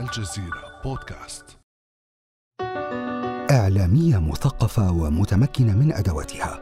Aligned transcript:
الجزيرة 0.00 0.80
بودكاست. 0.84 1.44
إعلامية 3.50 4.18
مثقفة 4.18 4.92
ومتمكنة 4.92 5.76
من 5.76 5.92
أدواتها. 5.92 6.60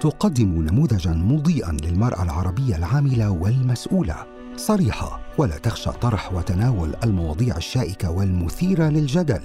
تقدم 0.00 0.62
نموذجا 0.62 1.10
مضيئا 1.10 1.72
للمرأة 1.72 2.22
العربية 2.22 2.76
العاملة 2.76 3.30
والمسؤولة. 3.30 4.16
صريحة 4.56 5.20
ولا 5.38 5.58
تخشى 5.58 5.90
طرح 5.90 6.32
وتناول 6.32 6.94
المواضيع 7.04 7.56
الشائكة 7.56 8.10
والمثيرة 8.10 8.88
للجدل. 8.88 9.42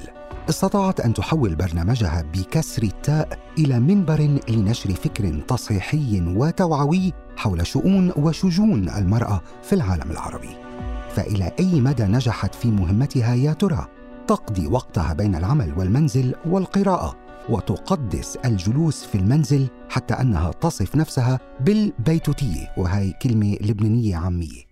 استطاعت 0.49 0.99
أن 0.99 1.13
تحول 1.13 1.55
برنامجها 1.55 2.21
بكسر 2.21 2.83
التاء 2.83 3.39
إلى 3.57 3.79
منبر 3.79 4.39
لنشر 4.49 4.93
فكر 4.93 5.39
تصحيحي 5.39 6.21
وتوعوي 6.21 7.13
حول 7.37 7.67
شؤون 7.67 8.11
وشجون 8.15 8.89
المرأة 8.89 9.41
في 9.63 9.73
العالم 9.73 10.11
العربي. 10.11 10.57
فإلى 11.17 11.51
أي 11.59 11.81
مدى 11.81 12.03
نجحت 12.03 12.55
في 12.55 12.71
مهمتها 12.71 13.35
يا 13.35 13.53
ترى؟ 13.53 13.87
تقضي 14.27 14.67
وقتها 14.67 15.13
بين 15.13 15.35
العمل 15.35 15.73
والمنزل 15.77 16.35
والقراءة 16.45 17.17
وتقدس 17.49 18.37
الجلوس 18.45 19.03
في 19.03 19.15
المنزل 19.15 19.67
حتى 19.89 20.13
أنها 20.13 20.51
تصف 20.51 20.95
نفسها 20.95 21.39
بالبيتوتية 21.59 22.73
وهي 22.77 23.11
كلمة 23.11 23.57
لبنانية 23.61 24.17
عامية 24.17 24.67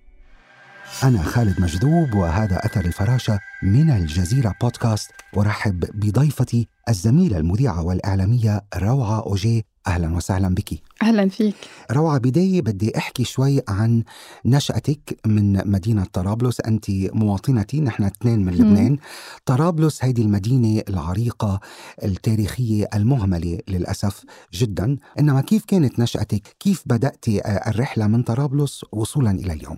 أنا 1.04 1.24
خالد 1.24 1.62
مجذوب 1.62 2.14
وهذا 2.14 2.66
أثر 2.66 2.86
الفراشة 2.86 3.40
من 3.64 3.90
الجزيرة 3.90 4.56
بودكاست. 4.62 5.12
أرحب 5.38 5.80
بضيفتي 5.80 6.68
الزميلة 6.90 7.38
المذيعة 7.38 7.84
والإعلامية 7.84 8.62
روعة 8.76 9.20
أوجي 9.20 9.66
أهلا 9.88 10.16
وسهلا 10.16 10.56
بك. 10.56 10.82
أهلا 11.02 11.30
فيك. 11.30 11.56
روعة 11.92 12.18
بداية 12.18 12.62
بدي 12.62 12.98
أحكي 12.98 13.24
شوي 13.24 13.62
عن 13.68 14.04
نشأتك 14.46 15.20
من 15.26 15.72
مدينة 15.72 16.06
طرابلس. 16.14 16.62
أنت 16.62 16.86
مواطنتي 16.90 17.82
نحن 17.82 18.04
اثنين 18.04 18.46
من 18.46 18.54
لبنان. 18.54 18.98
طرابلس 19.46 20.06
هذه 20.06 20.22
المدينة 20.22 20.84
العريقة 20.90 21.60
التاريخية 22.04 22.90
المهملة 22.94 23.60
للأسف 23.68 24.24
جدا. 24.54 24.98
إنما 25.20 25.42
كيف 25.42 25.66
كانت 25.66 26.00
نشأتك؟ 26.00 26.56
كيف 26.60 26.84
بدأت 26.86 27.26
الرحلة 27.68 28.08
من 28.08 28.24
طرابلس 28.24 28.86
وصولا 28.92 29.32
إلى 29.32 29.54
اليوم؟ 29.54 29.78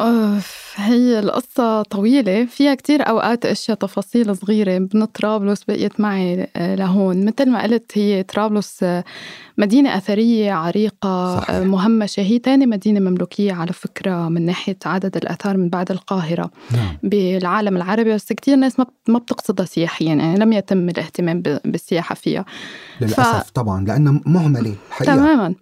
أوف 0.00 0.74
هي 0.76 1.18
القصة 1.18 1.82
طويلة 1.82 2.44
فيها 2.44 2.74
كتير 2.74 3.08
أوقات 3.08 3.46
أشياء 3.46 3.76
تفاصيل 3.76 4.36
صغيرة 4.36 4.78
من 4.78 5.04
طرابلس 5.04 5.64
بقيت 5.64 6.00
معي 6.00 6.48
آه، 6.56 6.74
لهون. 6.74 7.24
مثل 7.24 7.50
ما 7.50 7.62
قلت 7.62 7.98
هي 7.98 8.22
طرابلس 8.22 8.82
آه، 8.82 9.04
مدينة 9.58 9.96
أثرية 9.96 10.52
عريقة 10.52 11.36
صحيح. 11.40 11.50
آه، 11.50 11.64
مهمشة 11.64 12.20
هي 12.20 12.38
تاني 12.38 12.66
مدينة 12.66 13.00
مملوكية 13.00 13.52
على 13.52 13.72
فكرة 13.72 14.28
من 14.28 14.46
ناحية 14.46 14.76
عدد 14.86 15.16
الآثار 15.16 15.56
من 15.56 15.68
بعد 15.68 15.90
القاهرة. 15.90 16.50
نعم. 16.72 16.96
بالعالم 17.02 17.76
العربي 17.76 18.14
بس 18.14 18.32
كتير 18.32 18.56
ناس 18.56 18.78
ما 18.78 18.86
ما 19.08 19.18
بتقصدها 19.18 19.66
سياحيا 19.66 20.06
يعني 20.14 20.38
لم 20.38 20.52
يتم 20.52 20.88
الاهتمام 20.88 21.42
بالسياحة 21.64 22.14
فيها. 22.14 22.44
للأسف 23.00 23.50
طبعا 23.50 23.84
لأنها 23.84 24.20
مهملة 24.26 24.74
حقيقة. 24.90 25.14
تماما. 25.16 25.54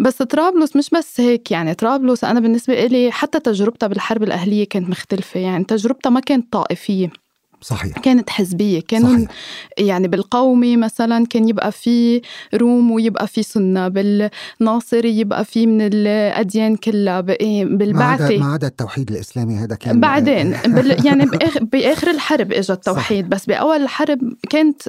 بس 0.00 0.22
طرابلس 0.22 0.76
مش 0.76 0.90
بس 0.90 1.20
هيك 1.20 1.50
يعني. 1.50 1.74
طرابلس 1.74 2.24
أنا 2.24 2.40
بالنسبة 2.40 2.86
لي 2.86 3.12
حتى 3.12 3.40
تجربتها 3.40 3.86
بالحرب 3.86 4.22
الأهلية 4.22 4.68
كانت 4.68 4.88
مختلفة 4.90 5.40
يعني. 5.40 5.64
تجربتها 5.64 6.10
ما 6.10 6.20
كانت 6.20 6.52
طائفية. 6.52 7.10
صحيح. 7.60 7.98
كانت 7.98 8.30
حزبية 8.30 8.80
كانوا 8.80 9.14
صحيح. 9.14 9.28
يعني 9.78 10.08
بالقومي 10.08 10.76
مثلا 10.76 11.26
كان 11.26 11.48
يبقى 11.48 11.72
في 11.72 12.22
روم 12.54 12.90
ويبقى 12.90 13.26
في 13.26 13.42
سنة 13.42 13.88
بالناصري 13.88 15.18
يبقى 15.18 15.44
في 15.44 15.66
من 15.66 15.80
الأديان 15.92 16.76
كلها 16.76 17.18
عدا 17.18 17.36
بالبعثي 17.64 18.38
ما 18.38 18.52
عدا 18.52 18.66
التوحيد 18.66 19.10
الإسلامي 19.10 19.54
هذا 19.54 19.74
كان 19.74 20.00
بعدين 20.00 20.56
بال 20.66 21.06
يعني 21.06 21.26
بآخر, 21.72 22.10
الحرب 22.10 22.52
اجى 22.52 22.72
التوحيد 22.72 23.28
بس 23.28 23.46
بأول 23.46 23.82
الحرب 23.82 24.18
كانت 24.50 24.82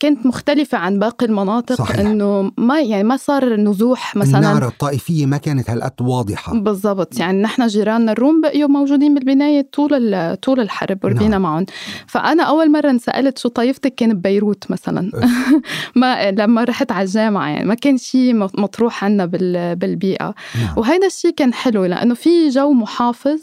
كانت 0.00 0.26
مختلفة 0.26 0.78
عن 0.78 0.98
باقي 0.98 1.26
المناطق 1.26 1.74
صحيح. 1.74 1.98
إنه 1.98 2.52
ما 2.56 2.80
يعني 2.80 3.04
ما 3.04 3.16
صار 3.16 3.56
نزوح 3.56 4.16
مثلا. 4.16 4.38
النار 4.38 4.68
الطائفية 4.68 5.26
ما 5.26 5.36
كانت 5.36 5.70
هالقد 5.70 6.02
واضحة. 6.02 6.54
بالضبط 6.54 7.18
يعني 7.18 7.42
نحن 7.42 7.66
جيراننا 7.66 8.12
الروم 8.12 8.40
بقيوا 8.40 8.68
موجودين 8.68 9.14
بالبناية 9.14 9.68
طول 9.72 10.36
طول 10.36 10.60
الحرب 10.60 11.04
وربينا 11.04 11.28
نعم. 11.28 11.42
معهم. 11.42 11.66
فأنا 12.06 12.42
أول 12.42 12.70
مرة 12.72 12.90
انسألت 12.90 13.38
شو 13.38 13.48
طائفتك 13.48 13.94
كان 13.94 14.14
ببيروت 14.14 14.70
مثلا. 14.70 15.10
ما 15.96 16.30
لما 16.30 16.64
رحت 16.64 16.92
على 16.92 17.04
الجامعة 17.04 17.48
يعني 17.48 17.64
ما 17.64 17.74
كان 17.74 17.98
شيء 17.98 18.34
مطروح 18.34 19.04
عنا 19.04 19.26
بال- 19.26 19.76
بالبيئة. 19.76 20.34
نعم. 20.60 20.78
وهذا 20.78 21.06
الشيء 21.06 21.30
كان 21.30 21.54
حلو 21.54 21.84
لأنه 21.84 22.14
في 22.14 22.48
جو 22.48 22.72
محافظ 22.72 23.40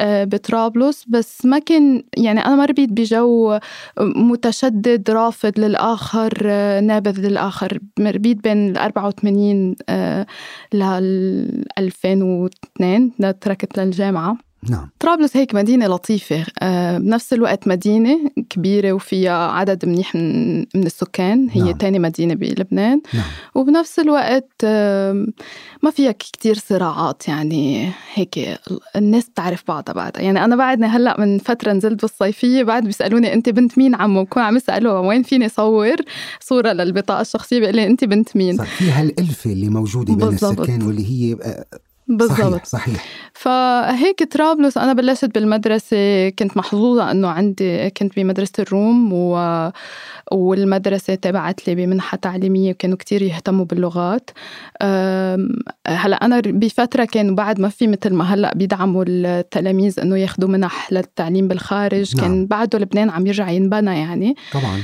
آه، 0.00 0.24
بطرابلس 0.24 1.04
بس 1.08 1.46
ما 1.46 1.58
كان 1.58 2.02
يعني 2.16 2.44
أنا 2.46 2.54
ما 2.56 2.64
ربيت 2.64 2.88
بجو 2.92 3.58
متشدد 4.00 5.10
رافض 5.10 5.52
للآخر 5.60 6.38
آه، 6.44 6.80
نابذ 6.80 7.20
للآخر. 7.28 7.78
ربيت 8.00 8.42
بين 8.44 8.70
ال 8.70 8.76
84 8.78 9.74
آه، 9.88 10.26
لل 10.74 11.64
2002 11.78 13.10
لا 13.18 13.30
تركت 13.32 13.78
للجامعة. 13.78 14.36
نعم. 14.70 14.90
طرابلس 15.00 15.36
هيك 15.36 15.54
مدينة 15.54 15.86
لطيفة. 15.86 16.44
آه، 16.62 16.98
بنفس 16.98 17.32
الوقت 17.32 17.68
مدينة 17.68 18.30
كبيرة 18.50 18.92
وفيها 18.92 19.50
عدد 19.50 19.86
منيح 19.86 20.14
من, 20.14 20.58
من 20.58 20.86
السكان. 20.86 21.48
هي 21.50 21.60
نعم. 21.60 21.72
تاني 21.72 21.98
مدينة 21.98 22.34
بلبنان. 22.34 23.00
نعم. 23.14 23.24
وبنفس 23.54 23.98
الوقت 23.98 24.50
آم، 24.64 25.26
ما 25.82 25.90
فيها 25.90 26.12
كتير 26.12 26.54
صراعات 26.54 27.28
يعني 27.28 27.90
هيك. 28.14 28.58
الناس 28.96 29.28
بتعرف 29.28 29.64
بعضها 29.68 29.92
بعدها 29.94 30.22
يعني 30.22 30.44
أنا 30.44 30.56
بعدني 30.56 30.86
هلأ 30.86 31.20
من 31.20 31.38
فترة 31.38 31.72
نزلت 31.72 32.02
بالصيفية 32.02 32.62
بعد 32.62 32.84
بيسألوني 32.84 33.34
أنت 33.34 33.48
بنت 33.48 33.78
مين 33.78 33.94
عمو؟ 33.94 34.24
بكون 34.24 34.42
عم 34.42 34.56
يسألوها 34.56 34.98
وين 34.98 35.22
فيني 35.22 35.48
صور 35.48 35.96
صورة 36.40 36.72
للبطاقة 36.72 37.20
الشخصية 37.20 37.58
بيقول 37.60 37.76
لي 37.76 37.86
أنت 37.86 38.04
بنت 38.04 38.36
مين؟ 38.36 38.56
صار 38.56 38.66
في 38.66 38.90
هالألفة 38.90 39.52
اللي 39.52 39.68
موجودة 39.68 40.14
بين 40.14 40.28
بالضبط. 40.28 40.60
السكان 40.60 40.82
واللي 40.82 41.04
هي 41.10 41.32
آه، 41.42 41.64
بالضبط. 42.08 42.38
صحيح. 42.38 42.64
صحيح 42.64 43.04
فهيك 43.32 44.32
طرابلس 44.32 44.78
أنا 44.78 44.92
بلشت 44.92 45.24
بالمدرسة 45.24 46.28
كنت 46.28 46.56
محظوظة 46.56 47.10
إنه 47.10 47.28
عندي 47.28 47.90
كنت 47.90 48.16
بمدرسة 48.16 48.52
الروم 48.58 49.12
و... 49.12 49.70
والمدرسة 50.32 51.14
تبعت 51.14 51.68
لي 51.68 51.74
بمنحة 51.74 52.16
تعليمية 52.16 52.70
وكانوا 52.70 52.96
كتير 52.96 53.22
يهتموا 53.22 53.64
باللغات. 53.64 54.30
أم، 54.82 55.48
هلأ 55.86 56.16
أنا 56.16 56.40
بفترة 56.40 57.04
كانوا 57.04 57.34
بعد 57.34 57.60
ما 57.60 57.68
في 57.68 57.86
مثل 57.86 58.14
ما 58.14 58.34
هلأ 58.34 58.54
بيدعموا 58.54 59.04
التلاميذ 59.08 60.00
إنه 60.00 60.16
ياخذوا 60.16 60.48
منح 60.48 60.92
للتعليم 60.92 61.48
بالخارج 61.48 62.16
نعم. 62.16 62.26
كان 62.26 62.46
بعده 62.46 62.78
لبنان 62.78 63.10
عم 63.10 63.26
يرجع 63.26 63.50
ينبنى 63.50 63.98
يعني. 64.00 64.34
طبعا. 64.52 64.80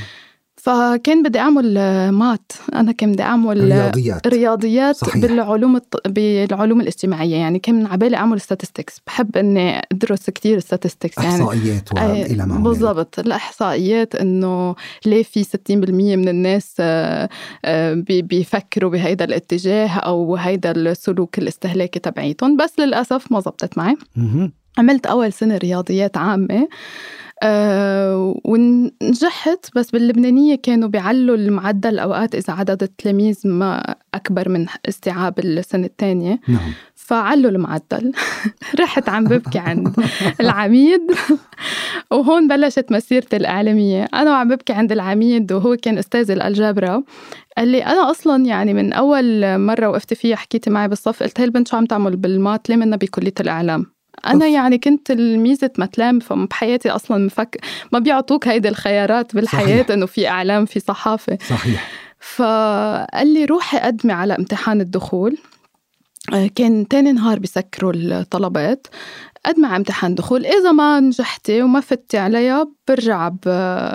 فكان 0.62 1.22
بدي 1.22 1.38
أعمل 1.38 1.74
آه، 1.78 2.10
مات. 2.10 2.52
أنا 2.74 2.92
كان 2.92 3.12
بدي 3.12 3.22
أعمل 3.22 3.60
رياضيات. 3.64 4.26
رياضيات 4.26 4.96
صحيح. 4.96 5.16
بالعلوم 5.22 5.76
الط... 5.76 6.08
بالعلوم 6.08 6.80
الاجتماعية. 6.80 7.36
يعني 7.36 7.58
كان 7.58 7.74
من 7.74 7.86
عبالي 7.86 8.16
أعمل 8.16 8.40
statistics. 8.40 8.98
بحب 9.06 9.36
إني 9.36 9.78
أدرس 9.92 10.30
كتير 10.30 10.60
statistics 10.60 11.22
يعني. 11.24 11.42
إحصائيات 11.42 11.92
والى 11.94 12.36
ما 12.36 12.44
هنالك. 12.54 12.60
بالضبط. 12.60 13.18
الإحصائيات 13.18 14.14
إنه 14.14 14.74
ليه 15.06 15.22
في 15.22 15.44
60% 15.44 15.70
من 16.16 16.28
الناس 16.28 16.74
آه، 16.80 17.28
آه، 17.64 17.94
بي- 17.94 18.22
بيفكروا 18.22 18.90
بهيدا 18.90 19.24
الاتجاه 19.24 19.88
أو 19.88 20.36
هيدا 20.36 20.70
السلوك 20.70 21.38
الاستهلاكي 21.38 21.98
تبعيتهم. 21.98 22.56
بس 22.56 22.72
للأسف 22.78 23.32
ما 23.32 23.40
زبطت 23.40 23.78
معي. 23.78 23.96
عملت 24.78 25.06
أول 25.06 25.32
سنة 25.32 25.56
رياضيات 25.56 26.16
عامة. 26.16 26.68
أه 27.42 28.40
ونجحت 28.44 29.66
بس 29.76 29.90
باللبنانية 29.90 30.54
كانوا 30.54 30.88
بيعلوا 30.88 31.36
المعدل 31.36 31.98
أوقات 31.98 32.34
إذا 32.34 32.52
عدد 32.52 32.82
التلاميذ 32.82 33.40
ما 33.44 33.94
أكبر 34.14 34.48
من 34.48 34.66
استيعاب 34.88 35.38
السنة 35.38 35.86
الثانية. 35.86 36.40
نعم. 36.48 36.72
فعلوا 36.94 37.50
المعدل. 37.50 38.12
رحت 38.80 39.08
عم 39.08 39.24
ببكي 39.24 39.58
عند 39.58 39.94
العميد. 40.40 41.00
وهون 42.10 42.48
بلشت 42.48 42.92
مسيرتي 42.92 43.36
الإعلامية. 43.36 44.04
أنا 44.14 44.30
وعم 44.30 44.48
ببكي 44.48 44.72
عند 44.72 44.92
العميد 44.92 45.52
وهو 45.52 45.76
كان 45.76 45.98
أستاذ 45.98 46.30
الألجبرا. 46.30 47.02
قال 47.58 47.68
لي 47.68 47.84
أنا 47.84 48.10
أصلا 48.10 48.46
يعني 48.46 48.74
من 48.74 48.92
أول 48.92 49.58
مرة 49.58 49.88
وقفت 49.88 50.14
فيها 50.14 50.36
حكيتي 50.36 50.70
معي 50.70 50.88
بالصف 50.88 51.22
قلت 51.22 51.40
هي 51.40 51.44
البنت 51.44 51.68
شو 51.68 51.76
عم 51.76 51.86
تعمل 51.86 52.16
بالمات 52.16 52.68
ليه 52.68 52.76
منا 52.76 52.96
بكلية 52.96 53.34
الإعلام؟ 53.40 53.99
أنا 54.26 54.44
أوف. 54.44 54.54
يعني 54.54 54.78
كنت 54.78 55.06
تلميذة 55.06 55.70
متلام 55.78 56.20
فبحياتي 56.20 56.90
أصلا 56.90 57.26
مفك 57.26 57.60
ما 57.92 57.98
بيعطوك 57.98 58.48
هيدي 58.48 58.68
الخيارات 58.68 59.34
بالحياة 59.34 59.82
صحيح. 59.82 59.90
إنه 59.90 60.06
في 60.06 60.28
إعلام 60.28 60.64
في 60.66 60.80
صحافة 60.80 61.38
صحيح 61.48 61.88
فقال 62.20 63.34
لي 63.34 63.44
روحي 63.44 63.78
قدمي 63.78 64.12
على 64.12 64.36
امتحان 64.36 64.80
الدخول 64.80 65.36
آه، 66.34 66.50
كان 66.54 66.88
تاني 66.88 67.12
نهار 67.12 67.38
بيسكروا 67.38 67.92
الطلبات 67.94 68.86
قدمي 69.46 69.66
على 69.66 69.76
امتحان 69.76 70.14
دخول 70.14 70.46
إذا 70.46 70.72
ما 70.72 71.00
نجحتي 71.00 71.62
وما 71.62 71.80
فتي 71.80 72.18
عليها 72.18 72.68
برجع. 72.88 73.30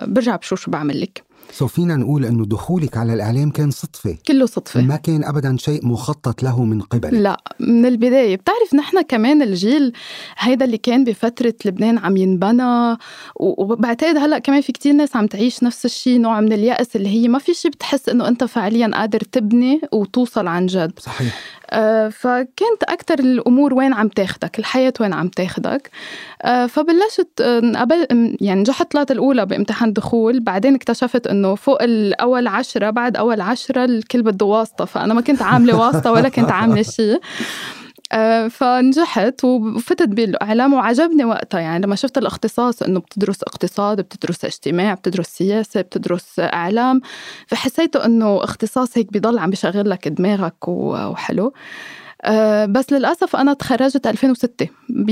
برجع 0.07 0.35
بشوف 0.35 0.61
شو 0.61 0.71
بعمل 0.71 1.01
لك 1.01 1.23
سو 1.51 1.67
فينا 1.67 1.95
نقول 1.95 2.25
انه 2.25 2.45
دخولك 2.45 2.97
على 2.97 3.13
الإعلام 3.13 3.49
كان 3.49 3.71
صدفة. 3.71 4.17
كله 4.27 4.45
صدفة. 4.45 4.81
ما 4.81 4.95
كان 4.95 5.23
ابدا 5.23 5.57
شيء 5.57 5.87
مخطط 5.87 6.43
له 6.43 6.63
من 6.63 6.81
قبل. 6.81 7.23
لا 7.23 7.41
من 7.59 7.85
البداية. 7.85 8.35
بتعرف 8.35 8.73
نحن 8.75 9.01
كمان 9.01 9.41
الجيل 9.41 9.93
هيدا 10.37 10.65
اللي 10.65 10.77
كان 10.77 11.03
بفترة 11.03 11.53
لبنان 11.65 11.97
عم 11.97 12.17
ينبنى 12.17 12.97
وبعتقد 13.35 14.17
هلأ 14.17 14.39
كمان 14.39 14.61
في 14.61 14.71
كتير 14.71 14.93
ناس 14.93 15.15
عم 15.15 15.27
تعيش 15.27 15.63
نفس 15.63 15.85
الشيء 15.85 16.19
نوع 16.19 16.41
من 16.41 16.53
اليأس 16.53 16.95
اللي 16.95 17.09
هي 17.09 17.27
ما 17.27 17.39
في 17.39 17.53
شيء 17.53 17.71
بتحس 17.71 18.09
إنه 18.09 18.27
أنت 18.27 18.43
فعليا 18.43 18.91
قادر 18.93 19.19
تبني 19.19 19.81
وتوصل 19.91 20.47
عن 20.47 20.65
جد. 20.65 20.99
صحيح. 20.99 21.39
فكانت 22.09 22.83
أكتر 22.83 23.19
الأمور 23.19 23.73
وين 23.73 23.93
عم 23.93 24.07
تاخدك؟ 24.07 24.59
الحياة 24.59 24.93
وين 24.99 25.13
عم 25.13 25.27
تاخدك؟ 25.27 25.89
آه، 26.41 26.65
فبلشت 26.65 27.41
آه، 27.41 27.71
قبل 27.75 28.07
يعني 28.41 28.59
نجحت 28.59 28.91
طلعت 28.91 29.11
الأولى 29.11 29.45
بامتحان 29.45 29.93
دخول 29.93 30.39
بعدين 30.39 30.75
اكتشفت 30.75 31.27
إنه 31.27 31.55
فوق 31.55 31.83
الأول 31.83 32.47
عشرة 32.47 32.89
بعد 32.89 33.17
أول 33.17 33.41
عشرة 33.41 33.85
الكل 33.85 34.23
بده 34.23 34.45
واسطة 34.45 34.85
فأنا 34.85 35.13
ما 35.13 35.21
كنت 35.21 35.41
عاملة 35.41 35.77
واسطة 35.77 36.11
ولا 36.11 36.29
كنت 36.29 36.51
عاملة 36.51 36.81
شيء. 36.81 37.15
آه، 37.15 37.19
فنجحت 38.49 39.43
وفتت 39.43 40.07
بالإعلام 40.07 40.73
وعجبني 40.73 41.25
وقتها. 41.25 41.59
يعني 41.59 41.85
لما 41.85 41.95
شفت 41.95 42.17
الاختصاص 42.17 42.81
إنه 42.83 42.99
بتدرس 42.99 43.43
اقتصاد 43.43 44.01
بتدرس 44.01 44.45
اجتماع 44.45 44.93
بتدرس 44.93 45.27
سياسة 45.27 45.81
بتدرس 45.81 46.39
إعلام 46.39 47.01
فحسيته 47.47 48.05
إنه 48.05 48.43
اختصاص 48.43 48.97
هيك 48.97 49.13
بضل 49.13 49.39
عم 49.39 49.49
بشغل 49.49 49.89
لك 49.89 50.07
دماغك 50.07 50.67
وحلو. 50.67 51.53
آه، 52.21 52.65
بس 52.65 52.93
للأسف 52.93 53.35
أنا 53.35 53.53
تخرجت 53.53 54.07
2006 54.07 54.69
ب 54.89 55.09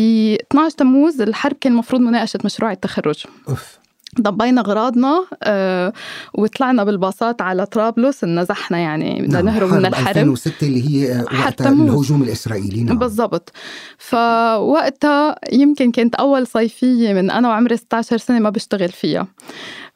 12 0.52 0.76
تموز 0.78 1.22
الحرب 1.22 1.56
كان 1.62 1.74
المفروض 1.74 2.02
مناقشة 2.02 2.40
مشروع 2.46 2.72
التخرج. 2.72 3.24
أوف. 3.50 3.83
ضبينا 4.22 4.62
اغراضنا 4.62 5.26
آه 5.44 5.94
وطلعنا 6.34 6.84
بالباصات 6.84 7.42
على 7.42 7.66
طرابلس 7.66 8.24
نزحنا 8.24 8.78
يعني 8.78 9.22
بدنا 9.22 9.42
نعم 9.42 9.46
نهرب 9.46 9.74
من 9.74 9.86
الحرب. 9.86 10.08
2006 10.08 10.68
اللي 10.68 10.90
هي 10.90 11.22
وقت 11.22 11.62
الهجوم 11.62 12.24
الإسرائيلي 12.24 12.84
نعم. 12.84 12.98
بالضبط. 12.98 13.52
فوقتها 13.98 15.36
يمكن 15.52 15.92
كانت 15.92 16.16
أول 16.16 16.48
صيفية 16.48 17.14
من 17.14 17.32
أنا 17.32 17.48
وعمري 17.50 17.78
16 17.78 18.18
سنة 18.18 18.40
ما 18.40 18.50
بشتغل 18.50 18.90
فيها. 18.90 19.28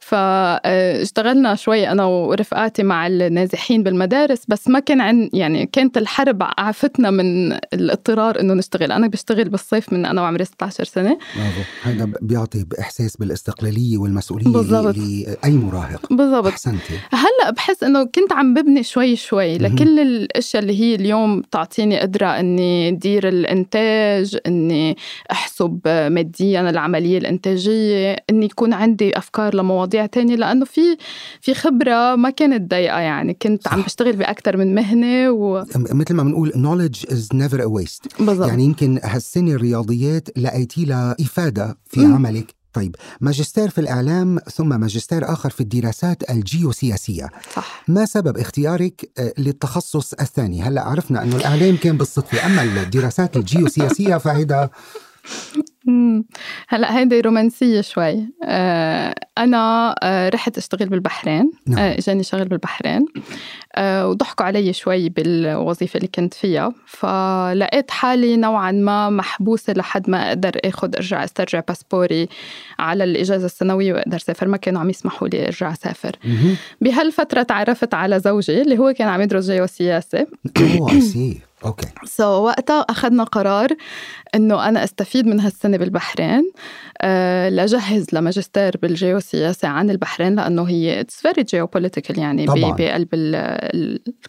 فاشتغلنا 0.08 1.56
شوي 1.56 1.92
أنا 1.92 2.06
ورفقاتي 2.06 2.84
مع 2.84 3.08
النازحين 3.08 3.84
بالمدارس 3.84 4.42
بس 4.48 4.68
ما 4.68 4.80
كان 4.80 5.02
عن 5.02 5.30
يعني 5.34 5.66
كانت 5.66 5.98
الحرب 5.98 6.44
عافتنا 6.58 7.12
من 7.12 7.54
الاضطرار 7.54 8.40
إنه 8.40 8.54
نشتغل. 8.54 8.92
أنا 8.92 9.08
بشتغل 9.08 9.50
بالصيف 9.50 9.94
من 9.94 10.06
أنا 10.06 10.22
وعمري 10.22 10.46
16 10.46 10.84
سنة. 10.84 11.18
برافو. 11.36 11.62
هذا 11.84 12.12
بيعطي 12.22 12.66
إحساس 12.80 13.18
بالاستقلالية 13.18 13.98
والمسؤولية 13.98 14.48
بالزبط. 14.48 14.98
لأي 14.98 15.52
مراهق. 15.52 16.14
بالضبط. 16.14 16.48
أحسنتي. 16.48 16.94
هلأ 17.12 17.52
بحس 17.56 17.84
إنه 17.84 18.04
كنت 18.04 18.34
عم 18.34 18.54
ببني 18.54 18.84
شوي 18.84 19.16
شوي. 19.16 19.58
لكل 19.58 20.00
الأشياء 20.00 20.64
اللي 20.64 20.82
هي 20.82 20.96
اليوم 20.96 21.42
تعطيني 21.42 22.00
قدرة 22.00 22.28
إني 22.28 22.92
دير 22.92 23.28
الإنتاج 23.28 24.38
إني 24.48 24.98
أحسب 25.32 25.80
ماديا 25.86 26.70
العملية 26.70 27.18
الإنتاجية 27.18 28.16
إني 28.30 28.46
يكون 28.46 28.74
عندي 28.74 29.18
أفكار 29.18 29.56
لمواضيع 29.56 29.97
مواضيع 29.98 30.06
تانية 30.06 30.36
لأنه 30.36 30.66
في 30.66 30.98
في 31.42 31.54
خبرة 31.54 32.16
ما 32.16 32.30
كانت 32.30 32.72
ضيقة 32.72 33.00
يعني 33.00 33.34
كنت 33.34 33.64
صح. 33.64 33.74
عم 33.74 33.82
بشتغل 33.82 34.16
بأكثر 34.16 34.58
من 34.58 34.76
مهنة 34.76 35.32
و... 35.32 35.66
مثل 35.76 36.14
ما 36.14 36.24
بنقول 36.24 36.52
knowledge 36.52 37.10
is 37.10 37.36
never 37.36 37.60
a 37.60 37.68
waste 37.68 38.24
بالضبط. 38.26 38.48
يعني 38.48 38.64
يمكن 38.64 39.00
هالسنة 39.04 39.52
الرياضيات 39.52 40.38
لقيتي 40.38 40.86
لها 40.86 41.16
إفادة 41.20 41.78
في 41.86 42.00
م. 42.00 42.14
عملك 42.14 42.56
طيب 42.74 42.96
ماجستير 43.22 43.70
في 43.70 43.82
الإعلام 43.82 44.40
ثم 44.54 44.80
ماجستير 44.80 45.34
آخر 45.34 45.50
في 45.50 45.62
الدراسات 45.62 46.30
الجيوسياسية 46.30 47.30
صح 47.56 47.84
ما 47.88 48.06
سبب 48.06 48.38
اختيارك 48.38 49.12
آه، 49.18 49.34
للتخصص 49.38 50.14
الثاني 50.14 50.62
هلأ 50.62 50.82
عرفنا 50.82 51.24
أنه 51.24 51.36
الإعلام 51.36 51.78
كان 51.78 51.98
بالصدفة 51.98 52.46
أما 52.46 52.64
الدراسات 52.64 53.38
الجيوسياسية 53.38 54.18
فهذا 54.18 54.70
هلا 56.68 56.98
هيدي 56.98 57.22
رومانسية 57.22 57.82
شوي. 57.82 58.28
آه 58.44 59.16
أنا 59.38 59.96
آه 60.04 60.30
رحت 60.30 60.58
أشتغل 60.58 60.90
بالبحرين. 60.90 61.52
نعم. 61.68 61.80
آه 61.80 61.98
إجاني 61.98 62.24
شغل 62.24 62.46
بالبحرين. 62.46 63.06
وضحكوا 63.80 64.46
علي 64.46 64.74
شوي 64.74 65.10
بالوظيفة 65.10 65.98
اللي 65.98 66.08
كنت 66.08 66.34
فيها. 66.34 66.74
فلقيت 66.86 67.92
حالي 67.92 68.36
نوعا 68.36 68.72
ما 68.72 69.10
محبوسة 69.10 69.74
لحد 69.74 70.10
ما 70.10 70.28
أقدر 70.28 70.60
أخذ 70.66 70.96
أرجع 70.96 71.24
أسترجع 71.24 71.62
باسبوري 71.68 72.28
على 72.80 73.04
الإجازة 73.04 73.46
السنوية 73.46 73.94
وأقدر 73.94 74.18
أسافر. 74.18 74.48
ما 74.48 74.58
كانوا 74.58 74.82
عم 74.82 74.90
يسمحوا 74.90 75.28
لي 75.28 75.46
أرجع 75.46 75.72
أسافر. 75.72 76.16
بهالفترة 76.82 77.44
تعرفت 77.44 77.94
على 77.94 78.20
زوجي 78.20 78.62
اللي 78.62 78.78
هو 78.78 78.94
كان 78.94 79.08
عم 79.08 79.22
يدرس 79.22 79.46
جيوسياسة. 79.46 80.28
okay 81.66 81.88
so 82.06 82.24
so, 82.24 82.44
وقتها 82.44 82.82
أخذنا 82.82 83.24
قرار 83.24 83.70
إنه 84.36 84.68
أنا 84.70 84.84
أستفيد 84.84 85.28
من 85.28 85.40
هالسنة 85.40 85.78
بالبحرين 85.78 86.52
أه 87.02 87.50
أجهز 87.50 88.08
لماجستير 88.14 88.78
بالجيوسياسه 88.82 89.68
عن 89.68 89.90
البحرين 89.90 90.36
لأنه 90.36 90.64
هي 90.64 91.00
it's 91.00 91.22
very 91.22 91.44
geopolitical 91.44 92.20
يعني 92.20 92.46
طبعاً. 92.46 92.72
بقلب 92.72 93.08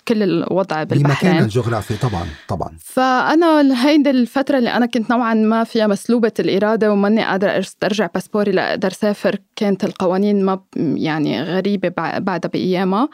كل 0.08 0.22
الوضع 0.22 0.82
بالبحرين. 0.82 1.32
بمكان 1.32 1.44
الجغرافي 1.44 1.94
طبعا 1.96 2.26
طبعا. 2.48 2.70
فأنا 2.80 3.86
هيدي 3.86 4.10
الفترة 4.10 4.58
اللي 4.58 4.70
أنا 4.70 4.86
كنت 4.86 5.10
نوعا 5.10 5.34
ما 5.34 5.64
فيها 5.64 5.86
مسلوبة 5.86 6.32
الإرادة 6.40 6.92
وماني 6.92 7.24
قادرة 7.24 7.58
استرجع 7.58 8.08
باسبوري 8.14 8.52
لأقدر 8.52 8.88
اسافر 8.88 9.36
كانت 9.56 9.84
القوانين 9.84 10.44
ما 10.44 10.60
يعني 10.76 11.42
غريبة 11.42 11.88
بعدها 12.18 12.50
بأيامها. 12.50 13.08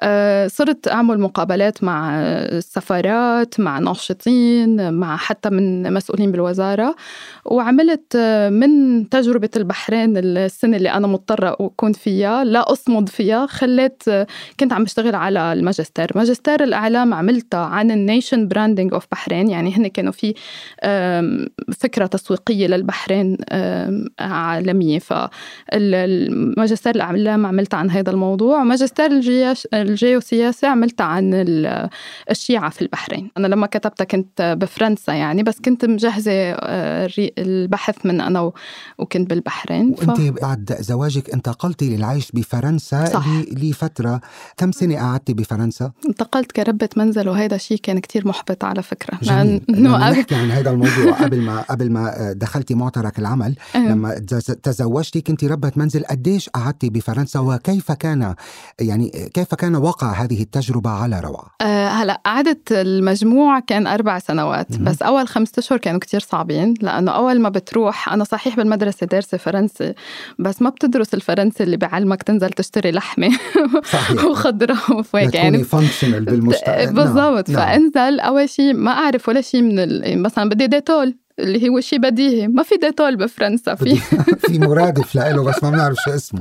أه 0.00 0.46
صرت 0.46 0.88
أعمل 0.88 1.20
مقابلات 1.20 1.84
مع 1.84 2.20
السفارات 2.20 3.60
مع 3.60 3.78
ناشطين 3.78 4.94
مع 4.94 5.16
حتى 5.16 5.50
من 5.50 5.92
مسؤولين 5.92 6.27
بالوزارة 6.32 6.96
وعملت 7.44 8.16
من 8.52 9.08
تجربة 9.08 9.50
البحرين 9.56 10.16
السنة 10.16 10.76
اللي 10.76 10.90
أنا 10.90 11.06
مضطرة 11.06 11.56
أكون 11.60 11.92
فيها 11.92 12.44
لا 12.44 12.72
أصمد 12.72 13.08
فيها 13.08 13.46
خليت 13.46 14.02
كنت 14.60 14.72
عم 14.72 14.84
بشتغل 14.84 15.14
على 15.14 15.52
الماجستير. 15.52 16.10
ماجستير 16.14 16.62
الإعلام 16.64 17.14
عملتها 17.14 17.60
عن 17.60 17.90
ال 17.90 17.98
nation 17.98 18.48
branding 18.48 18.94
of 18.94 19.06
Bahrain 19.12 19.50
يعني 19.50 19.76
هن 19.76 19.86
كانوا 19.86 20.12
في 20.12 20.34
فكرة 21.78 22.06
تسويقية 22.06 22.66
للبحرين 22.66 23.36
عالمية. 24.20 24.98
فالماجستير 24.98 26.94
الإعلام 26.94 27.46
عملتها 27.46 27.76
عن 27.76 27.90
هذا 27.90 28.10
الموضوع 28.10 28.64
ماجستير 28.64 29.10
الجيوسياسة 29.74 30.68
عملتها 30.68 31.04
عن 31.04 31.30
الشيعة 32.30 32.70
في 32.70 32.82
البحرين. 32.82 33.30
أنا 33.36 33.46
لما 33.46 33.66
كتبتها 33.66 34.04
كنت 34.04 34.56
بفرنسا 34.60 35.12
يعني 35.12 35.42
بس 35.42 35.60
كنت 35.60 35.84
مجهزة 35.84 36.17
آه، 36.28 37.10
البحث 37.18 38.06
من 38.06 38.20
أنا 38.20 38.52
وكنت 38.98 39.30
بالبحرين 39.30 39.94
ف... 39.94 40.08
وأنت 40.08 40.20
بعد 40.20 40.76
زواجك 40.80 41.30
انتقلتي 41.30 41.96
للعيش 41.96 42.32
بفرنسا 42.32 43.04
صح. 43.04 43.26
لفترة 43.52 44.20
كم 44.56 44.72
سنة 44.72 44.96
قعدتي 44.96 45.34
بفرنسا؟ 45.34 45.92
انتقلت 46.08 46.52
كربة 46.52 46.88
منزل 46.96 47.28
وهذا 47.28 47.56
شيء 47.56 47.78
كان 47.82 47.98
كتير 47.98 48.28
محبط 48.28 48.64
على 48.64 48.82
فكرة 48.82 49.18
جميل. 49.22 49.62
نحكي 49.70 50.34
عن 50.34 50.50
هذا 50.50 50.70
الموضوع 50.70 51.12
قبل 51.12 51.40
ما 51.40 51.60
قبل 51.70 51.90
ما 51.90 52.32
دخلتي 52.32 52.74
معترك 52.74 53.18
العمل 53.18 53.54
أه. 53.74 53.78
لما 53.78 54.18
تزوجتي 54.62 55.20
كنت 55.20 55.44
ربة 55.44 55.72
منزل 55.76 56.04
قديش 56.04 56.48
قعدتي 56.48 56.90
بفرنسا 56.90 57.40
وكيف 57.40 57.92
كان 57.92 58.34
يعني 58.80 59.30
كيف 59.34 59.54
كان 59.54 59.76
وقع 59.76 60.12
هذه 60.12 60.42
التجربة 60.42 60.90
على 60.90 61.20
روعة؟ 61.20 61.46
أه 61.60 61.88
هلأ 61.88 62.20
قعدت 62.26 62.72
المجموع 62.72 63.60
كان 63.60 63.86
أربع 63.86 64.18
سنوات 64.18 64.76
بس 64.76 65.02
أول 65.02 65.28
خمسة 65.28 65.52
أشهر 65.58 65.78
كانوا 65.78 66.00
كتير 66.08 66.20
صعبين 66.20 66.74
لأنه 66.82 67.12
أول 67.12 67.40
ما 67.40 67.48
بتروح 67.48 68.12
أنا 68.12 68.24
صحيح 68.24 68.56
بالمدرسة 68.56 69.06
دارسة 69.06 69.38
فرنسي 69.38 69.94
بس 70.38 70.62
ما 70.62 70.70
بتدرس 70.70 71.14
الفرنسي 71.14 71.62
اللي 71.64 71.76
بيعلمك 71.76 72.22
تنزل 72.22 72.50
تشتري 72.50 72.90
لحمة 72.90 73.38
وخضرة 74.30 74.78
وفواكه 74.90 75.36
يعني 75.36 75.64
functional 75.64 76.24
بالمجتمع 76.24 76.84
بالضبط 76.84 77.50
نعم. 77.50 77.60
فانزل 77.60 78.20
أول 78.20 78.48
شيء 78.48 78.74
ما 78.74 78.90
أعرف 78.90 79.28
ولا 79.28 79.40
شيء 79.40 79.62
من 79.62 80.22
مثلا 80.22 80.48
بدي 80.48 80.66
ديتول 80.66 81.14
اللي 81.38 81.68
هو 81.68 81.80
شيء 81.80 81.98
بديهي. 81.98 82.48
ما 82.48 82.62
في 82.62 82.76
ديتول 82.76 83.16
بفرنسا 83.16 83.74
في 83.74 83.96
في 84.46 84.58
مرادف 84.58 85.14
له 85.14 85.44
بس 85.44 85.64
ما 85.64 85.70
بنعرف 85.70 85.96
شو 86.04 86.10
اسمه. 86.10 86.40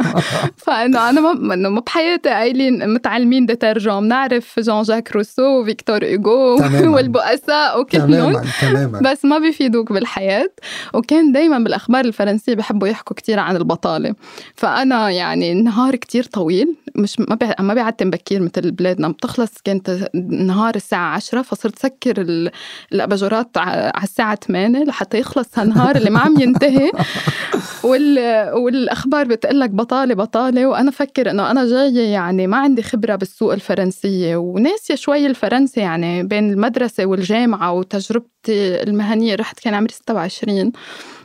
فانه 0.64 1.10
أنا 1.10 1.20
ما 1.20 1.54
انه 1.54 1.68
ما 1.68 1.80
بحياتي 1.80 2.28
قايلين 2.28 2.94
متعلمين 2.94 3.46
détergent 3.46 4.00
بنعرف 4.00 4.60
جون 4.60 4.82
جاك 4.82 5.12
روسو 5.12 5.60
وفيكتور 5.60 6.02
ايغو 6.02 6.56
والبؤساء 6.94 7.80
وكلهم. 7.80 8.42
تماما 8.60 9.00
بس 9.00 9.24
ما 9.24 9.38
بيفيدوك 9.38 9.92
بالحياة. 9.92 10.50
وكان 10.94 11.32
دائما 11.32 11.58
بالأخبار 11.58 12.04
الفرنسية 12.04 12.54
بحبوا 12.54 12.88
يحكوا 12.88 13.16
كثير 13.16 13.38
عن 13.38 13.56
البطالة. 13.56 14.14
فأنا 14.54 15.10
يعني 15.10 15.52
النهار 15.52 15.96
كثير 15.96 16.24
طويل 16.24 16.76
مش 16.96 17.20
ما 17.20 17.34
بي... 17.34 17.46
ما 17.60 17.74
بيعتم 17.74 18.10
بكير 18.10 18.42
مثل 18.42 18.70
بلادنا. 18.70 19.08
بتخلص 19.08 19.52
كانت 19.64 20.10
نهار 20.30 20.74
الساعة 20.74 21.14
10 21.14 21.42
فصرت 21.42 21.78
سكر 21.78 22.20
الأباجورات 22.92 23.58
على 23.58 23.92
الساعة 24.20 24.38
8 24.46 24.84
لحتى 24.84 25.18
يخلص 25.18 25.58
هالنهار 25.58 25.96
اللي 25.96 26.10
ما 26.10 26.20
عم 26.20 26.40
ينتهي. 26.40 26.92
وال... 27.84 28.18
والأخبار 28.52 29.26
بتقول 29.26 29.60
لك 29.60 29.70
بطالة 29.70 30.14
بطالة. 30.14 30.66
وأنا 30.66 30.90
فكر 30.90 31.30
إنه 31.30 31.50
أنا 31.50 31.66
جاية 31.66 32.12
يعني 32.12 32.46
ما 32.46 32.56
عندي 32.56 32.82
خبرة 32.82 33.16
بالسوق 33.16 33.52
الفرنسية. 33.52 34.36
وناسية 34.36 34.94
شوي 34.94 35.26
الفرنسي 35.26 35.80
يعني 35.80 36.22
بين 36.22 36.52
المدرسة 36.52 37.06
والجامعة 37.06 37.72
وتجربتي 37.72 38.82
المهنية. 38.82 39.34
رحت 39.34 39.60
كان 39.60 39.74
عمري 39.74 39.92
26 39.92 40.72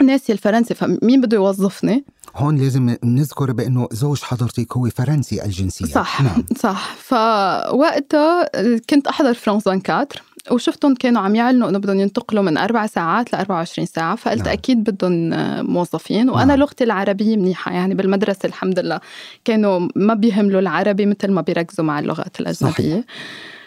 ناسية 0.02 0.34
الفرنسي. 0.34 0.74
فمين 0.74 1.22
بده 1.22 1.38
يوظفني؟ 1.38 2.06
هون 2.36 2.58
لازم 2.58 2.96
نذكر 3.04 3.52
بأنه 3.52 3.88
زوج 3.92 4.22
حضرتك 4.22 4.78
هو 4.78 4.90
فرنسي 4.90 5.44
الجنسية. 5.46 5.86
صح 5.86 6.22
نعم. 6.22 6.44
صح. 6.58 6.96
فوقتها 6.96 8.50
كنت 8.90 9.08
أحضر 9.08 9.34
فرانس 9.34 9.68
24 9.68 10.08
وشفتهم 10.52 10.96
كانوا 10.96 11.22
عم 11.22 11.36
يعلنوا 11.36 11.70
إنه 11.70 11.78
بدهم 11.78 12.00
ينتقلوا 12.00 12.44
من 12.44 12.58
أربع 12.58 12.86
ساعات 12.86 13.34
ل 13.34 13.36
24 13.36 13.86
ساعة 13.86 14.16
فقلت 14.16 14.44
نعم. 14.46 14.54
أكيد 14.54 14.84
بدهم 14.84 15.30
موظفين 15.72 16.30
وأنا 16.30 16.46
نعم. 16.46 16.60
لغتي 16.60 16.84
العربية 16.84 17.38
منيحة 17.38 17.72
يعني 17.72 17.96
بالمدرسة 17.96 18.46
الحمد 18.46 18.80
لله 18.80 19.00
كانوا 19.46 19.88
ما 19.96 20.14
بيهملوا 20.14 20.60
العربي 20.60 21.06
مثل 21.06 21.32
ما 21.32 21.42
بيركزوا 21.42 21.86
مع 21.86 22.00
اللغات 22.00 22.40
الأجنبية 22.40 22.74
صحيح. 22.74 23.04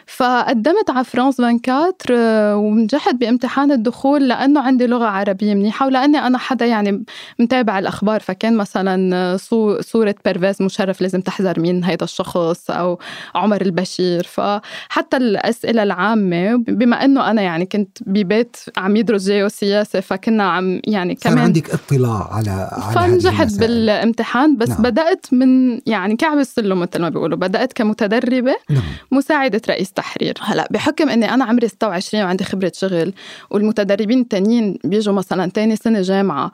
فقدمت 0.08 0.90
على 0.90 1.04
فرانس 1.04 1.40
24 1.40 1.92
آه، 2.10 2.56
ونجحت 2.56 3.14
بامتحان 3.14 3.72
الدخول 3.72 4.28
لأنه 4.28 4.60
عندي 4.60 4.86
لغة 4.86 5.04
عربية 5.04 5.54
منيحة 5.54 5.86
ولأني 5.86 6.18
أنا 6.18 6.38
حدا 6.38 6.66
يعني 6.66 7.04
متابع 7.38 7.78
الأخبار 7.78 8.20
فكان 8.20 8.56
مثلا 8.56 9.36
صورة 9.80 10.14
بيرفيز 10.24 10.62
مشرف 10.62 11.00
لازم 11.00 11.20
تحذر 11.20 11.60
مين 11.60 11.84
هيدا 11.84 12.04
الشخص 12.04 12.70
أو 12.70 12.98
عمر 13.34 13.60
البشير 13.60 14.22
فحتى 14.22 15.16
الأسئلة 15.16 15.82
العامة 15.82 16.56
بما 16.56 17.04
إنه 17.04 17.30
أنا 17.30 17.42
يعني 17.42 17.66
كنت 17.66 17.98
ببيت 18.06 18.56
عم 18.76 18.96
يدرس 18.96 19.24
جيوسياسة 19.24 20.00
فكنا 20.00 20.44
عم 20.44 20.80
يعني 20.84 21.14
كمان 21.14 21.38
عندك 21.38 21.70
اطلاع 21.70 22.28
على 22.32 22.70
على 22.72 22.94
فنجحت 22.94 23.58
بالامتحان 23.58 24.56
بس 24.56 24.68
نعم. 24.68 24.82
بدأت 24.82 25.26
من 25.32 25.80
يعني 25.86 26.16
كعب 26.16 26.38
السلم 26.38 26.80
مثل 26.80 27.00
ما 27.02 27.08
بيقولوا 27.08 27.38
بدأت 27.38 27.72
كمتدربة 27.72 28.54
نعم. 28.70 28.82
مساعدة 29.12 29.60
رئيس 29.68 29.92
تحرير 29.98 30.34
هلا 30.42 30.68
بحكم 30.70 31.08
إني 31.08 31.34
أنا 31.34 31.44
عمري 31.44 31.68
26 31.68 32.24
وعندي 32.24 32.44
خبرة 32.44 32.72
شغل 32.74 33.12
والمتدربين 33.50 34.20
التانيين 34.20 34.78
بيجوا 34.84 35.14
مثلا 35.14 35.50
تاني 35.50 35.76
سنة 35.76 36.00
جامعة 36.00 36.52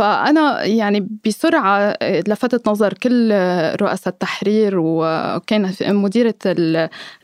صح. 0.00 0.24
فأنا 0.24 0.64
يعني 0.64 1.08
بسرعة 1.26 1.96
لفتت 2.02 2.68
نظر 2.68 2.92
كل 2.92 3.32
رؤساء 3.80 4.08
التحرير 4.08 4.74
وكان 4.78 5.72
مديرة 5.82 6.34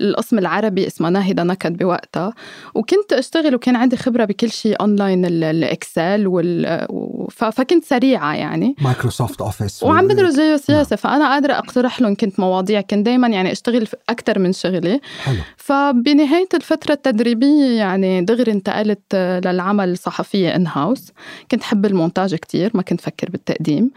القسم 0.00 0.38
العربي 0.38 0.87
اسمها 0.87 1.11
ناهدة 1.11 1.42
نكد 1.42 1.76
بوقتها 1.76 2.33
وكنت 2.75 3.12
أشتغل 3.12 3.54
وكان 3.54 3.76
عندي 3.76 3.97
خبرة 3.97 4.25
بكل 4.25 4.50
شيء 4.50 4.80
اونلاين 4.80 5.25
ال 5.25 5.41
Excel 5.41 6.26
وال 6.26 6.87
فكنت 7.30 7.85
سريعة 7.85 8.35
يعني 8.35 8.76
Microsoft 8.81 9.40
Office 9.40 9.83
وعم 9.83 10.09
بدرس 10.09 10.35
جيو 10.35 10.59
نعم. 10.68 10.85
فأنا 10.85 11.33
قادرة 11.33 11.52
أقترح 11.52 12.00
لهم 12.00 12.14
كنت 12.14 12.40
مواضيع 12.40 12.80
كنت 12.80 13.06
دائما 13.06 13.28
يعني 13.28 13.52
أشتغل 13.52 13.88
أكثر 14.09 14.38
من 14.38 14.52
شغلي 14.52 15.00
حلو. 15.25 15.37
فبنهاية 15.56 16.49
الفترة 16.54 16.92
التدريبية 16.92 17.78
يعني 17.78 18.25
دغري 18.25 18.52
انتقلت 18.52 19.14
للعمل 19.14 19.99
صحفية 19.99 20.56
in-house 20.57 21.12
كنت 21.50 21.62
حب 21.62 21.87
المونتاج 21.87 22.35
كتير 22.35 22.65
ما 22.75 22.82
كنت 22.82 23.00
فكر 23.00 23.30
بالتقديم. 23.30 23.90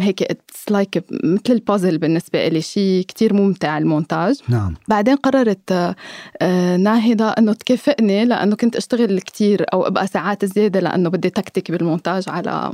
هيك 0.00 0.22
it's 0.22 0.98
like 0.98 1.00
like 1.00 1.02
مثل 1.24 1.42
البازل 1.48 1.98
بالنسبة 1.98 2.48
لي 2.48 2.60
شيء 2.60 3.04
كتير 3.04 3.34
ممتع 3.34 3.78
المونتاج. 3.78 4.40
نعم. 4.48 4.74
بعدين 4.88 5.16
قررت 5.16 5.94
آه، 6.42 6.76
ناهدة 6.76 7.28
إنه 7.28 7.52
تكافئني 7.52 8.24
لأنه 8.24 8.56
كنت 8.56 8.76
أشتغل 8.76 9.20
كتير 9.20 9.66
أو 9.72 9.86
أبقى 9.86 10.06
ساعات 10.06 10.44
زيادة 10.44 10.80
لأنه 10.80 11.08
بدي 11.10 11.30
تكتك 11.30 11.70
بالمونتاج 11.70 12.28
على 12.28 12.72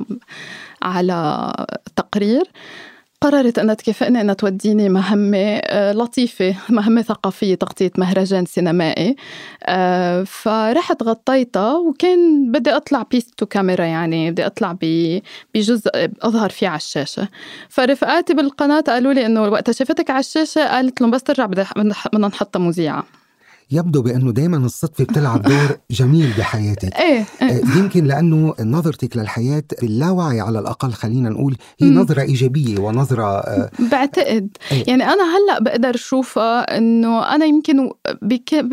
على 0.82 1.52
تقرير. 1.96 2.42
قررت 3.26 3.58
أنها 3.58 3.74
تكافئني 3.74 4.20
أنها 4.20 4.34
توديني 4.34 4.88
مهمة 4.88 5.38
آه، 5.38 5.92
لطيفة 5.92 6.54
مهمة 6.68 7.02
ثقافية 7.02 7.54
تغطية 7.54 7.90
مهرجان 7.98 8.46
سينمائي. 8.46 9.16
آه، 9.64 10.22
فرحت 10.22 11.02
غطيتها 11.02 11.76
وكان 11.76 12.52
بدي 12.52 12.70
أطلع 12.70 13.02
piece 13.10 13.26
to 13.36 13.46
camera 13.46 13.84
يعني 13.84 14.30
بدي 14.30 14.46
أطلع 14.46 14.76
بجزء 15.54 15.90
أظهر 16.22 16.50
فيه 16.50 16.68
على 16.68 16.76
الشاشة. 16.76 17.28
فرفقاتي 17.68 18.34
بالقناة 18.34 18.80
قالوا 18.80 19.12
لي 19.12 19.26
أنه 19.26 19.42
وقتها 19.42 19.72
شافتك 19.72 20.10
على 20.10 20.20
الشاشة 20.20 20.68
قالت 20.68 21.00
لهم 21.00 21.10
بس 21.10 21.22
ترجع 21.22 21.46
بدنا 21.46 22.28
نحطها 22.28 22.60
مذيعة 22.60 23.06
يبدو 23.70 24.02
بأنه 24.02 24.32
دائما 24.32 24.56
الصدفة 24.56 25.04
بتلعب 25.04 25.42
دور 25.42 25.78
جميل 25.90 26.32
بحياتك. 26.38 26.96
إيه, 26.96 27.24
إيه. 27.42 27.48
آه، 27.48 27.78
يمكن 27.78 28.04
لأنه 28.04 28.54
نظرتك 28.60 29.16
للحياة 29.16 29.64
باللاوعي 29.82 30.40
على 30.40 30.58
الأقل 30.58 30.92
خلينا 30.92 31.28
نقول 31.30 31.56
هي 31.80 31.90
نظرة 31.90 32.22
إيجابية 32.22 32.78
ونظرة 32.78 33.24
آه، 33.38 33.70
بعتقد. 33.78 34.56
إيه. 34.72 34.84
يعني 34.88 35.04
أنا 35.04 35.22
هلأ 35.36 35.60
بقدر 35.60 35.94
أشوفها 35.94 36.78
إنه 36.78 37.34
أنا 37.34 37.44
يمكن 37.44 37.90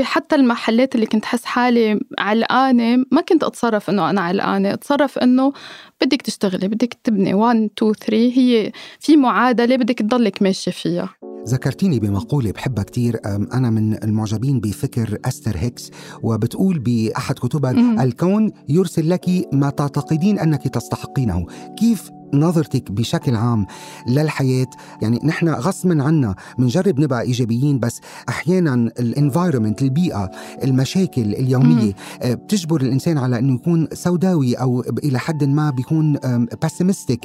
حتى 0.02 0.36
المحلات 0.36 0.96
اللي 0.96 1.06
كنت 1.06 1.26
حس 1.26 1.46
حالي 1.46 2.00
علقانة 2.20 3.06
ما 3.12 3.22
كنت 3.22 3.44
أتصرف 3.44 3.90
إنه 3.90 4.10
أنا 4.10 4.22
علقانة. 4.22 4.74
أتصرف 4.74 5.18
إنه 5.18 5.54
بدك 6.02 6.22
تشتغلي 6.22 6.68
بدك 6.68 6.98
تبني. 7.04 7.34
1 7.34 7.70
2 7.78 7.94
3 7.94 8.14
هي 8.14 8.72
في 9.00 9.18
معادلة 9.18 9.76
بدك 9.76 10.00
تضلك 10.00 10.42
ماشية 10.42 10.72
فيها. 10.72 11.10
ذكرتيني 11.48 12.00
بمقولة 12.00 12.52
بحبها 12.52 12.84
كتير 12.84 13.20
أنا 13.26 13.70
من 13.70 14.04
المعجبين 14.04 14.60
بفكر 14.60 15.18
أستر 15.26 15.58
هيكس 15.58 15.92
وبتقول 16.24 16.80
بأحد 16.80 17.36
كتبها 17.36 18.04
الكون 18.04 18.52
يرسل 18.70 19.10
لك 19.10 19.26
ما 19.54 19.70
تعتقدين 19.70 20.40
أنك 20.40 20.68
تستحقينه. 20.68 21.46
كيف 21.80 22.12
نظرتك 22.34 22.92
بشكل 22.92 23.36
عام 23.36 23.66
للحياة. 24.08 24.68
يعني 25.02 25.20
نحن 25.24 25.50
غصبا 25.50 26.04
عنا 26.04 26.36
بنجرب 26.58 27.00
نبقى 27.00 27.22
إيجابيين 27.22 27.80
بس 27.80 28.02
أحيانا 28.30 28.74
ال 28.74 28.83
environment 28.83 29.82
البيئة 29.82 30.32
المشاكل 30.64 31.22
اليومية 31.22 31.94
آه، 32.22 32.34
بتجبر 32.34 32.82
الإنسان 32.82 33.18
على 33.18 33.40
أنه 33.40 33.54
يكون 33.56 33.88
سوداوي 33.94 34.54
أو 34.56 34.82
إلى 35.04 35.20
حد 35.20 35.44
ما 35.44 35.70
بيكون 35.70 36.14
pessimistic 36.62 37.20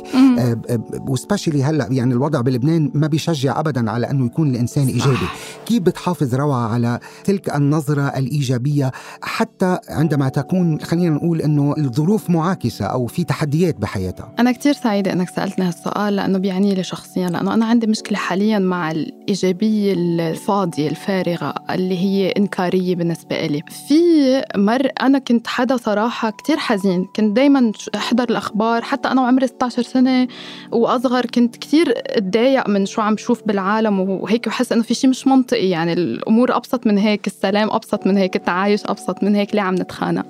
و 1.09 1.14
specially 1.14 1.63
هلأ 1.65 1.89
يعني 1.91 2.15
الوضع 2.15 2.41
بلبنان 2.41 2.91
ما 2.95 3.07
بيشجع 3.07 3.61
أبدا 3.61 3.91
على 3.91 4.11
أنه 4.11 4.27
يكون 4.27 4.51
الإنسان 4.51 4.87
إيجابي. 4.87 5.29
كيف 5.67 5.83
بتحافظ 5.83 6.35
روعة 6.35 6.69
على 6.69 6.99
تلك 7.25 7.55
النظرة 7.57 8.03
الإيجابية؟ 8.03 8.93
حتى 9.23 9.79
عندما 9.89 10.29
تكون 10.29 10.81
خلينا 10.81 11.11
نقول 11.11 11.41
أنه 11.43 11.75
الظروف 11.79 12.31
معاكسة 12.31 12.85
أو 12.85 13.07
في 13.07 13.25
تحديات 13.25 13.77
بحياتها. 13.77 14.33
أنا 14.39 14.53
كتير 14.53 14.73
سعيدة 14.73 14.98
سعيدة 14.99 15.13
إنك 15.13 15.29
سألتني 15.29 15.65
هالسؤال 15.65 16.17
لأنه 16.17 16.39
بيعني 16.39 16.75
لي 16.75 16.83
شخصيا 16.83 17.29
لأنه 17.29 17.55
أنا 17.55 17.67
عندي 17.67 17.87
مشكلة 17.87 18.19
حاليا 18.19 18.59
مع 18.59 18.91
الإيجابية 18.91 19.93
الفاضية 19.93 20.89
الفارغة 20.89 21.55
اللي 21.71 21.99
هي 21.99 22.31
إنكارية 22.31 22.95
بالنسبة 22.95 23.47
لي 23.47 23.63
في 23.89 24.43
مر 24.57 24.89
أنا 25.01 25.19
كنت 25.19 25.47
حدا 25.47 25.77
صراحة 25.77 26.31
كتير 26.31 26.57
حزين 26.57 27.05
كنت 27.17 27.37
دايما 27.37 27.73
أحضر 27.97 28.25
الأخبار 28.31 28.83
حتى 28.83 29.09
أنا 29.09 29.23
وعمري 29.23 29.47
16 29.47 29.83
سنة 29.83 30.29
وأصغر 30.73 31.27
كنت 31.27 31.57
كتير 31.57 31.95
أتضايق 31.97 32.69
من 32.69 32.87
شو 32.87 33.03
عم 33.03 33.17
شوف 33.17 33.43
بالعالم 33.47 34.01
وهيك 34.01 34.47
وحس 34.47 34.73
إنه 34.73 34.83
في 34.83 34.95
شيء 34.95 35.11
مش 35.11 35.27
منطقي 35.27 35.69
يعني 35.69 35.93
الأمور 35.93 36.57
أبسط 36.57 36.87
من 36.87 36.99
هيك 36.99 37.27
السلام 37.27 37.71
أبسط 37.71 38.07
من 38.07 38.17
هيك 38.17 38.37
التعايش 38.37 38.81
أبسط 38.87 39.23
من 39.23 39.35
هيك 39.35 39.55
ليه 39.55 39.63
عم 39.63 39.75
نتخانق؟ 39.75 40.27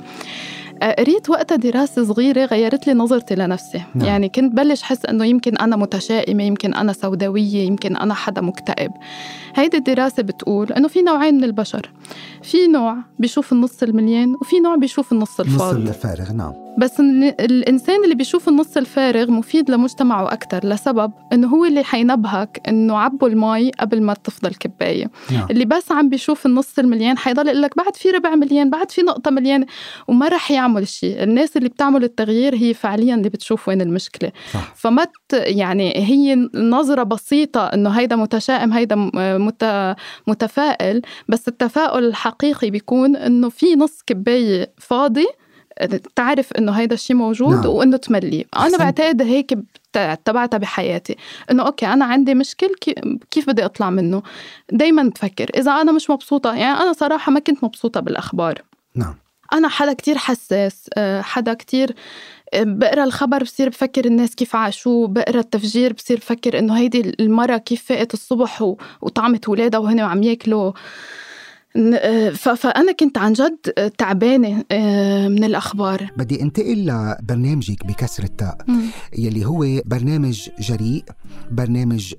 قريت 0.82 1.30
وقتها 1.30 1.56
دراسة 1.56 2.04
صغيرة 2.04 2.44
غيرت 2.44 2.86
لي 2.86 2.94
نظرتي 2.94 3.34
لنفسي. 3.34 3.82
نعم. 3.94 4.06
يعني 4.06 4.28
كنت 4.28 4.54
بلش 4.54 4.82
حس 4.82 5.06
أنه 5.06 5.24
يمكن 5.24 5.56
أنا 5.56 5.76
متشائمة 5.76 6.42
يمكن 6.42 6.74
أنا 6.74 6.92
سوداوية 6.92 7.66
يمكن 7.66 7.96
أنا 7.96 8.14
حدا 8.14 8.40
مكتئب. 8.40 8.90
هيدي 9.54 9.76
الدراسة 9.76 10.22
بتقول 10.22 10.72
أنه 10.72 10.88
في 10.88 11.02
نوعين 11.02 11.34
من 11.34 11.44
البشر. 11.44 11.90
في 12.42 12.66
نوع 12.66 12.96
بيشوف 13.18 13.52
النص 13.52 13.82
المليان 13.82 14.34
وفي 14.40 14.60
نوع 14.60 14.76
بيشوف 14.76 15.12
النص 15.12 15.40
الفاضي. 15.40 15.76
النص 15.76 15.88
الفارغ 15.88 16.32
نعم. 16.32 16.67
بس 16.78 17.00
الإنسان 17.00 18.04
اللي 18.04 18.14
بيشوف 18.14 18.48
النص 18.48 18.76
الفارغ 18.76 19.30
مفيد 19.30 19.70
لمجتمعه 19.70 20.32
أكثر 20.32 20.68
لسبب 20.68 21.12
إنه 21.32 21.48
هو 21.48 21.64
اللي 21.64 21.84
حينبهك 21.84 22.60
إنه 22.68 22.98
عبوا 22.98 23.28
المي 23.28 23.70
قبل 23.70 24.02
ما 24.02 24.14
تفضل 24.14 24.54
كباية 24.54 25.10
نعم. 25.32 25.46
اللي 25.50 25.64
بس 25.64 25.92
عم 25.92 26.08
بيشوف 26.08 26.46
النص 26.46 26.78
المليان 26.78 27.18
حيضل 27.18 27.46
يقول 27.48 27.62
لك 27.62 27.76
بعد 27.76 27.96
في 27.96 28.10
ربع 28.10 28.34
مليان 28.34 28.70
بعد 28.70 28.90
في 28.90 29.02
نقطة 29.02 29.30
مليان 29.30 29.66
وما 30.08 30.28
رح 30.28 30.50
يعمل 30.50 30.88
شيء 30.88 31.22
الناس 31.22 31.56
اللي 31.56 31.68
بتعمل 31.68 32.04
التغيير 32.04 32.54
هي 32.54 32.74
فعليا 32.74 33.14
اللي 33.14 33.28
بتشوف 33.28 33.68
وين 33.68 33.80
المشكلة 33.80 34.32
صح. 34.52 34.74
فما 34.74 35.06
يعني 35.32 35.92
هي 35.96 36.48
نظرة 36.54 37.02
بسيطة 37.02 37.66
إنه 37.66 37.90
هيدا 37.90 38.16
متشائم 38.16 38.72
هيدا 38.72 39.10
مت 39.16 39.94
متفائل 40.26 41.02
بس 41.28 41.48
التفاؤل 41.48 42.04
الحقيقي 42.04 42.70
بيكون 42.70 43.16
إنه 43.16 43.48
في 43.48 43.74
نص 43.74 44.02
كباية 44.06 44.72
فاضي 44.78 45.26
تعرف 46.16 46.52
إنه 46.52 46.72
هيدا 46.72 46.94
الشيء 46.94 47.16
موجود 47.16 47.54
نعم. 47.54 47.66
وإنه 47.66 47.96
تمليه 47.96 48.44
أنا 48.56 48.78
بعتقد 48.78 49.22
هيك 49.22 49.58
اتبعتها 49.96 50.58
بحياتي. 50.58 51.16
إنه 51.50 51.66
أوكي 51.66 51.86
أنا 51.86 52.04
عندي 52.04 52.34
مشكل 52.34 52.74
كيف 53.30 53.50
بدي 53.50 53.64
أطلع 53.64 53.90
منه؟ 53.90 54.22
دايما 54.72 55.02
بفكر. 55.02 55.50
إذا 55.56 55.72
أنا 55.72 55.92
مش 55.92 56.10
مبسوطة 56.10 56.54
يعني 56.54 56.80
أنا 56.82 56.92
صراحة 56.92 57.32
ما 57.32 57.40
كنت 57.40 57.64
مبسوطة 57.64 58.00
بالأخبار. 58.00 58.62
نعم. 58.94 59.14
أنا 59.52 59.68
حدا 59.68 59.92
كتير 59.92 60.18
حساس 60.18 60.90
آه، 60.96 61.20
حدا 61.20 61.54
كتير 61.54 61.94
آه، 62.54 62.62
بقرأ 62.62 63.04
الخبر 63.04 63.42
بصير 63.42 63.68
بفكر 63.68 64.04
الناس 64.04 64.34
كيف 64.34 64.56
عاشوا 64.56 65.06
بقرأ 65.06 65.40
التفجير 65.40 65.92
بصير 65.92 66.18
بفكر 66.18 66.58
إنه 66.58 66.78
هيدي 66.78 67.14
المرة 67.20 67.56
كيف 67.56 67.84
فاقت 67.84 68.14
الصبح 68.14 68.74
وطعمت 69.02 69.48
ولادها 69.48 69.80
وهن 69.80 70.00
عم 70.00 70.22
ياكلوا. 70.22 70.72
فأنا 72.34 72.92
كنت 73.00 73.18
عن 73.18 73.32
جد 73.32 73.90
تعبانة 73.98 74.56
من 75.28 75.44
الأخبار. 75.44 76.10
بدي 76.16 76.42
انتقل 76.42 76.86
لبرنامجك 76.86 77.86
بكسر 77.86 78.24
التاء. 78.24 78.58
يلي 79.18 79.46
هو 79.46 79.66
برنامج 79.84 80.48
جريء 80.60 81.04
برنامج 81.50 82.14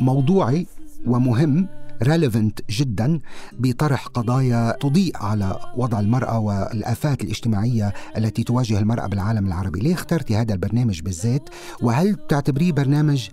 موضوعي 0.00 0.66
ومهم 1.06 1.68
ريليفنت 2.02 2.60
جدا 2.70 3.20
بطرح 3.52 4.06
قضايا 4.06 4.76
تضيء 4.80 5.16
على 5.16 5.56
وضع 5.76 6.00
المرأة 6.00 6.38
والآفات 6.38 7.24
الاجتماعية 7.24 7.92
التي 8.16 8.42
تواجه 8.44 8.78
المرأة 8.78 9.06
بالعالم 9.06 9.46
العربي. 9.46 9.80
ليه 9.80 9.94
اخترتي 9.94 10.36
هذا 10.36 10.52
البرنامج 10.54 11.00
بالذات؟ 11.00 11.48
وهل 11.82 12.16
تعتبريه 12.28 12.72
برنامج 12.72 13.28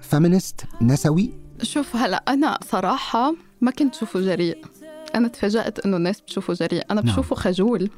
فيمينست 0.00 0.64
نسوي؟ 0.82 1.32
شوف 1.62 1.96
هلا 1.96 2.16
أنا 2.28 2.58
صراحة 2.70 3.34
ما 3.60 3.70
كنت 3.70 3.94
شوفه 3.94 4.20
جريء. 4.20 4.58
أنا 5.14 5.28
تفاجأت 5.28 5.86
إنه 5.86 5.96
الناس 5.96 6.20
بتشوفه 6.20 6.54
جريء. 6.54 6.82
أنا 6.90 7.00
نعم. 7.00 7.12
بشوفه 7.12 7.36
نعم. 7.36 7.44
خجول. 7.44 7.90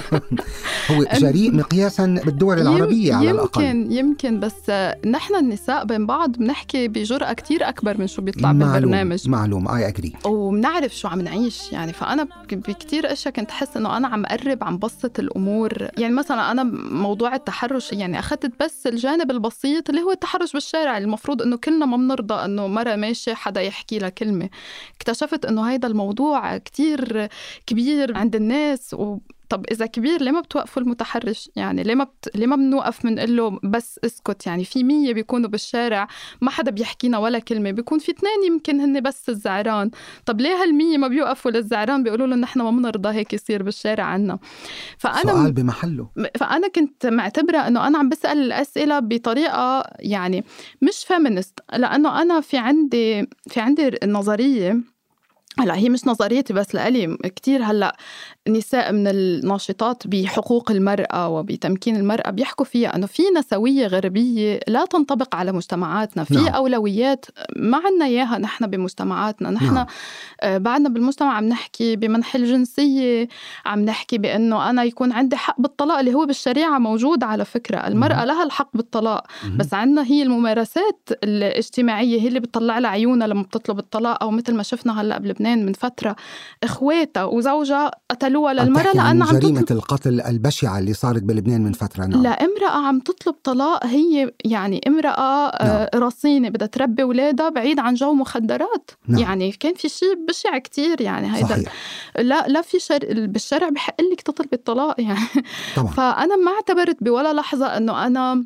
هو 0.90 1.04
جريء 1.14 1.54
مقياسا 1.54 2.20
بالدول 2.24 2.58
العربية 2.58 3.14
على 3.14 3.30
الأقل. 3.30 3.64
يمكن 3.64 3.92
يمكن 3.92 4.40
بس 4.40 4.70
نحن 5.06 5.34
النساء 5.34 5.84
بين 5.84 6.06
بعض 6.06 6.32
بنحكي 6.32 6.88
بجرأة 6.88 7.32
كثير 7.32 7.68
أكبر 7.68 7.98
من 7.98 8.06
شو 8.06 8.22
بيطلع 8.22 8.52
معلوم 8.52 8.72
بالبرنامج. 8.72 9.28
معلوم 9.28 9.68
اي 9.68 9.88
اجري 9.88 10.12
وبنعرف 10.24 10.96
شو 10.96 11.08
عم 11.08 11.20
نعيش. 11.20 11.72
يعني 11.72 11.92
فأنا 11.92 12.28
بكثير 12.52 13.12
أشياء 13.12 13.34
كنت 13.34 13.50
أحس 13.50 13.76
إنه 13.76 13.96
أنا 13.96 14.08
عم 14.08 14.26
قرب 14.26 14.64
عم 14.64 14.78
بسط 14.78 15.18
الأمور. 15.18 15.88
يعني 15.98 16.14
مثلا 16.14 16.50
أنا 16.50 16.62
موضوع 16.90 17.34
التحرش 17.34 17.92
يعني 17.92 18.18
أخذت 18.18 18.52
بس 18.62 18.86
الجانب 18.86 19.30
البسيط 19.30 19.90
اللي 19.90 20.02
هو 20.02 20.10
التحرش 20.10 20.52
بالشارع. 20.52 20.98
المفروض 20.98 21.42
إنه 21.42 21.56
كلنا 21.56 21.86
ما 21.86 21.96
بنرضى 21.96 22.34
إنه 22.44 22.66
مرة 22.66 22.96
ماشيه 22.96 23.34
حدا 23.34 23.60
يحكي 23.60 23.98
لها 23.98 24.08
كلمه 24.08 24.48
اكتشفت 24.96 25.44
إنه 25.44 25.62
هيدا 25.62 25.88
الموضوع 25.88 26.39
موضوع 26.40 26.58
كتير 26.58 27.28
كبير 27.66 28.18
عند 28.18 28.36
الناس 28.36 28.94
و 28.94 29.18
طب 29.48 29.64
إذا 29.70 29.86
كبير 29.86 30.22
ليه 30.22 30.30
ما 30.30 30.40
بتوقفوا 30.40 30.82
المتحرش؟ 30.82 31.50
يعني 31.56 31.82
ليه 31.82 31.94
ما 31.94 32.04
بت... 32.04 32.36
ليه 32.36 32.46
ما 32.46 32.56
بنوقف 32.56 33.06
بنقول 33.06 33.36
له 33.36 33.60
بس 33.62 34.00
اسكت؟ 34.04 34.46
يعني 34.46 34.64
في 34.64 34.84
مية 34.84 35.14
بيكونوا 35.14 35.50
بالشارع 35.50 36.08
ما 36.40 36.50
حدا 36.50 36.70
بيحكينا 36.70 37.18
ولا 37.18 37.38
كلمة 37.38 37.70
بيكون 37.70 37.98
في 37.98 38.12
اثنين 38.12 38.52
يمكن 38.52 38.80
هن 38.80 39.00
بس 39.00 39.28
الزعران. 39.28 39.90
طب 40.26 40.40
ليه 40.40 40.62
هالمية 40.62 40.98
ما 40.98 41.08
بيوقفوا 41.08 41.50
للزعران؟ 41.50 42.02
بيقولوا 42.02 42.26
له 42.26 42.36
نحن 42.36 42.60
ما 42.60 42.70
بنرضى 42.70 43.08
هيك 43.08 43.32
يصير 43.32 43.62
بالشارع 43.62 44.04
عنا. 44.04 44.38
فأنا 44.98 45.32
سؤال 45.32 45.52
بمحله. 45.52 46.08
فأنا 46.38 46.68
كنت 46.68 47.06
معتبرة 47.06 47.58
إنه 47.58 47.86
أنا 47.86 47.98
عم 47.98 48.08
بسأل 48.08 48.38
الأسئلة 48.38 48.98
بطريقة 48.98 49.84
يعني 49.98 50.44
مش 50.82 51.04
فيمينست 51.08 51.60
لأنه 51.72 52.22
أنا 52.22 52.40
في 52.40 52.58
عندي 52.58 53.26
في 53.48 53.60
عندي 53.60 53.90
نظرية 54.04 54.80
هلا 55.60 55.76
هي 55.76 55.88
مش 55.88 56.06
نظريتي 56.06 56.52
بس 56.52 56.74
لإلي 56.74 57.16
كتير 57.36 57.62
هلا 57.62 57.96
نساء 58.48 58.92
من 58.92 59.06
الناشطات 59.06 60.06
بحقوق 60.06 60.70
المرأة 60.70 61.28
وبتمكين 61.28 61.96
المرأة 61.96 62.30
بيحكوا 62.30 62.64
فيها 62.64 62.96
أنه 62.96 63.06
في 63.06 63.22
نسوية 63.36 63.86
غربية 63.86 64.60
لا 64.68 64.84
تنطبق 64.84 65.34
على 65.34 65.52
مجتمعاتنا 65.52 66.24
في 66.24 66.34
نعم. 66.34 66.48
أولويات 66.48 67.26
ما 67.56 67.82
عنا 67.84 68.04
إياها 68.04 68.38
نحن 68.38 68.66
بمجتمعاتنا 68.66 69.50
نحن 69.50 69.74
نعم. 69.74 69.86
آه، 70.40 70.58
بعدنا 70.58 70.88
بالمجتمع 70.88 71.34
عم 71.34 71.44
نحكي 71.44 71.96
بمنح 71.96 72.34
الجنسية 72.34 73.28
عم 73.66 73.80
نحكي 73.80 74.18
بأنه 74.18 74.70
أنا 74.70 74.84
يكون 74.84 75.12
عندي 75.12 75.36
حق 75.36 75.60
بالطلاق 75.60 75.98
اللي 75.98 76.14
هو 76.14 76.26
بالشريعة 76.26 76.78
موجود 76.78 77.24
على 77.24 77.44
فكرة 77.44 77.86
المرأة 77.86 78.20
مم. 78.20 78.22
لها 78.22 78.44
الحق 78.44 78.70
بالطلاق 78.74 79.26
مم. 79.44 79.56
بس 79.56 79.74
عنا 79.74 80.04
هي 80.04 80.22
الممارسات 80.22 81.08
الاجتماعية 81.24 82.20
هي 82.20 82.28
اللي 82.28 82.40
بتطلع 82.40 82.78
لها 82.78 82.90
عيونها 82.90 83.26
لما 83.26 83.42
بتطلب 83.42 83.78
الطلاق 83.78 84.22
أو 84.22 84.30
مثل 84.30 84.54
ما 84.54 84.62
شفنا 84.62 85.00
هلأ 85.00 85.18
بلبنان 85.18 85.49
من 85.58 85.72
فترة 85.72 86.16
إخواتها 86.64 87.24
وزوجها 87.24 87.90
قتلوها 88.10 88.52
للمرأة 88.52 88.92
لأنها 88.92 89.28
عم 89.28 89.38
جريمة 89.38 89.60
تطلب... 89.60 89.78
القتل 89.78 90.20
البشعة 90.20 90.78
اللي 90.78 90.92
صارت 90.92 91.22
بلبنان 91.22 91.64
من 91.64 91.72
فترة 91.72 92.06
نعم 92.06 92.22
لامرأة 92.22 92.86
عم 92.86 93.00
تطلب 93.00 93.34
طلاق 93.44 93.86
هي 93.86 94.32
يعني 94.44 94.80
امرأة 94.86 95.48
آه، 95.48 95.90
نعم. 95.94 96.02
رصينة 96.02 96.48
بدها 96.48 96.66
تربي 96.66 97.02
أولادها 97.02 97.48
بعيد 97.48 97.78
عن 97.78 97.94
جو 97.94 98.12
مخدرات 98.12 98.90
نعم. 99.08 99.20
يعني 99.20 99.52
كان 99.52 99.74
في 99.74 99.88
شيء 99.88 100.26
بشع 100.28 100.58
كتير 100.58 101.00
يعني 101.00 101.36
هيدا 101.36 101.46
صحيح. 101.46 101.72
لا 102.18 102.48
لا 102.48 102.62
في 102.62 102.78
شر... 102.78 103.26
بالشرع 103.26 103.68
بحق 103.68 104.00
لك 104.12 104.20
تطلبي 104.20 104.56
الطلاق 104.56 105.00
يعني 105.00 105.26
طبعا. 105.76 105.92
فأنا 105.92 106.36
ما 106.36 106.52
اعتبرت 106.52 107.02
بولا 107.02 107.32
لحظة 107.32 107.76
أنه 107.76 108.06
أنا 108.06 108.44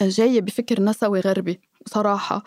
جاية 0.00 0.40
بفكر 0.40 0.82
نسوي 0.82 1.20
غربي 1.20 1.60
صراحة. 1.86 2.42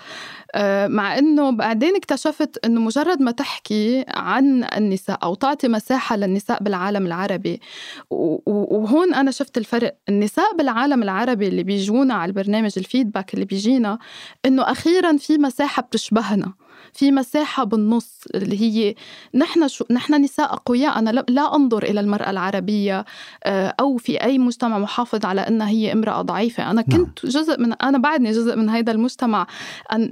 آه، 0.56 0.88
مع 0.88 1.18
أنه 1.18 1.50
بعدين 1.52 1.96
اكتشفت 1.96 2.66
أنه 2.66 2.82
مجرد 2.82 3.22
ما 3.22 3.32
تحكي 3.32 4.06
عن 4.08 4.64
النساء 4.64 5.20
أو 5.24 5.36
تعطي 5.36 5.68
مساحة 5.68 6.16
للنساء 6.16 6.64
بالعالم 6.64 7.06
العربي 7.06 7.62
وهون 8.10 9.14
أنا 9.14 9.32
شفت 9.32 9.58
الفرق. 9.58 9.96
النساء 10.10 10.56
بالعالم 10.56 11.04
العربي 11.04 11.48
اللي 11.48 11.64
بيجونا 11.64 12.14
على 12.14 12.30
البرنامج 12.30 12.72
الفيدباك 12.78 13.34
اللي 13.34 13.46
بيجينا 13.46 14.00
أنه 14.46 14.72
أخيرا 14.72 15.18
في 15.18 15.38
مساحة 15.38 15.82
بتشبهنا. 15.82 16.54
في 16.94 17.12
مساحة 17.12 17.64
بالنص 17.64 18.24
اللي 18.36 18.62
هي 18.62 18.96
نحن 19.36 19.68
شو 19.68 19.86
نحن 19.92 20.24
نساء 20.24 20.54
أقوياء 20.54 21.00
أنا 21.00 21.10
لا 21.10 21.56
أنظر 21.56 21.84
إلى 21.84 22.00
المرأة 22.00 22.30
العربية 22.30 23.06
آه، 23.44 23.76
أو 23.80 23.98
في 23.98 24.24
أي 24.24 24.38
مجتمع 24.38 24.80
محافظ 24.80 25.26
على 25.26 25.42
أنها 25.42 25.70
هي 25.70 25.92
امرأة 25.92 26.22
ضعيفة. 26.22 26.72
أنا 26.72 26.84
نعم. 26.88 27.06
كنت 27.06 27.26
جزء 27.26 27.60
من 27.60 27.74
أنا 27.74 27.98
بعدني 27.98 28.32
جزء 28.32 28.56
من 28.56 28.70
هذا 28.70 28.92
المجتمع. 28.92 29.48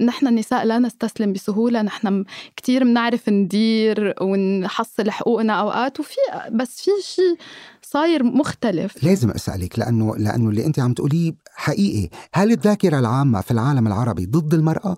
نحن 0.00 0.26
النساء 0.26 0.64
لا 0.64 0.78
نستسلم 0.78 1.32
بسهولة 1.32 1.82
نحن 1.82 2.24
كتير 2.56 2.84
بنعرف 2.84 3.28
ندير 3.28 4.14
ونحصل 4.20 5.10
حقوقنا 5.10 5.52
أوقات 5.52 6.00
وفي 6.00 6.16
بس 6.50 6.82
في 6.82 6.90
شيء 7.02 7.36
صاير 7.82 8.22
مختلف. 8.24 9.04
لازم 9.04 9.30
أسألك 9.30 9.78
لأنه 9.78 10.16
لأنه 10.16 10.50
اللي 10.50 10.66
أنت 10.66 10.78
عم 10.78 10.92
تقوليه 10.92 11.32
حقيقي. 11.54 12.08
هل 12.34 12.50
الذاكرة 12.50 12.98
العامة 12.98 13.40
في 13.40 13.50
العالم 13.50 13.86
العربي 13.86 14.26
ضد 14.26 14.54
المرأة؟ 14.54 14.96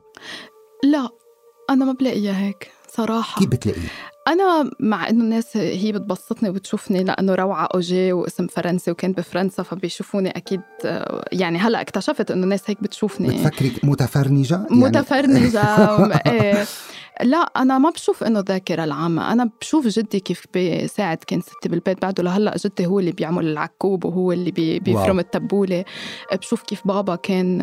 لا. 0.84 1.23
أنا 1.70 1.84
ما 1.84 1.92
بلاقيها 1.92 2.38
هيك 2.38 2.70
صراحة 2.88 3.38
كيف 3.38 3.48
بتلاقيه؟ 3.48 3.88
أنا 4.28 4.70
مع 4.80 5.08
إنه 5.08 5.24
الناس 5.24 5.56
هي 5.56 5.92
بتبسطني 5.92 6.48
وبتشوفني 6.48 7.04
لأنه 7.04 7.34
روعة 7.34 7.68
أوجي 7.74 8.12
واسم 8.12 8.46
فرنسي 8.46 8.90
وكانت 8.90 9.18
بفرنسا 9.18 9.62
فبيشوفوني 9.62 10.30
أكيد 10.30 10.60
يعني 11.32 11.58
هلأ 11.58 11.80
اكتشفت 11.80 12.30
إنه 12.30 12.44
الناس 12.44 12.62
هيك 12.66 12.82
بتشوفني 12.82 13.28
بتفكرك 13.28 13.84
متفرنجة؟ 13.84 14.54
يعني 14.54 14.66
متفرنجة 14.70 15.60
إيه 16.30 16.64
لا 17.22 17.38
أنا 17.38 17.78
ما 17.78 17.90
بشوف 17.90 18.24
إنه 18.24 18.40
الذاكره 18.40 18.84
العامة. 18.84 19.32
أنا 19.32 19.50
بشوف 19.60 19.86
جدي 19.86 20.20
كيف 20.20 20.44
بيساعد 20.54 21.16
كان 21.16 21.40
ستي 21.40 21.68
بالبيت. 21.68 22.02
بعده 22.02 22.22
لهلأ 22.22 22.56
جدي 22.56 22.86
هو 22.86 22.98
اللي 22.98 23.12
بيعمل 23.12 23.46
العكوب 23.46 24.04
وهو 24.04 24.32
اللي 24.32 24.50
بي 24.50 24.78
بيفرم 24.78 25.18
التبولة. 25.18 25.84
بشوف 26.32 26.62
كيف 26.62 26.86
بابا 26.86 27.14
كان 27.14 27.58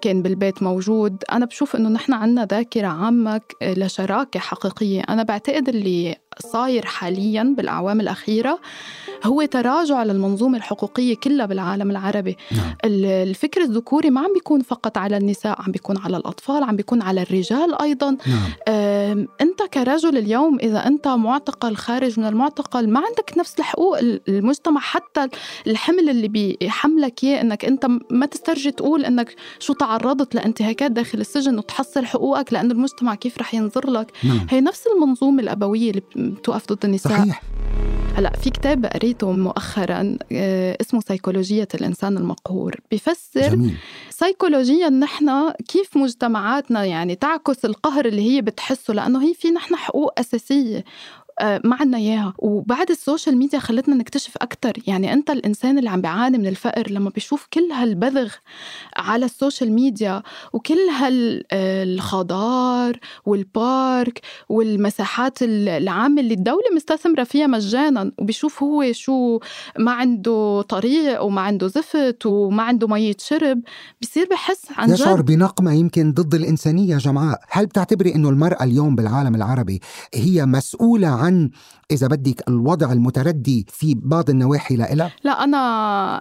كان 0.00 0.22
بالبيت 0.22 0.62
موجود. 0.62 1.24
أنا 1.32 1.46
بشوف 1.46 1.76
إنه 1.76 1.88
نحن 1.88 2.12
عنا 2.12 2.46
ذاكرة 2.46 2.86
عامة 2.86 3.40
لشراكة 3.62 4.40
حقيقية. 4.40 5.00
أنا 5.08 5.22
بعتقد 5.22 5.68
اللي 5.68 6.16
صاير 6.38 6.86
حاليا 6.86 7.54
بالأعوام 7.56 8.00
الأخيرة 8.00 8.58
هو 9.24 9.44
تراجع 9.44 10.02
للمنظومة 10.02 10.58
الحقوقية 10.58 11.16
كلها 11.16 11.46
بالعالم 11.46 11.90
العربي 11.90 12.36
نعم. 12.50 12.76
الفكر 12.84 13.60
الذكوري 13.60 14.10
ما 14.10 14.20
عم 14.20 14.32
بيكون 14.34 14.62
فقط 14.62 14.98
على 14.98 15.16
النساء 15.16 15.62
عم 15.62 15.72
بيكون 15.72 15.98
على 15.98 16.16
الأطفال 16.16 16.62
عم 16.62 16.76
بيكون 16.76 17.02
على 17.02 17.22
الرجال 17.22 17.82
أيضا 17.82 18.10
نعم. 18.10 18.50
أنت 19.40 19.62
كرجل 19.74 20.18
اليوم 20.18 20.58
إذا 20.58 20.86
أنت 20.86 21.08
معتقل 21.08 21.76
خارج 21.76 22.20
من 22.20 22.26
المعتقل 22.26 22.88
ما 22.90 23.00
عندك 23.00 23.38
نفس 23.38 23.58
الحقوق 23.58 23.98
المجتمع 24.28 24.80
حتى 24.80 25.28
الحمل 25.66 26.08
اللي 26.08 26.28
بيحملك 26.28 27.24
إياه 27.24 27.40
إنك 27.40 27.64
أنت 27.64 27.86
ما 28.10 28.26
تسترجي 28.26 28.70
تقول 28.70 29.04
إنك 29.04 29.34
شو 29.58 29.72
تعرضت 29.72 30.34
لانتهاكات 30.34 30.90
داخل 30.90 31.20
السجن 31.20 31.58
وتحصل 31.58 32.06
حقوقك 32.06 32.52
لأنه 32.52 32.74
المجتمع 32.74 33.14
كيف 33.14 33.38
رح 33.38 33.54
ينظر 33.54 33.90
لك 33.90 34.12
نعم. 34.24 34.46
هي 34.50 34.60
نفس 34.60 34.84
المنظومة 34.86 35.42
الأبوية 35.42 35.90
اللي 35.90 36.02
بتوقف 36.16 36.72
ضد 36.72 36.84
النساء 36.84 37.12
صحيح 37.12 37.42
هلأ 38.16 38.32
في 38.36 38.50
كتاب 38.50 38.86
قريته 38.86 39.32
مؤخرا 39.32 40.16
اسمه 40.80 41.00
سيكولوجية 41.00 41.68
الإنسان 41.74 42.16
المقهور 42.16 42.76
بفسر 42.92 43.48
جميل. 43.48 43.74
سيكولوجيا 44.10 44.88
نحن 44.88 45.50
كيف 45.50 45.96
مجتمعاتنا 45.96 46.84
يعني 46.84 47.14
تعكس 47.14 47.64
القهر 47.64 48.04
اللي 48.06 48.30
هي 48.30 48.40
بتحسه 48.40 48.94
لأنه 49.02 49.22
هي 49.22 49.34
في 49.34 49.50
نحن 49.50 49.76
حقوق 49.76 50.20
أساسية. 50.20 50.84
ما 51.40 51.76
عنا 51.80 51.96
اياها 51.96 52.34
وبعد 52.38 52.90
ال 52.90 52.97
social 52.97 53.36
media 53.36 53.58
خلتنا 53.58 53.94
نكتشف 53.94 54.36
أكثر 54.36 54.72
يعني 54.86 55.12
أنت 55.12 55.30
الإنسان 55.30 55.78
اللي 55.78 55.90
عم 55.90 56.00
بيعاني 56.00 56.38
من 56.38 56.46
الفقر 56.46 56.90
لما 56.90 57.10
بيشوف 57.10 57.46
كل 57.52 57.72
هالبذخ 57.72 58.32
على 58.96 59.24
ال 59.24 59.31
social 59.31 59.72
media 59.72 60.22
وكل 60.52 60.78
هالخضار 61.52 62.98
وال 63.26 63.57
park 63.57 64.20
والمساحات 64.48 65.38
العامة 65.42 66.20
اللي 66.20 66.34
الدولة 66.34 66.64
مستثمرة 66.76 67.24
فيها 67.24 67.46
مجانا 67.46 68.12
وبيشوف 68.18 68.62
هو 68.62 68.92
شو 68.92 69.38
ما 69.78 69.92
عنده 69.92 70.62
طريق 70.68 71.22
وما 71.22 71.40
عنده 71.40 71.66
زفت 71.68 72.26
وما 72.26 72.62
عنده 72.62 72.86
مية 72.88 73.16
شرب 73.18 73.60
بصير 74.02 74.28
بحس 74.30 74.62
عن 74.76 74.88
جد 74.88 74.94
يشعر 74.94 75.22
بنقمة 75.22 75.72
يمكن 75.72 76.12
ضد 76.12 76.34
الإنسانية 76.34 76.96
جمعاء 76.96 77.40
هل 77.50 77.66
بتعتبري 77.66 78.14
أنه 78.14 78.28
المرأة 78.28 78.64
اليوم 78.64 78.96
بالعالم 78.96 79.34
العربي 79.34 79.80
هي 80.14 80.46
مسؤولة 80.46 81.08
عن 81.22 81.50
إذا 81.92 82.06
بدك 82.06 82.48
الوضع 82.48 82.92
المتردي 82.92 83.66
في 83.68 83.94
بعض 84.02 84.30
النواحي 84.30 84.76
لإلها؟ 84.76 85.12
لا 85.24 85.44
أنا 85.44 85.58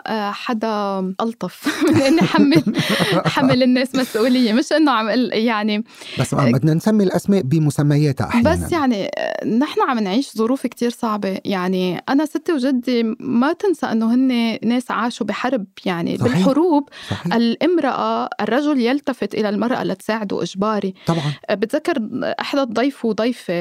آه، 0.08 0.32
حدا 0.32 1.00
ألطف 1.22 1.68
من 1.92 2.02
إني 2.02 2.22
حمل 2.22 2.64
حمل 3.36 3.64
الناس 3.64 3.96
مسؤولية 3.96 4.54
مش 4.54 4.74
إنه 4.74 4.92
عم 4.92 5.10
يعني 5.32 5.84
بس 6.20 6.36
بدنا 6.36 6.74
نسمي 6.74 7.04
الأسماء 7.04 7.42
بمسمياتها 7.42 8.28
أحيانا 8.28 8.52
بس 8.52 8.72
يعني 8.72 9.06
آه، 9.18 9.46
نحن 9.46 9.82
عم 9.90 10.00
نعيش 10.00 10.38
ظروف 10.38 10.68
كتير 10.68 10.90
صعبة 10.90 11.40
يعني 11.46 12.04
أنا 12.10 12.26
ستي 12.26 12.54
وجدي 12.54 13.04
ما 13.20 13.54
تنسى 13.54 13.86
إنه 13.86 14.14
هن 14.14 14.58
ناس 14.64 14.92
عاشوا 14.92 15.28
بحرب 15.28 15.66
يعني 15.86 16.18
صحيح. 16.18 16.34
بالحروب 16.34 16.90
صحيح. 17.10 17.34
الامرأة 17.34 18.30
الرجل 18.42 18.80
يلتفت 18.80 19.34
إلى 19.34 19.50
المرأة 19.50 19.84
لتساعده 19.84 20.44
إجباري 20.44 20.94
طبعا 21.06 21.34
آه، 21.50 21.54
بتذكر 21.54 22.10
أحد 22.40 22.60
الضيف 22.60 23.06
وضيفة 23.06 23.52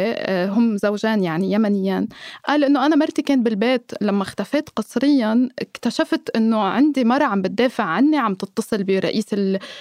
هم 0.46 0.76
زوجان 0.76 1.22
يعني 1.22 1.52
يمنيان 1.52 1.99
قال 2.48 2.64
إنه 2.64 2.86
أنا 2.86 2.96
مرتي 2.96 3.22
كانت 3.22 3.44
بالبيت 3.44 3.92
لما 4.00 4.22
اختفيت 4.22 4.68
قسريا 4.68 5.48
اكتشفت 5.58 6.36
إنه 6.36 6.60
عندي 6.60 7.04
مرة 7.04 7.24
عم 7.24 7.42
بتدافع 7.42 7.84
عني 7.84 8.18
عم 8.18 8.34
تتصل 8.34 8.84
برئيس 8.84 9.26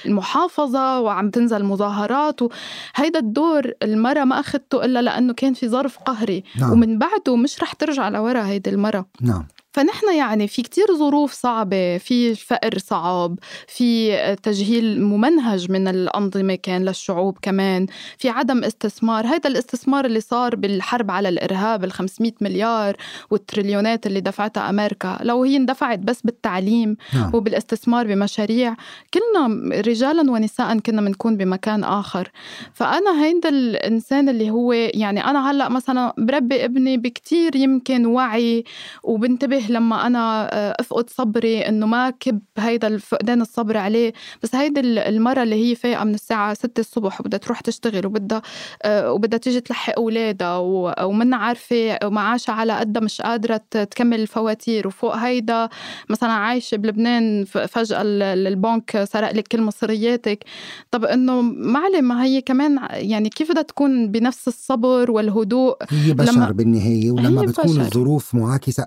المحافظة 0.05 0.99
وعم 0.99 1.29
تنزل 1.29 1.63
مظاهرات 1.63 2.39
وهيدا 2.41 3.19
الدور 3.19 3.71
المرة 3.83 4.23
ما 4.23 4.39
أخذته 4.39 4.85
إلا 4.85 5.01
لأنه 5.01 5.33
كان 5.33 5.53
في 5.53 5.67
ظرف 5.67 5.97
قهري. 5.97 6.43
نعم. 6.59 6.71
ومن 6.71 6.97
بعده 6.97 7.35
مش 7.35 7.63
رح 7.63 7.73
ترجع 7.73 8.09
لورا 8.09 8.45
هيدي 8.45 8.69
المرة. 8.69 9.05
نعم. 9.21 9.45
فنحن 9.79 10.13
يعني 10.15 10.47
في 10.47 10.61
كتير 10.61 10.85
ظروف 10.95 11.33
صعبة 11.33 11.97
في 11.97 12.35
فقر 12.35 12.77
صعب 12.77 13.39
في 13.67 14.17
تجهيل 14.43 15.01
ممنهج 15.01 15.71
من 15.71 15.87
الأنظمة 15.87 16.55
كان 16.55 16.85
للشعوب 16.85 17.37
كمان 17.41 17.87
في 18.17 18.29
عدم 18.29 18.63
استثمار 18.63 19.27
هذا 19.27 19.49
الاستثمار 19.49 20.05
اللي 20.05 20.21
صار 20.21 20.55
بالحرب 20.55 21.11
على 21.11 21.29
الإرهاب 21.29 21.83
ال 21.83 21.91
500 21.91 22.31
مليار 22.41 22.95
والتريليونات 23.29 24.07
اللي 24.07 24.21
دفعتها 24.21 24.69
أمريكا 24.69 25.19
لو 25.21 25.43
هي 25.43 25.57
اندفعت 25.57 25.99
بس 25.99 26.21
بالتعليم 26.21 26.97
نعم. 27.13 27.35
وبالاستثمار 27.35 28.07
بمشاريع 28.07 28.75
كلنا 29.13 29.75
رجالا 29.81 30.31
ونساء 30.31 30.79
كنا 30.79 31.01
بنكون 31.01 31.37
بمكان 31.37 31.83
آخر 31.83 32.31
فأنا 32.73 33.23
هيدا 33.23 33.49
الإنسان 33.49 34.29
اللي 34.29 34.49
هو 34.49 34.73
يعني 34.73 35.25
أنا 35.25 35.51
هلأ 35.51 35.69
مثلا 35.69 36.13
بربي 36.17 36.65
ابني 36.65 36.97
بكتير 36.97 37.55
يمكن 37.55 38.05
وعي 38.05 38.63
وبنتبه 39.03 39.68
لما 39.69 40.07
أنا 40.07 40.49
آه، 40.53 40.75
أفقد 40.79 41.09
صبري 41.09 41.61
إنه 41.67 41.85
ما 41.85 42.09
كب 42.09 42.39
هيدا 42.57 42.87
الفقدان 42.87 43.41
الصبر 43.41 43.77
عليه. 43.77 44.13
بس 44.43 44.55
هيدي 44.55 44.79
المرة 44.79 45.43
اللي 45.43 45.55
هي 45.71 45.75
فايقة 45.75 46.03
من 46.03 46.13
الساعة 46.13 46.53
6 46.53 46.79
الصبح 46.79 47.21
وبدها 47.21 47.39
تروح 47.39 47.61
تشتغل 47.61 48.05
وبدها 48.05 48.41
آه، 48.83 49.11
وبدها 49.13 49.39
تيجي 49.39 49.61
تلحق 49.61 49.93
أولادها 49.97 50.57
ومنا 51.03 51.35
عارفة 51.37 51.99
معاشها 52.03 52.53
على 52.53 52.73
قدها 52.73 53.01
مش 53.01 53.21
قادرة 53.21 53.61
تكمل 53.71 54.19
الفواتير 54.19 54.87
وفوق 54.87 55.15
هيدا. 55.15 55.69
مثلا 56.09 56.31
عايشة 56.31 56.77
بلبنان 56.77 57.45
فجأة 57.45 58.01
البنك 58.01 59.03
سرق 59.03 59.31
لك 59.31 59.47
كل 59.47 59.61
مصرياتك. 59.61 60.43
طب 60.91 61.05
إنه 61.05 61.41
معلم 61.41 62.05
ما 62.07 62.23
هي 62.23 62.41
كمان 62.41 62.79
يعني 62.91 63.29
كيف 63.29 63.51
بدها 63.51 63.63
تكون 63.63 64.11
بنفس 64.11 64.47
الصبر 64.47 65.11
والهدوء؟ 65.11 65.77
هي 65.89 66.13
بشر 66.13 66.31
لما 66.31 66.51
بالنهاية 66.51 67.11
ولما 67.11 67.41
بتكون 67.41 67.65
بشر. 67.71 67.81
الظروف 67.81 68.35
معاكسة. 68.35 68.85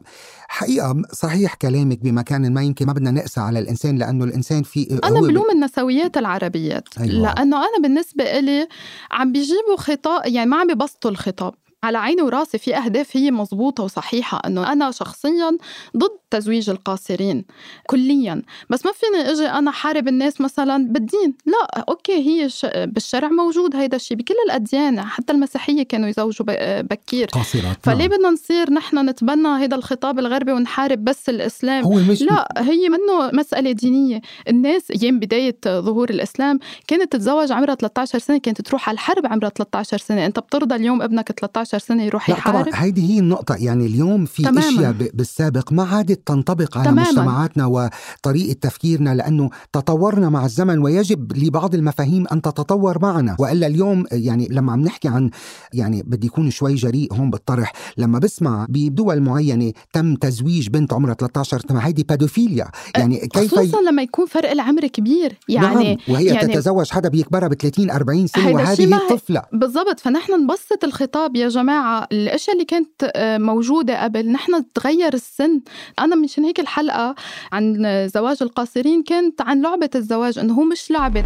حقيقة 0.63 1.03
صحيح 1.13 1.55
كلامك 1.55 1.99
بمكان 1.99 2.53
ما 2.53 2.63
يمكن 2.63 2.87
ما 2.87 2.93
بدنا 2.93 3.11
نقسى 3.11 3.41
على 3.41 3.59
الإنسان 3.59 3.99
لأنه 3.99 4.25
الإنسان 4.25 4.63
في 4.63 4.99
أنا 5.05 5.21
بلوم 5.21 5.51
النسويات 5.51 6.17
العربيات 6.17 6.89
أيوة. 7.01 7.13
لأنه 7.13 7.57
أنا 7.57 7.83
بالنسبة 7.83 8.25
إلي 8.39 8.69
عم 9.11 9.33
بيجيبوا 9.33 9.77
خطاب 9.77 10.23
يعني 10.27 10.51
ما 10.51 10.57
عم 10.57 10.67
بيبسطوا 10.67 11.11
الخطاب 11.11 11.55
على 11.85 11.99
عيني 11.99 12.23
وراسي 12.23 12.59
في 12.59 12.77
أهداف 12.77 13.17
هي 13.17 13.31
مزبوطة 13.31 13.85
وصحيحة 13.85 14.43
أنه 14.47 14.73
أنا 14.73 14.91
شخصيا 14.91 15.59
ضد 15.97 16.11
تزويج 16.31 16.71
القاصرين 16.71 17.45
كليا. 17.87 18.43
بس 18.71 18.87
ما 18.87 18.93
فيني 18.93 19.31
إجي 19.31 19.47
أنا 19.47 19.71
حارب 19.71 20.09
الناس 20.09 20.41
مثلا 20.41 20.87
بالدين. 20.87 21.35
لا 21.47 21.85
أوكي 21.89 22.13
هي 22.13 22.49
بالشرع 22.87 23.29
موجود 23.29 23.77
هيدا 23.77 23.97
الشيء 23.97 24.17
بكل 24.17 24.35
الأديان 24.47 25.01
حتى 25.01 25.33
المسيحية 25.33 25.83
كانوا 25.83 26.09
يزوجوا 26.09 26.47
بكير. 26.81 27.27
قاصرات 27.27 27.77
فليه 27.83 27.97
نعم. 27.97 28.09
بدنا 28.09 28.29
نصير 28.31 28.71
نحن 28.71 29.09
نتبنى 29.09 29.49
هذا 29.49 29.77
الخطاب 29.77 30.19
الغربي 30.19 30.53
ونحارب 30.53 31.05
بس 31.05 31.29
الإسلام؟ 31.29 31.85
هو 31.85 31.95
مش 31.95 32.23
لا 32.23 32.49
هي 32.59 32.89
منه 32.89 33.31
مسألة 33.33 33.73
دينية. 33.73 34.21
الناس 34.49 34.91
أيام 34.91 35.19
بداية 35.19 35.57
ظهور 35.67 36.11
الإسلام 36.11 36.59
كانت 36.89 37.13
تتزوج 37.13 37.53
عمرها 37.53 37.75
13 37.75 38.19
سنة 38.19 38.39
كانت 38.39 38.61
تروح 38.61 38.89
على 38.89 38.95
الحرب 38.95 39.27
عمرها 39.27 39.49
13 39.49 39.99
سنة. 39.99 40.27
أنت 40.27 40.39
بترضى 40.39 40.75
اليوم 40.75 41.03
ابنك 41.03 41.33
13 41.33 41.72
سنة 41.79 42.03
يروح 42.03 42.31
يحارب 42.31 42.65
طبعا 42.65 42.75
هيدي 42.85 43.15
هي 43.15 43.19
النقطة. 43.19 43.55
يعني 43.59 43.87
اليوم 43.87 44.25
في 44.25 44.43
تماماً. 44.43 44.69
اشياء 44.69 44.93
بالسابق 45.15 45.73
ما 45.73 45.83
عادت 45.83 46.27
تنطبق 46.27 46.79
على 46.79 46.89
تماماً. 46.91 47.09
مجتمعاتنا 47.11 47.67
وطريقة 47.67 48.53
تفكيرنا 48.61 49.15
لأنه 49.15 49.51
تطورنا 49.73 50.29
مع 50.29 50.45
الزمن 50.45 50.79
ويجب 50.79 51.33
لبعض 51.37 51.75
المفاهيم 51.75 52.27
أن 52.33 52.43
تتطور 52.43 52.99
معنا. 53.03 53.37
وإلا 53.39 53.67
اليوم 53.67 54.05
يعني 54.13 54.49
لما 54.51 54.73
عم 54.73 54.81
نحكي 54.81 55.09
عن 55.09 55.31
يعني 55.73 56.03
بدي 56.03 56.27
يكون 56.27 56.51
شوي 56.51 56.75
جريء 56.75 57.15
هون 57.15 57.31
بالطرح 57.31 57.73
لما 57.97 58.19
بسمع 58.19 58.67
بدول 58.69 59.21
معينة 59.21 59.73
تم 59.93 60.15
تزويج 60.15 60.69
بنت 60.69 60.93
عمرها 60.93 61.15
13 61.15 61.61
سنة 61.69 61.79
هيدي 61.81 62.03
بادوفيليا 62.03 62.69
يعني 62.97 63.17
كيف 63.19 63.55
خصوصا 63.55 63.81
لما 63.81 64.03
يكون 64.03 64.27
فرق 64.27 64.51
العمر 64.51 64.87
كبير. 64.87 65.39
يعني 65.49 65.85
نعم 65.85 65.97
وهي 66.09 66.25
يعني 66.25 66.55
تتزوج 66.55 66.91
حدا 66.91 67.09
بيكبرها 67.09 67.49
ب 67.49 67.55
30 67.55 67.91
40 67.91 68.27
سنة 68.27 68.51
وهذه 68.55 68.99
طفلة 69.11 69.43
بالضبط. 69.53 70.01
فنحن 70.01 70.33
نبسط 70.45 70.85
الخطاب 70.85 71.37
يا 71.37 71.49
جماعة 71.63 72.09
الأشياء 72.13 72.57
اللي 72.57 72.65
كانت 72.65 73.11
آه، 73.17 73.39
موجودة 73.39 74.05
قبل 74.05 74.29
نحن 74.33 74.73
تغير 74.73 75.15
السن. 75.15 75.61
أنا 75.99 76.17
مشان 76.17 76.45
هيك 76.45 76.61
الحلقة 76.61 77.15
عن 77.53 78.09
زواج 78.09 78.37
القاصرين 78.43 79.03
كانت 79.03 79.41
عن 79.41 79.63
لعبة 79.63 79.91
الزواج 79.95 80.39
إنه 80.39 80.55
هو 80.55 80.63
مش 80.63 80.91
لعبة. 80.91 81.25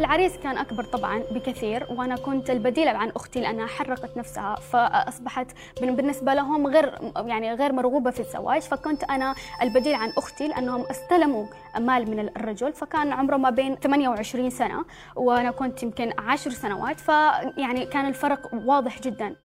العريس 0.00 0.36
كان 0.36 0.58
أكبر 0.58 0.84
طبعا 0.84 1.22
بكثير 1.30 1.86
وأنا 1.90 2.16
كنت 2.16 2.50
البديلة 2.50 2.90
عن 2.90 3.10
أختي 3.10 3.40
لأنها 3.40 3.66
حرقت 3.66 4.16
نفسها 4.16 4.54
فأصبحت 4.54 5.46
بالنسبة 5.80 6.34
لهم 6.34 6.66
غير 6.66 7.12
يعني 7.16 7.54
غير 7.54 7.72
مرغوبة 7.72 8.10
في 8.10 8.20
الزواج. 8.20 8.62
فكنت 8.62 9.04
أنا 9.04 9.34
البديل 9.62 9.94
عن 9.94 10.12
أختي 10.18 10.48
لأنهم 10.48 10.84
استلموا 10.90 11.46
مال 11.78 12.10
من 12.10 12.28
الرجل 12.36 12.72
فكان 12.72 13.12
عمره 13.12 13.36
ما 13.36 13.50
بين 13.50 13.74
28 13.74 14.50
سنة 14.50 14.84
وأنا 15.16 15.50
كنت 15.50 15.82
يمكن 15.82 16.12
10 16.18 16.50
سنوات 16.50 17.00
فيعني 17.00 17.86
كان 17.86 18.06
الفرق 18.06 18.50
واضح 18.52 19.00
جدا. 19.00 19.36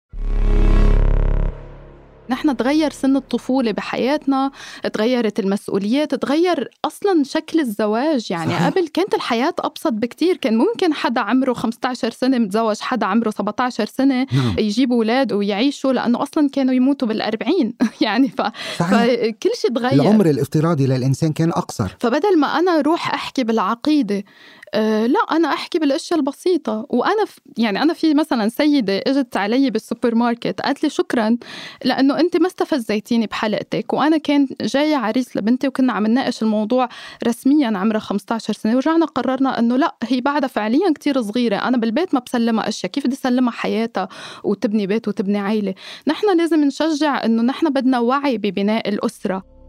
نحن 2.30 2.56
تغير 2.56 2.90
سن 2.90 3.16
الطفولة 3.16 3.72
بحياتنا 3.72 4.50
تغيرت 4.92 5.40
المسؤوليات 5.40 6.14
تغير 6.14 6.70
أصلا 6.84 7.24
شكل 7.24 7.60
الزواج. 7.60 8.30
يعني 8.30 8.50
صحيح. 8.50 8.66
قبل 8.66 8.88
كانت 8.88 9.14
الحياة 9.14 9.54
أبسط 9.58 9.92
بكتير. 9.92 10.36
كان 10.36 10.56
ممكن 10.56 10.94
حدا 10.94 11.20
عمره 11.20 11.52
15 11.52 12.10
سنة 12.10 12.38
متزوج 12.38 12.80
حدا 12.80 13.06
عمره 13.06 13.30
17 13.30 13.86
سنة 13.86 14.26
نعم. 14.32 14.54
يجيبوا 14.58 14.96
أولاد 14.96 15.32
ويعيشوا 15.32 15.92
لأنه 15.92 16.22
أصلا 16.22 16.48
كانوا 16.48 16.74
يموتوا 16.74 17.08
بالأربعين. 17.08 17.74
يعني 18.00 18.28
ف... 18.28 18.42
فكل 18.76 19.50
شيء 19.60 19.74
تغير. 19.74 19.92
العمر 19.92 20.26
الافتراضي 20.26 20.86
للإنسان 20.86 21.32
كان 21.32 21.50
أقصر. 21.50 21.96
فبدل 22.00 22.38
ما 22.38 22.46
أنا 22.46 22.78
أروح 22.78 23.14
أحكي 23.14 23.44
بالعقيدة 23.44 24.24
أه 24.74 25.06
لا 25.06 25.20
أنا 25.30 25.48
أحكي 25.48 25.78
بالاشياء 25.78 26.18
البسيطة. 26.18 26.86
وأنا 26.90 27.24
يعني 27.58 27.82
أنا 27.82 27.92
في 27.92 28.14
مثلا 28.14 28.48
سيدة 28.48 28.98
إجت 29.06 29.36
علي 29.36 29.70
بالسوبر 29.70 30.14
ماركت 30.14 30.60
قالت 30.60 30.82
لي 30.82 30.90
شكرا 30.90 31.36
لأنه 31.84 32.20
أنت 32.20 32.36
ما 32.36 32.46
استفزيتيني 32.46 33.26
بحلقتك. 33.26 33.92
وأنا 33.92 34.16
كان 34.16 34.48
جاية 34.60 34.96
عريس 34.96 35.36
لبنتي 35.36 35.68
وكنا 35.68 35.92
عم 35.92 36.06
نناقش 36.06 36.42
الموضوع 36.42 36.88
رسميا 37.26 37.78
عمرها 37.78 38.00
15 38.00 38.52
سنة. 38.54 38.74
ورجعنا 38.74 39.06
قررنا 39.06 39.58
إنه 39.58 39.76
لا 39.76 39.96
هي 40.02 40.20
بعدها 40.20 40.48
فعليا 40.48 40.92
كتير 40.94 41.22
صغيرة. 41.22 41.56
أنا 41.56 41.76
بالبيت 41.76 42.14
ما 42.14 42.20
بسلمها 42.20 42.68
اشياء 42.68 42.92
كيف 42.92 43.06
بدي 43.06 43.14
أسلمها 43.14 43.52
حياتها 43.52 44.08
وتبني 44.44 44.86
بيت 44.86 45.08
وتبني 45.08 45.38
عيلة؟ 45.38 45.74
نحن 46.06 46.36
لازم 46.36 46.64
نشجع 46.64 47.24
إنه 47.24 47.42
نحن 47.42 47.70
بدنا 47.70 47.98
وعي 47.98 48.38
ببناء 48.38 48.88
الأسرة. 48.88 49.59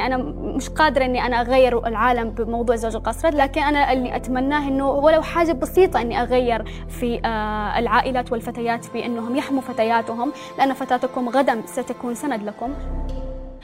أنا 0.00 0.16
مش 0.56 0.68
قادرة 0.68 1.04
إني 1.04 1.26
أنا 1.26 1.40
أغير 1.40 1.86
العالم 1.86 2.30
بموضوع 2.30 2.76
زوج 2.76 2.96
القصر 2.96 3.28
لكن 3.28 3.62
أنا 3.62 3.92
اللي 3.92 4.16
أتمناه 4.16 4.68
إنه 4.68 4.90
ولو 4.90 5.22
حاجة 5.22 5.52
بسيطة 5.52 6.00
إني 6.00 6.22
أغير 6.22 6.64
في 6.88 7.20
آه، 7.24 7.78
العائلات 7.78 8.32
والفتيات 8.32 8.86
بأنهم 8.94 9.36
يحموا 9.36 9.60
فتياتهم 9.60 10.32
لأن 10.58 10.72
فتاتكم 10.72 11.28
غدا 11.28 11.62
ستكون 11.66 12.14
سند 12.14 12.42
لكم. 12.42 12.74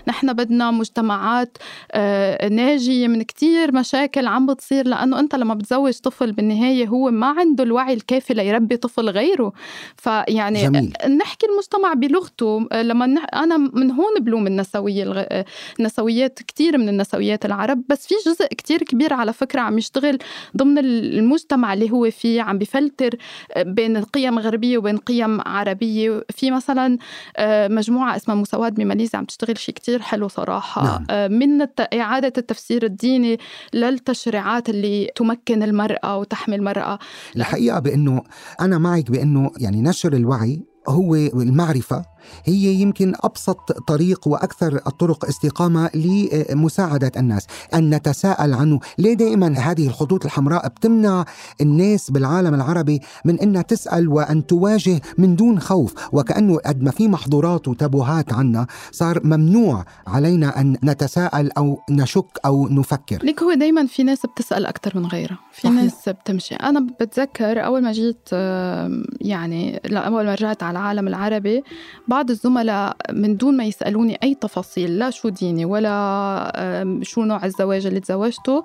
نحن 0.08 0.32
بدنا 0.32 0.70
مجتمعات 0.70 1.58
آه، 1.92 2.48
ناجية 2.48 3.08
من 3.08 3.22
كتير 3.22 3.74
مشاكل 3.74 4.26
عم 4.26 4.46
بتصير 4.46 4.86
لأنه 4.86 5.20
أنت 5.20 5.34
لما 5.34 5.54
بتزوج 5.54 5.98
طفل 5.98 6.32
بالنهاية 6.32 6.86
هو 6.86 7.10
ما 7.10 7.26
عنده 7.26 7.64
الوعي 7.64 7.94
الكافي 7.94 8.34
ليربي 8.34 8.76
طفل 8.76 9.08
غيره. 9.08 9.52
فيعني 9.96 10.62
جميل. 10.62 10.92
نحكي 11.20 11.46
المجتمع 11.46 11.92
بلغته. 11.92 12.68
آه، 12.72 12.82
لما 12.82 13.04
أنا 13.34 13.56
من 13.56 13.90
هون 13.90 14.14
بلوم 14.20 14.46
النسوية 14.46 15.12
آه، 15.16 15.44
النسويات 15.80 16.38
كتير 16.42 16.78
من 16.78 16.88
النسويات 16.88 17.44
العرب 17.44 17.82
بس 17.88 18.06
في 18.06 18.14
جزء 18.26 18.46
كتير 18.46 18.82
كبير 18.82 19.14
على 19.14 19.32
فكرة 19.32 19.60
عم 19.60 19.78
يشتغل 19.78 20.18
ضمن 20.56 20.78
المجتمع 20.78 21.72
اللي 21.72 21.90
هو 21.90 22.10
فيه 22.10 22.42
عم 22.42 22.58
بفلتر 22.58 23.16
بين 23.56 23.96
القيم 23.96 24.38
غربية 24.38 24.78
وبين 24.78 24.96
قيم 24.96 25.40
عربية. 25.40 26.24
في 26.30 26.50
مثلا 26.50 26.98
مجموعة 27.68 28.16
اسمها 28.16 28.36
مساواة 28.36 28.68
بماليزيا 28.68 29.18
عم 29.18 29.24
تشتغل 29.24 29.58
شيء 29.58 29.74
كتير 29.74 29.91
كتير 29.92 30.02
حلو 30.02 30.28
صراحة 30.28 30.84
نعم. 30.84 31.06
آه، 31.10 31.28
من 31.28 31.66
إعادة 32.00 32.32
التفسير 32.38 32.84
الديني 32.84 33.38
للتشريعات 33.74 34.68
اللي 34.68 35.10
تمكن 35.16 35.62
المرأة 35.62 36.18
وتحمي 36.18 36.56
المرأة 36.56 36.98
الحقيقة 37.36 37.78
بأنه 37.78 38.22
أنا 38.60 38.78
معك 38.78 39.10
بأنه 39.10 39.50
يعني 39.58 39.82
نشر 39.82 40.12
الوعي 40.12 40.62
هو 40.88 41.14
المعرفة 41.14 42.04
هي 42.44 42.74
يمكن 42.74 43.12
أبسط 43.24 43.72
طريق 43.72 44.28
وأكثر 44.28 44.80
الطرق 44.86 45.24
استقامة 45.24 45.90
لمساعدة 45.94 47.12
الناس 47.16 47.46
أن 47.74 47.94
نتساءل 47.94 48.54
عنه. 48.54 48.80
ليه 48.98 49.14
دائما 49.14 49.58
هذه 49.58 49.86
الخطوط 49.86 50.24
الحمراء 50.24 50.68
بتمنع 50.68 51.24
الناس 51.60 52.10
بالعالم 52.10 52.54
العربي 52.54 53.00
من 53.24 53.40
انها 53.40 53.62
تسأل 53.62 54.08
وأن 54.08 54.46
تواجه 54.46 55.00
من 55.18 55.36
دون 55.36 55.60
خوف؟ 55.60 55.94
وكانه 56.12 56.58
قد 56.66 56.82
ما 56.82 56.90
في 56.90 57.08
محظورات 57.08 57.68
وتابوهات 57.68 58.32
عنا 58.32 58.66
صار 58.90 59.20
ممنوع 59.24 59.84
علينا 60.06 60.60
أن 60.60 60.76
نتساءل 60.84 61.52
أو 61.52 61.80
نشك 61.90 62.26
أو 62.44 62.68
نفكر. 62.68 63.18
ليك 63.24 63.42
هو 63.42 63.54
دائما 63.54 63.86
في 63.86 64.02
ناس 64.02 64.26
بتسأل 64.26 64.66
أكثر 64.66 64.98
من 64.98 65.06
غيرها. 65.06 65.38
في 65.52 65.60
صحيح. 65.62 65.74
ناس 65.74 66.08
بتمشي. 66.08 66.54
أنا 66.54 66.86
بتذكر 67.00 67.64
أول 67.64 67.82
ما 67.82 67.92
جيت 67.92 68.28
يعني 69.20 69.80
أول 69.86 70.24
ما 70.24 70.32
رجعت 70.34 70.62
على 70.62 70.78
العالم 70.78 71.08
العربي 71.08 71.62
بعض 72.12 72.30
الزملاء 72.30 72.96
من 73.12 73.36
دون 73.36 73.56
ما 73.56 73.64
يسألوني 73.64 74.18
أي 74.22 74.34
تفاصيل 74.34 74.98
لا 74.98 75.10
شو 75.10 75.28
ديني 75.28 75.64
ولا 75.64 77.00
شو 77.02 77.24
نوع 77.24 77.44
الزواج 77.44 77.86
اللي 77.86 78.00
تزوجته 78.00 78.62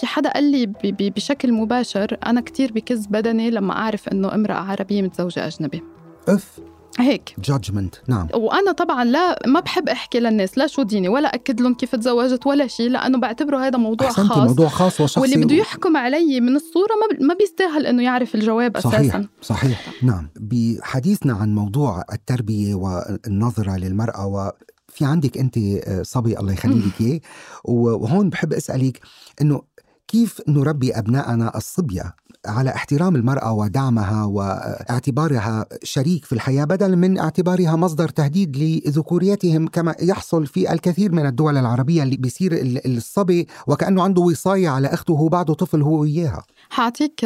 في 0.00 0.06
حدا 0.06 0.30
قال 0.32 0.44
لي 0.44 0.66
بشكل 1.10 1.52
مباشر 1.52 2.16
أنا 2.26 2.40
كتير 2.40 2.72
بكز 2.72 3.06
بدني 3.06 3.50
لما 3.50 3.72
أعرف 3.72 4.08
إنه 4.08 4.34
امرأة 4.34 4.54
عربية 4.54 5.02
متزوجة 5.02 5.46
أجنبي. 5.46 5.82
أف. 6.28 6.71
هيك. 6.98 7.34
judgment 7.38 7.94
نعم. 8.08 8.28
وأنا 8.34 8.72
طبعا 8.72 9.04
لا 9.04 9.38
ما 9.46 9.60
بحب 9.60 9.88
أحكي 9.88 10.20
للناس 10.20 10.58
لا 10.58 10.66
شو 10.66 10.82
ديني 10.82 11.08
ولا 11.08 11.34
أكد 11.34 11.60
لهم 11.60 11.74
كيف 11.74 11.96
تزوجت 11.96 12.46
ولا 12.46 12.66
شيء 12.66 12.90
لأنه 12.90 13.18
بعتبره 13.18 13.58
هذا 13.66 13.78
موضوع 13.78 14.08
خاص. 14.08 14.36
موضوع 14.38 14.68
خاص 14.68 15.00
وشخصي. 15.00 15.20
واللي 15.20 15.36
بده 15.44 15.54
يحكم 15.54 15.96
علي 15.96 16.40
من 16.40 16.56
الصورة 16.56 16.92
ما 16.92 17.26
ما 17.26 17.34
بيستاهل 17.34 17.86
إنه 17.86 18.02
يعرف 18.02 18.34
الجواب 18.34 18.80
صحيح 18.80 19.00
أساسا. 19.00 19.28
صحيح. 19.42 19.92
نعم. 20.02 20.28
بحديثنا 20.40 21.32
عن 21.32 21.54
موضوع 21.54 22.04
التربية 22.12 22.74
والنظرة 22.74 23.76
للمرأة 23.76 24.26
و 24.26 24.50
في 24.88 25.04
عندك 25.04 25.38
أنت 25.38 25.58
آه، 25.58 26.02
صبي 26.02 26.38
الله 26.38 26.52
يخلي 26.52 26.74
لك 26.74 27.00
اياه 27.00 27.20
وهون 27.64 28.30
بحب 28.30 28.52
أسألك 28.52 29.00
إنه 29.40 29.62
كيف 30.08 30.40
نربي 30.48 30.92
ابنائنا 30.92 31.56
الصبية 31.56 32.14
على 32.46 32.70
احترام 32.70 33.16
المرأة 33.16 33.52
ودعمها 33.52 34.24
واعتبارها 34.24 35.66
شريك 35.82 36.24
في 36.24 36.32
الحياة 36.32 36.64
بدلا 36.64 36.96
من 36.96 37.18
اعتبارها 37.18 37.76
مصدر 37.76 38.08
تهديد 38.08 38.56
لذكوريتهم 38.56 39.68
كما 39.68 39.94
يحصل 40.00 40.46
في 40.46 40.72
الكثير 40.72 41.12
من 41.12 41.26
الدول 41.26 41.56
العربية 41.56 42.02
اللي 42.02 42.16
بيصير 42.16 42.52
الصبي 42.86 43.46
وكأنه 43.66 44.02
عنده 44.02 44.22
وصاية 44.22 44.68
على 44.68 44.88
أخته 44.88 45.28
بعده 45.28 45.54
طفل 45.54 45.82
هو 45.82 46.00
وياها. 46.00 46.44
حاعطيك 46.70 47.20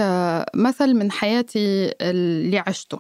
مثل 0.55 0.95
من 0.95 1.11
حياتي 1.11 1.95
اللي 2.01 2.59
عشته. 2.59 2.99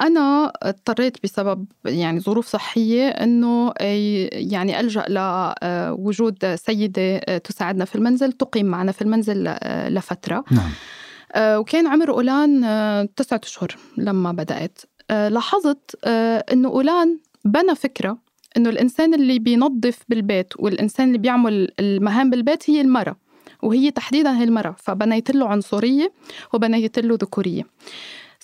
أنا 0.00 0.52
اضطريت 0.62 1.16
بسبب 1.24 1.66
يعني 1.84 2.20
ظروف 2.20 2.46
صحية 2.46 3.08
إنه 3.08 3.72
يعني 4.32 4.80
ألجأ 4.80 5.04
لوجود 5.08 6.54
سيدة 6.54 7.18
تساعدنا 7.18 7.84
في 7.84 7.94
المنزل 7.94 8.32
تقيم 8.32 8.66
معنا 8.66 8.92
في 8.92 9.02
المنزل 9.02 9.54
لفترة. 9.88 10.44
نعم. 10.50 10.70
آه، 11.32 11.58
وكان 11.58 11.86
عمر 11.86 12.10
أولان 12.10 12.64
آه، 12.64 13.08
تسعة 13.16 13.40
أشهر 13.44 13.76
لما 13.96 14.32
بدأت. 14.32 14.80
لاحظت 15.10 16.04
إنه 16.52 16.68
أولان 16.68 17.18
بنى 17.44 17.74
فكرة 17.74 18.18
إنه 18.56 18.70
الإنسان 18.70 19.14
اللي 19.14 19.38
بينظف 19.38 19.98
بالبيت 20.08 20.52
والإنسان 20.58 21.06
اللي 21.06 21.18
بيعمل 21.18 21.68
المهام 21.80 22.30
بالبيت 22.30 22.70
هي 22.70 22.80
المرأة 22.80 23.16
وهي 23.62 23.90
تحديدا 23.90 24.38
هي 24.38 24.44
المرأة 24.44 24.76
فبنيت 24.78 25.30
له 25.30 25.48
عنصرية 25.48 26.12
وبنيت 26.52 26.98
له 26.98 27.14
ذكورية. 27.14 27.62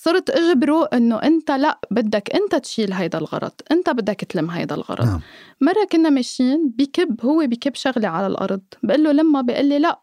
صرت 0.07 0.31
اجبره 0.31 0.89
إنه 0.93 1.17
أنت 1.17 1.51
لا 1.51 1.79
بدك 1.91 2.35
أنت 2.35 2.55
تشيل 2.55 2.93
هيدا 2.93 3.19
الغرض 3.19 3.53
أنت 3.71 3.91
بدك 3.91 4.21
تلم 4.21 4.51
هيدا 4.51 4.75
الغرض. 4.75 5.07
نعم. 5.07 5.21
مرة 5.61 5.85
كنا 5.93 6.11
ماشيين 6.11 6.75
بكب 6.79 7.25
هو 7.25 7.47
بكب 7.47 7.75
شغلة 7.75 8.09
على 8.09 8.27
الأرض 8.27 8.63
بقول 8.83 9.05
له 9.05 9.13
لما؟ 9.13 9.41
بقول 9.41 9.65
لي 9.65 9.79
لا. 9.79 10.01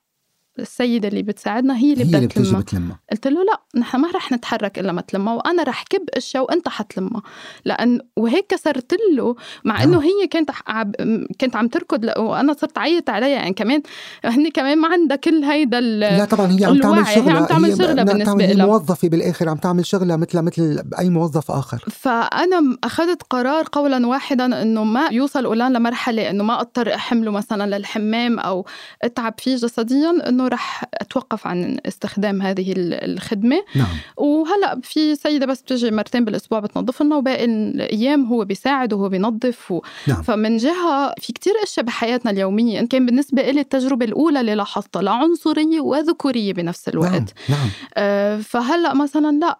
السيدة 0.59 1.07
اللي 1.07 1.21
بتساعدنا 1.21 1.77
هي 1.77 1.93
اللي 1.93 2.03
بدها 2.03 2.25
تلمها. 2.25 2.61
بتلمها. 2.61 2.99
قلت 3.11 3.27
له 3.27 3.43
لا 3.43 3.81
نحن 3.81 3.99
ما 3.99 4.11
رح 4.15 4.31
نتحرك 4.31 4.79
إلا 4.79 4.91
ما 4.91 5.01
تلمها 5.01 5.33
وأنا 5.33 5.63
رح 5.63 5.83
كب 5.83 6.09
اشياء 6.13 6.43
وأنت 6.43 6.69
حتلمها. 6.69 7.21
لأن 7.65 7.99
وهيك 8.17 8.47
كسرت 8.47 8.95
له 9.13 9.35
مع 9.63 9.83
إنه 9.83 10.03
هي 10.03 10.27
كانت 10.27 10.51
عب... 10.67 10.95
كانت 11.39 11.55
عم 11.55 11.67
تركض. 11.67 12.05
وأنا 12.17 12.53
صرت 12.53 12.77
عيط 12.77 13.09
عليها. 13.09 13.27
يعني 13.27 13.53
كمان 13.53 13.81
هن 14.25 14.49
كمان 14.49 14.77
ما 14.77 14.87
عندها 14.87 15.17
كل 15.17 15.43
هيدا 15.43 15.79
ال... 15.79 15.99
لا 15.99 16.25
طبعا 16.25 16.51
هي 16.51 16.65
عم 16.65 16.79
تعمل 16.79 17.07
شغله 17.07 17.31
هي 17.31 17.37
عم 17.37 17.45
تعمل 17.45 17.77
شغلة 17.77 18.03
بالنسبة 18.03 18.45
لها 18.45 18.65
موظفة 18.65 19.09
بالآخر 19.09 19.49
عم 19.49 19.57
تعمل 19.57 19.85
شغلة 19.85 20.15
مثل 20.15 20.41
مثل 20.41 20.83
أي 20.99 21.09
موظف 21.09 21.51
آخر. 21.51 21.85
فأنا 21.91 22.77
أخذت 22.83 23.23
قرار 23.29 23.67
قولا 23.71 24.07
واحدا 24.07 24.61
إنه 24.61 24.83
ما 24.83 25.07
يوصل 25.11 25.45
أولان 25.45 25.73
لمرحلة 25.73 26.29
إنه 26.29 26.43
ما 26.43 26.61
أضطر 26.61 26.93
أحمله 26.95 27.31
مثلا 27.31 27.77
للحمام 27.77 28.39
أو 28.39 28.65
أتعب 29.01 29.33
فيه 29.37 29.55
جسديا 29.55 30.29
إنه 30.29 30.42
رح 30.47 30.83
أتوقف 30.93 31.47
عن 31.47 31.77
استخدام 31.85 32.41
هذه 32.41 32.73
الخدمة 32.77 33.63
نعم. 33.75 33.87
وهلأ 34.17 34.79
في 34.83 35.15
سيدة 35.15 35.45
بس 35.45 35.61
بتجي 35.61 35.91
مرتين 35.91 36.25
بالأسبوع 36.25 36.59
بتنظف 36.59 37.01
لنا 37.01 37.15
وباقي 37.15 37.45
الأيام 37.45 38.25
هو 38.25 38.45
بيساعد 38.45 38.93
وهو 38.93 39.09
بينظف 39.09 39.71
و... 39.71 39.81
نعم. 40.07 40.21
فمن 40.21 40.57
جهة 40.57 41.13
في 41.21 41.33
كتير 41.33 41.53
أشياء 41.63 41.85
بحياتنا 41.85 42.31
اليومية 42.31 42.79
إن 42.79 42.87
كان 42.87 43.05
بالنسبة 43.05 43.51
لي 43.51 43.61
التجربة 43.61 44.05
الأولى 44.05 44.39
اللي 44.39 44.55
لاحظتها 44.55 45.01
لعنصريه 45.01 45.81
وذكوريه 45.81 46.53
بنفس 46.53 46.89
الوقت 46.89 47.11
نعم. 47.11 47.59
نعم. 47.59 47.69
آه 47.97 48.37
فهلأ 48.37 48.93
مثلا 48.93 49.39
لا 49.39 49.59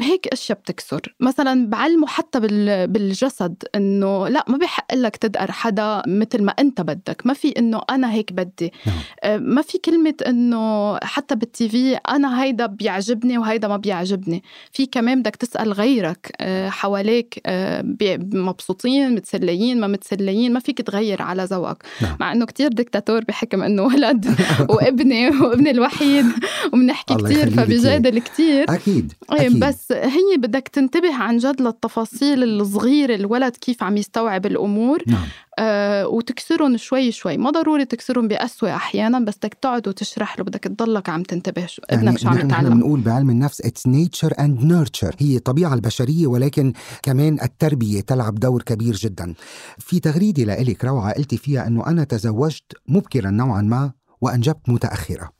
هيك 0.00 0.28
أشياء 0.32 0.58
بتكسر 0.58 1.14
مثلا 1.20 1.66
بعلمه 1.66 2.06
حتى 2.06 2.40
بال... 2.40 2.86
بالجسد 2.88 3.62
إنه 3.74 4.28
لا 4.28 4.44
ما 4.48 4.58
بحق 4.58 4.94
لك 4.94 5.16
تدقر 5.16 5.52
حدا 5.52 6.02
مثل 6.06 6.42
ما 6.42 6.52
أنت 6.52 6.80
بدك 6.80 7.22
ما 7.24 7.34
في 7.34 7.48
إنه 7.48 7.82
أنا 7.90 8.12
هيك 8.12 8.32
بدي 8.32 8.72
نعم. 8.86 8.96
آه 9.22 9.36
ما 9.36 9.62
في 9.62 9.78
كلمة 9.78 10.01
إنه 10.06 10.96
حتى 11.02 11.34
بالتي 11.34 11.68
في 11.68 11.94
أنا 11.94 12.42
هيدا 12.42 12.66
بيعجبني 12.66 13.38
وهيدا 13.38 13.68
ما 13.68 13.76
بيعجبني 13.76 14.42
في 14.72 14.86
كمان 14.86 15.20
بدك 15.20 15.36
تسأل 15.36 15.72
غيرك 15.72 16.32
آه، 16.40 16.68
حواليك 16.68 17.40
آه، 17.46 17.84
مبسوطين 18.32 19.14
متسليين 19.14 19.80
ما 19.80 19.86
متسليين 19.86 20.52
ما 20.52 20.60
فيك 20.60 20.82
تغير 20.82 21.22
على 21.22 21.44
ذوقك 21.44 21.84
نعم. 22.02 22.16
مع 22.20 22.32
إنه 22.32 22.46
كتير 22.46 22.68
دكتاتور 22.68 23.24
بحكم 23.24 23.62
إنه 23.62 23.82
ولد 23.82 24.26
وابني 24.74 25.28
وابني 25.28 25.70
الوحيد 25.70 26.26
وبنحكي 26.72 27.14
كتير 27.14 27.50
فبجادل 27.50 28.18
كتير 28.18 28.64
أكيد, 28.68 29.12
إيه، 29.32 29.46
أكيد. 29.46 29.60
بس 29.64 29.92
هي 29.92 30.36
بدك 30.36 30.68
تنتبه 30.68 31.14
عن 31.14 31.38
جد 31.38 31.60
للتفاصيل 31.60 32.42
الصغيرة 32.42 33.14
الولد 33.14 33.56
كيف 33.56 33.82
عم 33.82 33.96
يستوعب 33.96 34.46
الأمور 34.46 35.02
نعم. 35.06 35.26
آه 35.58 36.08
وتكسرهم 36.08 36.76
شوي 36.76 37.12
شوي. 37.12 37.36
ما 37.36 37.50
ضروري 37.50 37.84
تكسرهم 37.84 38.28
بقسوة 38.28 38.74
أحيانا 38.76 39.20
بس 39.20 39.36
بدك 39.36 39.54
تقعد 39.54 39.88
وتشرح 39.88 40.38
له 40.38 40.44
بدك 40.44 40.60
تضلك 40.64 41.08
عم 41.08 41.22
تنتبه 41.22 41.66
شو 41.66 41.82
ابنك 41.90 42.04
يعني 42.04 42.18
شو 42.18 42.28
عم 42.28 42.38
يتعلم 42.38 42.68
نحن 42.68 42.74
بنقول 42.74 43.00
بعلم 43.00 43.30
النفس 43.30 43.60
it's 43.60 43.86
nature 43.86 44.32
and 44.40 44.64
nurture 44.64 45.14
هي 45.18 45.36
الطبيعة 45.36 45.74
البشرية 45.74 46.26
ولكن 46.26 46.72
كمان 47.02 47.38
التربية 47.42 48.00
تلعب 48.00 48.34
دور 48.34 48.62
كبير 48.62 48.94
جدا. 48.94 49.34
في 49.78 50.00
تغريدة 50.00 50.44
لإلك 50.44 50.84
روعة 50.84 51.12
قلتي 51.12 51.36
فيها 51.36 51.66
أنه 51.66 51.86
أنا 51.86 52.04
تزوجت 52.04 52.72
مبكرا 52.88 53.30
نوعا 53.30 53.62
ما 53.62 53.92
وأنجبت 54.20 54.68
متأخرة. 54.68 55.30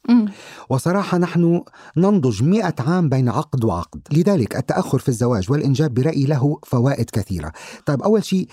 وصراحة 0.68 1.18
نحن 1.18 1.62
ننضج 1.96 2.42
مئة 2.42 2.74
عام 2.78 3.08
بين 3.08 3.28
عقد 3.28 3.64
وعقد. 3.64 4.00
لذلك 4.12 4.56
التأخر 4.56 4.98
في 4.98 5.08
الزواج 5.08 5.50
والإنجاب 5.50 5.94
برأيي 5.94 6.26
له 6.26 6.58
فوائد 6.66 7.10
كثيرة. 7.10 7.52
طيب 7.86 8.02
أول 8.02 8.24
شيء 8.24 8.46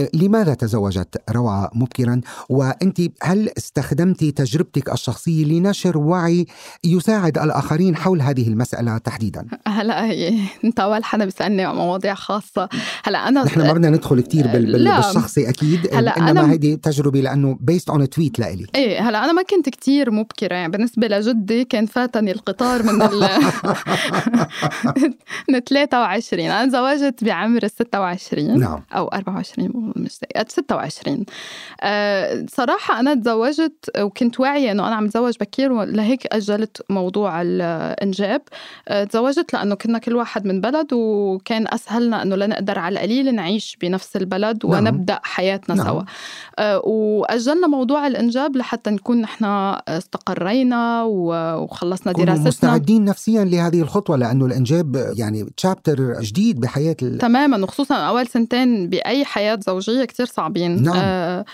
آه، 0.00 0.08
لماذا 0.14 0.54
تزوجت؟ 0.54 1.22
روعة 1.30 1.70
مبكرا. 1.74 2.20
وأنت 2.48 3.00
هل 3.22 3.50
استخدمت 3.58 4.24
تجربتك 4.24 4.92
الشخصية 4.92 5.44
لنشر 5.44 5.98
وعي 5.98 6.46
يساعد 6.84 7.38
الآخرين 7.38 7.96
حول 7.96 8.22
هذه 8.22 8.48
المسألة 8.48 8.98
تحديدا؟ 8.98 9.46
هلا 9.68 10.04
هي 10.04 10.40
أنت 10.64 10.80
أول 10.80 11.04
حدا 11.04 11.24
بيسألني 11.24 11.64
عن 11.64 11.74
مواضيع 11.76 12.14
خاصة. 12.14 12.68
هلا 13.04 13.28
أنا 13.28 13.44
نحن 13.44 13.60
ما 13.60 13.72
بدنا 13.72 13.90
ندخل 13.90 14.20
كثير 14.20 14.46
بال... 14.46 14.72
بال... 14.72 14.96
بالشخصي 14.96 15.48
أكيد 15.48 15.94
هلا 15.94 16.18
إنما 16.18 16.42
أنا- 16.42 16.44
هذه 16.44 16.74
تجربة 16.74 17.20
لأنه 17.20 17.58
on 17.90 18.00
a 18.00 18.06
tweet 18.16 18.38
لإلي. 18.38 18.66
إيه 18.74 19.08
هلا 19.08 19.24
أنا 19.24 19.32
ما 19.32 19.42
كنت 19.42 19.68
كتير 19.68 20.10
مبكرة. 20.10 20.54
يعني 20.54 20.72
بالنسبة 20.96 21.32
لجدي 21.32 21.64
كان 21.64 21.86
فاتني 21.86 22.32
القطار 22.32 22.82
من 22.82 23.02
ال 23.02 23.28
من 25.50 25.60
23 25.60 26.50
أنا 26.50 26.66
تزوجت 26.66 27.24
بعمر 27.24 27.62
ال 27.62 27.70
26 27.70 28.58
نعم. 28.58 28.82
أو 28.92 29.08
24 29.08 29.70
مو 29.74 29.92
مش 29.96 30.18
دقيقة 30.22 30.46
26 30.48 31.24
أه 31.82 32.46
صراحة 32.48 33.00
أنا 33.00 33.14
تزوجت 33.14 33.90
وكنت 33.98 34.40
واعية 34.40 34.72
إنه 34.72 34.88
أنا 34.88 34.96
عم 34.96 35.08
تزوج 35.08 35.34
بكير 35.40 35.72
ولهيك 35.72 36.26
أجلت 36.32 36.82
موضوع 36.90 37.42
الإنجاب. 37.42 38.42
أه 38.88 39.04
تزوجت 39.04 39.54
لأنه 39.54 39.74
كنا 39.74 39.98
كل 39.98 40.16
واحد 40.16 40.46
من 40.46 40.60
بلد 40.60 40.92
وكان 40.92 41.66
أسهلنا 41.68 42.22
إنه 42.22 42.36
لنقدر 42.36 42.78
على 42.78 42.92
القليل 42.92 43.34
نعيش 43.34 43.76
بنفس 43.80 44.16
البلد 44.16 44.66
نعم. 44.66 44.86
ونبدأ 44.86 45.20
حياتنا 45.22 45.74
نعم. 45.74 45.86
سوا. 45.86 46.02
أه 46.58 46.78
وأجلنا 46.84 47.66
موضوع 47.66 48.06
الإنجاب 48.06 48.56
لحتى 48.56 48.90
نكون 48.90 49.20
نحن 49.20 49.44
استقرينا 49.88 50.83
وخلصنا 51.04 52.12
دراستنا 52.12 52.48
مستعدين 52.48 53.04
نفسيا 53.04 53.44
لهذه 53.44 53.80
الخطوة 53.80 54.16
لأنه 54.16 54.46
الإنجاب 54.46 55.12
يعني 55.16 55.44
تشابتر 55.56 56.20
جديد 56.20 56.60
بحياة 56.60 56.96
ال... 57.02 57.18
تماما 57.18 57.64
وخصوصا 57.64 57.94
أول 57.94 58.26
سنتين 58.26 58.88
بأي 58.88 59.24
حياة 59.24 59.58
زوجية 59.66 60.04
كتير 60.04 60.26
صعبين 60.26 60.82
نعم. 60.82 60.96
آه 60.96 61.44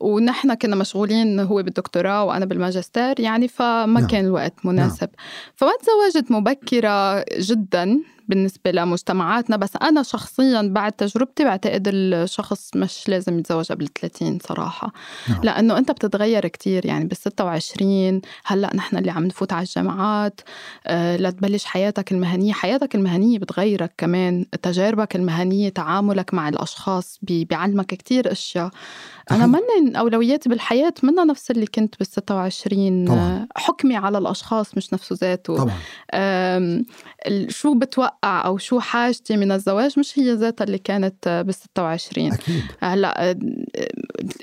ونحن 0.00 0.54
كنا 0.54 0.76
مشغولين 0.76 1.40
هو 1.40 1.62
بالدكتوراه 1.62 2.24
وأنا 2.24 2.44
بالماجستير 2.44 3.20
يعني 3.20 3.48
فما. 3.48 3.86
نعم. 3.86 4.06
كان 4.06 4.24
الوقت 4.24 4.54
مناسب 4.64 5.00
نعم. 5.00 5.26
فما 5.56 5.70
تزوجت 5.82 6.30
مبكرة 6.30 7.24
جدا 7.38 8.00
بالنسبة 8.30 8.70
لمجتمعاتنا 8.70 9.56
بس 9.56 9.70
أنا 9.82 10.02
شخصيا 10.02 10.62
بعد 10.62 10.92
تجربتي 10.92 11.44
بعتقد 11.44 11.88
الشخص 11.92 12.70
مش 12.76 13.08
لازم 13.08 13.38
يتزوج 13.38 13.72
قبل 13.72 13.88
30 13.88 14.38
صراحة 14.48 14.92
نعم. 15.28 15.40
لأنه 15.42 15.78
أنت 15.78 15.90
بتتغير 15.90 16.46
كتير 16.48 16.86
يعني 16.86 17.04
بال 17.04 17.16
26 17.16 18.20
هلأ 18.44 18.76
نحن 18.76 18.96
اللي 18.96 19.10
عم 19.10 19.24
نفوت 19.24 19.52
على 19.52 19.62
الجامعات 19.66 20.40
آه، 20.86 21.16
لتبلش 21.16 21.64
حياتك 21.64 22.12
المهنية 22.12 22.52
حياتك 22.52 22.94
المهنية 22.94 23.38
بتغيرك 23.38 23.92
كمان 23.98 24.46
تجاربك 24.62 25.16
المهنية 25.16 25.68
تعاملك 25.68 26.34
مع 26.34 26.48
الأشخاص 26.48 27.18
بي- 27.22 27.44
بيعلمك 27.44 27.86
كتير 27.86 28.32
أشياء 28.32 28.70
أنا. 29.30 29.46
من 29.46 29.96
أولوياتي 29.96 30.48
بالحياة 30.48 30.94
منا 31.02 31.24
نفس 31.24 31.50
اللي 31.50 31.66
كنت 31.66 31.94
بال 31.98 32.06
26 32.06 33.04
طبعاً. 33.06 33.18
آه، 33.18 33.46
حكمي 33.56 33.96
على 33.96 34.18
الأشخاص 34.18 34.76
مش 34.76 34.92
نفسه 34.92 35.16
ذاته. 35.20 35.56
طبعا. 35.56 35.74
شو 37.48 37.74
بتوقع 37.74 38.44
أو 38.46 38.58
شو 38.58 38.80
حاجتي 38.80 39.36
من 39.36 39.52
الزواج 39.52 39.98
مش 39.98 40.18
هي 40.18 40.32
ذاتها 40.34 40.64
اللي 40.64 40.78
كانت 40.78 41.42
بال 41.46 41.54
26 41.54 42.32
أكيد. 42.32 42.62
هلا 42.80 43.30
أه، 43.30 43.36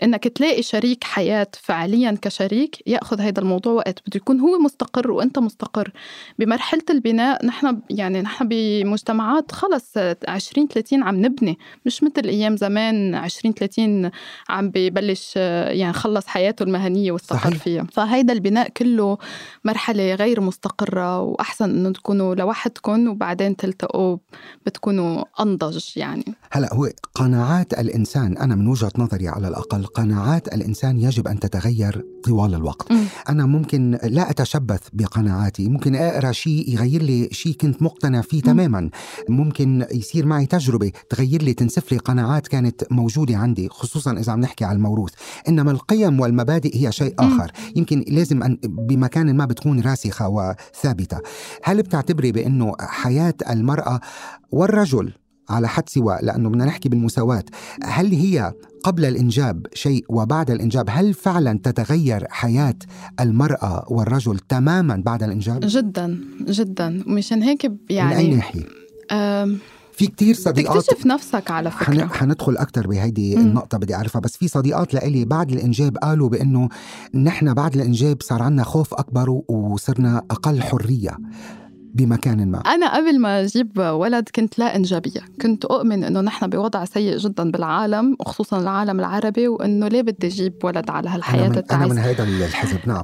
إنك 0.04 0.28
تلاقي 0.28 0.62
شريك 0.64 1.04
حياة 1.04 1.48
فعليا 1.62 2.18
كشريك 2.22 2.78
يأخذ 2.88 3.22
هذا 3.22 3.40
الموضوع 3.40 3.74
وقت 3.74 4.00
بده 4.08 4.18
يكون 4.18 4.40
هو 4.40 4.58
مستقر 4.60 5.12
وأنت 5.12 5.40
مستقر. 5.40 5.92
بمرحلة 6.40 6.84
البناء 6.90 7.46
نحن 7.46 7.80
يعني 7.90 8.22
نحن 8.22 8.48
بمجتمعات 8.48 9.52
خلص 9.52 9.94
20 10.28 10.68
30 10.68 11.04
عم 11.04 11.26
نبني. 11.26 11.58
مش 11.86 12.04
مثل 12.04 12.28
أيام 12.28 12.58
زمان 12.58 13.16
20 13.16 13.54
30 13.54 14.12
عم 14.50 14.70
ببلش 14.78 15.36
يعني 15.36 15.94
خلص 15.94 16.28
حياته 16.28 16.64
المهنية 16.64 17.12
واستقر. 17.12 17.54
فيها. 17.54 17.88
فهيدا 17.94 18.34
البناء 18.34 18.70
كله 18.70 19.18
مرحلة 19.66 20.16
غير 20.16 20.42
مستقرة 20.42 21.22
وأحسن 21.22 21.70
إنه 21.70 21.92
تكونوا 21.92 22.36
لوحدكم 22.36 23.08
وبعدين 23.08 23.56
تلتقوا 23.56 24.18
بتكونوا 24.66 25.24
أنضج 25.40 25.84
يعني. 25.96 26.26
هلا 26.52 26.74
هو 26.74 26.90
قناعات 27.16 27.74
الإنسان 27.74 28.38
أنا 28.38 28.56
من 28.56 28.68
وجهة 28.68 28.92
نظري 28.98 29.28
على 29.28 29.48
الأقل 29.48 29.86
قناعات 29.86 30.48
الإنسان 30.48 31.00
يجب 31.00 31.28
أن 31.28 31.40
تتغير 31.40 32.06
طوال 32.24 32.56
الوقت. 32.56 32.92
مم. 32.92 33.04
أنا 33.30 33.46
ممكن 33.46 34.00
لا 34.04 34.30
أتشبث 34.30 34.82
بقناعاتي 34.94 35.70
ممكن 35.70 35.96
أقرأ 35.96 36.32
شيء 36.32 36.74
يغير 36.74 37.02
لي 37.02 37.30
شيء 37.32 37.54
كنت 37.54 37.82
مقتنع 37.82 38.22
فيه 38.22 38.42
تماما. 38.42 38.90
ممكن 39.30 39.86
يصير 39.92 40.26
معي 40.26 40.46
تجربة 40.46 40.92
تغير 41.10 41.42
لي 41.42 41.54
تنسف 41.54 41.92
لي 41.92 41.98
قناعات 41.98 42.48
كانت 42.48 42.84
موجودة 42.92 43.38
عندي 43.38 43.70
خصوصا 43.70 44.12
إذا 44.12 44.32
عم 44.32 44.40
نحكي 44.40 44.66
على 44.68 44.76
الموروث. 44.76 45.12
إنما 45.48 45.72
القيم 45.72 46.20
والمبادئ 46.20 46.78
هي 46.88 46.92
شيء 46.92 47.16
مم. 47.22 47.40
آخر. 47.40 47.52
يمكن 47.76 48.06
لازم 48.08 48.44
أن 48.44 48.58
بمكان 48.64 49.36
ما 49.38 49.46
بتكون 49.46 49.80
راسخة 49.82 50.28
وثابتة. 50.30 51.18
هل 51.64 51.82
بتعتبري 51.82 52.32
بأنه 52.32 52.74
حياة 52.80 53.34
المرأة 53.50 54.00
والرجل 54.52 55.14
على 55.50 55.68
حد 55.68 55.90
سواء؟ 55.90 56.26
لأنه 56.26 56.50
بدنا 56.50 56.66
نحكي 56.66 56.90
بالمساواة. 56.90 57.44
هل 57.84 58.12
هي 58.12 58.54
قبل 58.84 59.06
الإنجاب 59.06 59.68
شيء 59.74 60.06
وبعد 60.10 60.52
الإنجاب؟ 60.52 60.86
هل 60.90 61.14
فعلا 61.14 61.60
تتغير 61.64 62.28
حياة 62.30 62.76
المرأة 63.20 63.86
والرجل 63.90 64.40
تماما 64.40 64.96
بعد 65.06 65.24
الإنجاب؟ 65.24 65.60
جدا 65.64 66.20
جدا. 66.48 67.04
ومشان 67.08 67.44
هيك 67.44 67.66
ب- 67.66 67.72
من 67.72 67.78
أي 67.90 67.96
يعني 67.96 68.36
ناحية؟ 68.36 68.64
في 69.98 70.08
كتير 70.08 70.36
صديقات 70.36 70.84
تكتشف 70.84 71.06
نفسك 71.06 71.52
على. 71.52 71.72
فكرة 71.72 72.08
حندخل 72.08 72.58
أكثر 72.58 72.88
بهيدي 72.88 73.36
مم. 73.36 73.42
النقطة 73.42 73.78
بدي 73.78 73.96
أعرفها 73.96 74.22
بس 74.22 74.38
في 74.38 74.48
صديقات 74.48 74.94
لإلي 74.94 75.26
بعد 75.26 75.52
الإنجاب 75.52 75.98
قالوا 75.98 76.30
بأنه 76.30 76.70
نحن 77.14 77.54
بعد 77.54 77.76
الإنجاب 77.76 78.18
صار 78.22 78.44
عنا 78.44 78.64
خوف 78.64 78.94
أكبر 78.94 79.30
وصرنا 79.48 80.22
أقل 80.32 80.62
حرية 80.62 81.18
بمكان 81.98 82.52
ما. 82.52 82.60
أنا 82.60 82.96
قبل 82.96 83.20
ما 83.20 83.42
أجيب 83.42 83.80
ولد 83.80 84.30
كنت 84.36 84.60
لا 84.60 84.76
إنجابية. 84.76 85.22
كنت 85.42 85.66
أؤمن 85.66 86.04
إنه 86.04 86.22
نحن 86.22 86.48
بوضع 86.48 86.86
سيء 86.86 87.18
جدا 87.18 87.52
بالعالم 87.52 88.16
وخصوصا 88.20 88.60
العالم 88.60 89.00
العربي 89.00 89.48
وإنه 89.48 89.88
ليه 89.88 90.02
بدي 90.02 90.28
أجيب 90.28 90.54
ولد 90.64 90.90
على 90.90 91.08
أنا 91.08 91.16
هالحياة 91.16 91.50
من, 91.50 91.64
أنا 91.72 91.88
من 91.88 91.98
هذا 91.98 92.24
الحزب 92.24 92.80
نعم. 92.86 93.04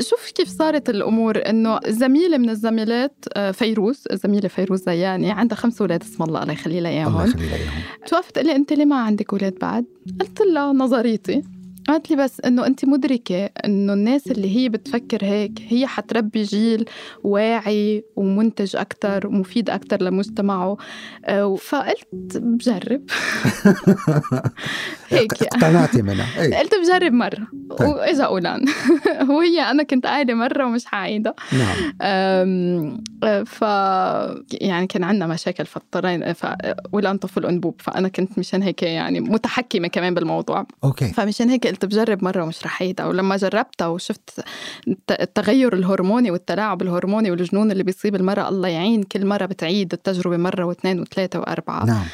شوف 0.00 0.30
كيف 0.30 0.48
صارت 0.48 0.90
الأمور. 0.90 1.48
إنه 1.48 1.80
زميلة 1.88 2.38
من 2.38 2.50
الزميلات 2.50 3.24
آه، 3.34 3.50
فيروز 3.50 4.04
الزميلة 4.12 4.48
فيروز 4.48 4.82
زياني 4.84 5.30
عندها 5.30 5.56
خمس 5.56 5.80
أولاد 5.80 6.02
اسم 6.02 6.22
الله 6.22 6.42
الله 6.42 6.52
يخلي 6.52 6.80
لها 6.80 7.06
الله 7.06 7.20
اياهم 7.20 7.30
يخلي 7.30 7.48
لها 7.48 7.58
توقفت 8.06 8.36
قال 8.36 8.46
لي 8.46 8.56
أنت 8.56 8.72
ليه 8.72 8.84
ما 8.84 8.96
عندك 8.96 9.32
أولاد 9.32 9.54
بعد؟ 9.60 9.84
قلت 10.20 10.40
لها 10.40 10.72
نظريتي. 10.72 11.42
قالت 11.88 12.10
لي 12.10 12.16
بس 12.16 12.40
إنه 12.40 12.66
انت 12.66 12.84
مدركة 12.84 13.44
إنه 13.64 13.92
الناس 13.92 14.26
اللي 14.26 14.56
هي 14.56 14.68
بتفكر 14.68 15.24
هيك 15.24 15.62
هي 15.68 15.86
حتربي 15.86 16.42
جيل 16.42 16.84
واعي 17.24 18.04
ومنتج 18.16 18.76
أكثر 18.76 19.26
ومفيد 19.26 19.70
أكثر 19.70 20.02
لمجتمعه. 20.02 20.76
آه، 21.24 21.56
فقلت 21.56 22.36
بجرب. 22.36 23.02
هيك 25.08 25.42
اقتنعتي 25.42 26.02
منها. 26.02 26.42
إيه. 26.42 26.58
قلت 26.58 26.72
بجرب 26.74 27.12
مرة. 27.12 27.46
طيب. 27.78 27.88
وإجا 27.88 28.24
أولان. 28.24 28.64
وهي 29.30 29.60
أنا 29.60 29.82
كنت 29.82 30.06
قاعدة 30.06 30.34
مرة 30.34 30.66
ومش 30.66 30.84
حعيدة 30.84 31.34
نعم. 31.52 31.94
أم، 32.02 33.04
ف 33.44 33.62
يعني 34.52 34.86
كان 34.86 35.04
عندنا 35.04 35.26
مشاكل 35.26 35.66
فاضطرينا 35.66 36.32
ف... 36.32 36.46
ولان 36.92 37.16
طفل 37.16 37.46
أنبوب 37.46 37.74
فأنا 37.78 38.08
كنت 38.08 38.38
مشان 38.38 38.62
هيك 38.62 38.82
يعني 38.82 39.20
متحكمة 39.20 39.88
كمان 39.88 40.14
بالموضوع. 40.14 40.66
okay. 40.84 41.08
فمشان 41.08 41.50
هيك 41.50 41.66
قلت 41.74 41.84
بجرب 41.84 42.24
مرة 42.24 42.42
ومش 42.42 42.64
رح 42.64 42.82
عيدها 42.82 43.06
ولما 43.06 43.36
جربتها 43.36 43.86
وشفت 43.86 44.44
الت- 44.88 45.20
التغير 45.20 45.72
الهرموني 45.74 46.30
والتلاعب 46.30 46.82
الهرموني 46.82 47.30
والجنون 47.30 47.70
اللي 47.70 47.82
بيصيب 47.82 48.14
المرأة 48.14 48.48
الله 48.48 48.68
يعين 48.68 49.02
كل 49.02 49.26
مرة 49.26 49.46
بتعيد 49.46 49.92
التجربة 49.92 50.36
مرة 50.36 50.64
واثنين 50.64 51.00
وثلاثة 51.00 51.38
وأربعة. 51.38 51.84
نعم. 51.86 52.04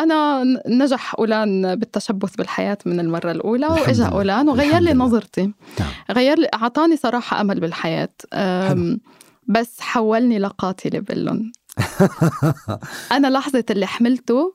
أنا 0.00 0.42
نجح 0.68 1.14
أولان 1.18 1.74
بالتشبث 1.76 2.36
بالحياة 2.36 2.78
من 2.86 3.00
المرة 3.00 3.30
الأولى 3.30 3.66
وإجا. 3.66 4.04
أولان 4.06 4.48
وغير 4.48 4.78
لي. 4.78 4.92
نظرتي. 4.92 5.42
نعم. 5.80 5.88
غير 6.10 6.38
لي 6.38 6.48
أعطاني 6.54 6.96
صراحة 6.96 7.40
أمل 7.40 7.60
بالحياة. 7.60 8.08
أم، 8.34 9.00
بس 9.48 9.80
حولني 9.80 10.38
لقاتلة 10.38 11.00
بقلن 11.00 11.52
أنا 13.12 13.26
لحظة 13.30 13.64
اللي 13.70 13.86
حملته 13.86 14.54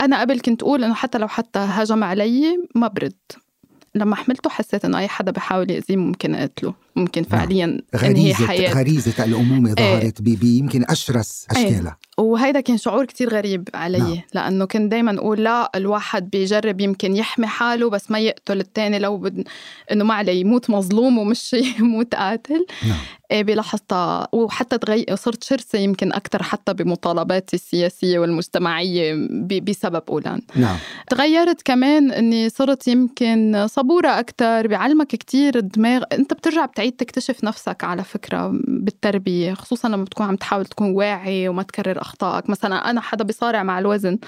أنا 0.00 0.20
قبل 0.20 0.40
كنت 0.40 0.62
أقول 0.62 0.84
إنه 0.84 0.94
حتى 0.94 1.18
لو 1.18 1.28
حتى 1.28 1.58
هجم 1.58 2.04
علي 2.04 2.58
ما 2.74 2.88
برد. 2.88 3.16
لما 3.94 4.16
حملته 4.16 4.50
حسيت 4.50 4.84
إنه 4.84 4.98
أي 4.98 5.08
حدا 5.08 5.32
بحاول 5.32 5.70
يأذيه 5.70 5.96
ممكن 5.96 6.34
أقتله 6.34 6.74
ممكن 6.96 7.22
فعليا 7.22 7.64
انهي 7.64 7.82
غريزة 7.96 8.46
حياة 8.46 8.72
غريزة 8.74 9.24
الأمومة 9.24 9.74
إيه. 9.78 10.00
ظهرت 10.00 10.22
ب- 10.22 10.38
بيمكن 10.38 10.84
أشرس 10.88 11.46
إيه. 11.56 11.66
أشكالها 11.66 11.96
وهيدا 12.18 12.60
كان 12.60 12.78
شعور 12.78 13.04
كتير 13.04 13.28
غريب 13.34 13.68
علي 13.74 13.98
نعم. 13.98 14.08
نعم. 14.08 14.20
لأنه 14.34 14.64
كنت 14.64 14.90
دايما 14.90 15.18
أقول 15.18 15.44
لا 15.44 15.70
الواحد 15.74 16.30
بيجرب 16.30 16.80
يمكن 16.80 17.16
يحمي 17.16 17.46
حاله 17.46 17.90
بس 17.90 18.10
ما 18.10 18.18
يقتل 18.18 18.60
التاني 18.60 18.98
لو 18.98 19.16
بد... 19.16 19.48
إنه 19.92 20.04
ما 20.04 20.14
عليه 20.14 20.40
يموت 20.40 20.70
مظلوم 20.70 21.18
ومش 21.18 21.56
يموت 21.78 22.14
قاتل 22.14 22.66
نعم 22.88 22.98
إيه 23.30 23.42
بلحظتها 23.42 24.28
وحتى 24.32 24.78
تغي... 24.78 25.06
صرت 25.14 25.44
شرسة 25.44 25.78
يمكن 25.78 26.12
أكثر 26.12 26.42
حتى 26.42 26.74
بمطالباتي 26.74 27.56
السياسية 27.56 28.18
والمجتمعية 28.18 29.14
ب... 29.14 29.64
بسبب 29.64 30.02
أولان 30.08 30.40
نعم 30.56 30.76
تغيرت 31.10 31.62
كمان 31.62 32.10
إني 32.10 32.48
صرت 32.48 32.88
يمكن 32.88 33.66
صبورة 33.70 34.08
أكثر 34.08 34.66
بيعلمك 34.66 35.06
كتير 35.06 35.58
الدماغ 35.58 36.02
أنت 36.12 36.34
بترجع 36.34 36.64
بتعيد 36.80 36.92
تكتشف 36.92 37.44
نفسك 37.44 37.84
على 37.84 38.04
فكرة 38.04 38.50
بالتربية 38.68 39.54
خصوصا 39.54 39.88
لما 39.88 40.04
بتكون 40.04 40.26
عم 40.26 40.36
تحاول 40.36 40.66
تكون 40.66 40.90
واعي 40.90 41.48
وما 41.48 41.62
تكرر 41.62 42.00
أخطائك. 42.00 42.50
مثلا 42.50 42.90
أنا 42.90 43.00
حدا 43.00 43.24
بيصارع 43.24 43.62
مع 43.62 43.78
الوزن 43.78 44.18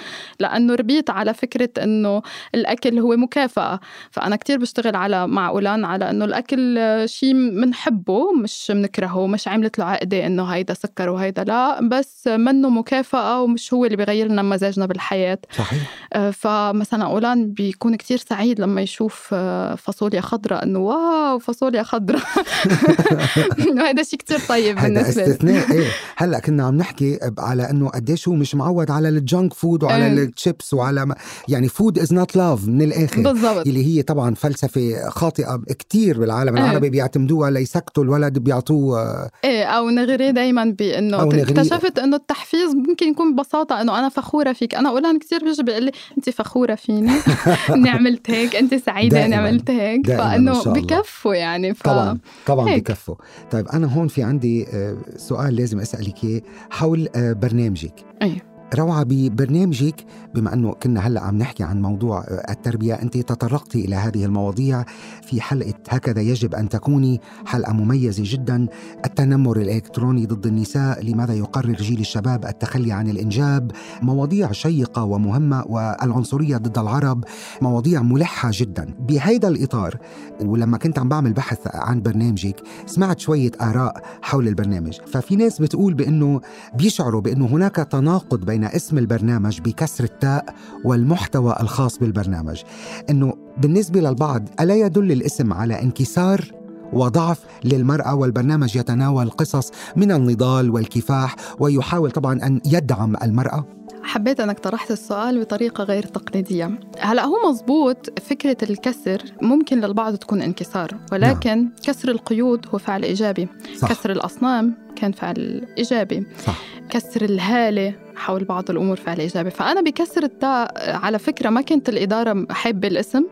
لأنه 0.41 0.75
ربيت 0.75 1.11
على 1.11 1.35
فكرة 1.35 1.69
إنه 1.83 2.23
الأكل 2.55 2.99
هو 2.99 3.17
مكافأة. 3.17 3.81
فأنا 4.11 4.37
كتير 4.37 4.59
بشتغل 4.59 4.97
على 4.97 5.27
مع 5.27 5.49
اولان 5.49 5.85
على 5.85 6.11
إنه 6.11 6.25
الأكل 6.25 6.81
شيء 7.07 7.33
بنحبه 7.33 8.33
مش 8.33 8.73
بنكرهه 8.75 9.27
مش 9.27 9.49
عملت 9.49 9.79
له 9.79 9.85
عقدة 9.85 10.27
إنه 10.27 10.45
هيدا 10.45 10.75
سكر 10.75 11.09
وهيدا 11.09 11.45
لا 11.45 11.89
بس 11.89 12.27
منه 12.27 12.69
مكافأة 12.69 13.43
ومش 13.43 13.75
هو 13.75 13.85
اللي 13.85 13.97
بيغير 13.97 14.29
لنا 14.29 14.43
مزاجنا 14.43 14.87
بالحياة. 14.87 15.39
صحيح. 15.59 15.83
آه، 16.13 16.31
فمثلا 16.31 17.05
أولان 17.05 17.53
بيكون 17.53 17.95
كتير 17.95 18.19
سعيد 18.19 18.61
لما 18.61 18.81
يشوف 18.81 19.31
آه، 19.33 19.75
فاصوليا 19.75 20.21
خضراء 20.21 20.63
إنه 20.65 20.79
wow 20.79 21.39
فاصوليا 21.39 21.83
خضراء. 21.83 22.23
إنه 23.69 23.83
هذا 23.83 24.03
شيء 24.03 24.19
كتير 24.19 24.39
طيب 24.49 24.79
هذا 24.79 24.89
بالنسبة 24.89 25.25
لي 25.25 25.31
استثناء 25.33 25.73
إيه 25.73 25.87
هلأ 26.17 26.39
كنا 26.39 26.65
عم 26.65 26.77
نحكي 26.77 27.19
على 27.39 27.71
إنه 27.71 27.89
قديش 27.89 28.29
هو 28.29 28.35
مش 28.35 28.55
معود 28.55 28.91
على 28.91 29.09
ال 29.09 29.18
junk 29.18 29.55
food 29.55 29.83
وعلى 29.83 30.07
إيه. 30.07 30.13
التشيبس 30.13 30.75
وعلى 30.75 31.07
ما 31.07 31.15
يعني 31.49 31.69
food 31.69 31.99
is 31.99 32.13
not 32.13 32.37
love 32.37 32.67
من 32.67 32.83
الآخر 32.83 33.23
بالضبط 33.23 33.67
اللي 33.67 33.87
هي 33.87 34.03
طبعا 34.03 34.35
فلسفة 34.35 35.09
خاطئة 35.09 35.61
كتير 35.79 36.21
بالعالم 36.21 36.57
إيه. 36.57 36.65
العربي 36.65 36.91
بيعتمدوها 36.91 37.51
ليسكتوا 37.51 38.05
الولد 38.05 38.39
بيعطوه 38.39 39.01
آه، 39.01 39.31
إيه 39.45 39.65
أو 39.65 39.91
نغريه 39.91 40.31
دايما 40.31 40.75
بانه. 40.79 41.43
اكتشفت 41.43 41.99
إنه 41.99 42.17
التحفيز 42.17 42.75
ممكن 42.75 43.09
يكون 43.09 43.35
ببساطة 43.35 43.81
إنه 43.81 43.99
أنا 43.99 44.09
فخورة 44.09 44.53
فيك 44.53 44.75
أنا 44.75 44.89
اولان 44.89 45.19
كثير 45.19 45.45
بيجي 45.45 45.63
بيقول 45.63 45.83
لي 45.83 45.93
انت 46.19 46.31
فخورة 46.31 46.75
فيني 46.75 47.13
إني 47.75 47.91
عملت 47.91 48.31
هيك 48.31 48.57
انت 48.57 48.75
سعيدة 48.75 49.25
إني 49.25 49.31
دائماً. 49.31 49.49
عملت 49.49 49.71
هيك 49.71 50.07
دائماً 50.07 50.53
فإنه. 50.55 50.63
بكفوا 50.73 51.35
يعني 51.35 51.75
ف... 51.75 51.83
طبعا 51.83 52.19
طبعا 52.47 52.69
هيك. 52.69 52.83
بكفوا 52.91 53.15
طيب 53.51 53.69
أنا 53.69 53.87
هون 53.95 54.09
في 54.09 54.23
عندي 54.23 54.67
آه، 54.69 54.97
سؤال 55.17 55.57
لازم 55.57 55.81
أسألك 55.81 56.25
إياه 56.25 56.43
حول 56.71 57.09
آه، 57.17 57.33
برنامجك 57.33 57.95
أي. 58.23 58.52
روعة 58.75 59.03
ببرنامجك 59.03 60.05
بما 60.35 60.55
أنه 60.55 60.73
كنا 60.73 61.01
هلأ 61.01 61.21
عم 61.21 61.39
نحكي 61.39 61.63
عن 61.63 61.83
موضوع 61.83 62.21
آه، 62.21 62.53
التربية 62.53 62.95
أنت 62.95 63.17
تطرقتي 63.17 63.85
إلى 63.85 63.97
هذه 63.97 64.25
المواضيع 64.25 64.85
في 65.23 65.41
حلقة 65.41 65.75
هكذا 65.89 66.21
يجب 66.21 66.55
أن 66.55 66.69
تكوني 66.69 67.21
حلقة 67.47 67.73
مميزة 67.73 68.23
جدا. 68.27 68.67
التنمر 69.05 69.57
الإلكتروني 69.57 70.27
ضد 70.27 70.47
النساء 70.47 71.05
لماذا 71.05 71.35
يقرر 71.35 71.73
جيل 71.73 72.01
الشباب 72.01 72.45
التخلي 72.45 72.93
عن 72.93 73.09
الإنجاب؟ 73.09 73.73
مواضيع 74.03 74.53
شيقة 74.53 75.05
ومهمة 75.05 75.65
والعنصرية 75.67 76.57
ضد 76.57 76.79
العرب 76.79 77.25
مواضيع 77.63 78.03
ملحة 78.03 78.51
جدا. 78.53 78.95
بهذا 78.99 79.49
الإطار 79.49 79.97
ولما 80.41 80.79
كنت 80.79 80.99
عم 80.99 81.09
بعمل 81.09 81.33
بحث 81.33 81.59
عن 81.67 82.03
برنامجك 82.03 82.63
سمعت 82.87 83.19
شوية 83.21 83.51
آراء 83.61 84.03
حول 84.23 84.49
البرنامج. 84.49 84.99
ففي 85.07 85.37
ناس 85.37 85.61
بتقول 85.63 85.95
بأنه 85.95 86.41
بيشعروا 86.75 87.21
بأنه 87.21 87.47
هناك 87.47 87.77
تناقض 87.77 88.45
بين 88.45 88.62
اسم 88.67 88.99
البرنامج 88.99 89.61
بكسر 89.61 90.05
التاء 90.05 90.55
والمحتوى 90.85 91.57
الخاص 91.61 91.99
بالبرنامج 91.99 92.63
أنه 93.11 93.35
بالنسبة 93.59 94.01
للبعض 94.01 94.49
ألا 94.61 94.75
يدل 94.75 95.13
الاسم 95.13 95.53
على 95.53 95.83
انكسار 95.83 96.53
وضعف 96.93 97.39
للمرأة 97.65 98.15
والبرنامج 98.15 98.77
يتناول 98.77 99.31
قصص 99.31 99.71
من 99.97 100.13
النضال 100.13 100.71
والكفاح 100.71 101.37
ويحاول 101.59 102.11
طبعا 102.11 102.47
أن 102.47 102.61
يدعم 102.67 103.17
المرأة 103.23 103.67
حبيت 104.03 104.41
أنك 104.41 104.59
طرحت 104.59 104.91
السؤال 104.91 105.41
بطريقة 105.41 105.85
غير 105.85 106.03
تقليدية 106.03 106.81
هلأ 106.99 107.25
هو 107.25 107.51
مزبوط 107.51 108.21
فكرة 108.21 108.57
الكسر 108.63 109.23
ممكن 109.43 109.81
للبعض 109.81 110.15
تكون 110.15 110.43
انكسار 110.43 110.97
ولكن 111.13 111.59
نعم. 111.59 111.73
كسر 111.83 112.09
القيود 112.09 112.67
هو 112.75 112.79
فعل 112.79 113.03
إيجابي 113.03 113.49
صح. 113.79 113.89
كسر 113.89 114.13
الأصنام 114.13 114.75
كان 114.97 115.13
فعل 115.13 115.67
إيجابي 115.79 116.27
صح. 116.47 116.59
كسر 116.91 117.25
الهالة 117.25 117.95
حول 118.17 118.45
بعض 118.45 118.71
الأمور 118.71 118.97
فعل 118.97 119.19
ايجابي 119.21 119.51
فأنا 119.51 119.81
بكسر 119.81 120.23
التاء 120.23 120.97
على 120.97 121.19
فكرة 121.19 121.51
ما 121.51 121.61
كانت 121.61 121.89
الإدارة 121.89 122.47
حابه 122.51 122.89
الاسم 122.89 123.25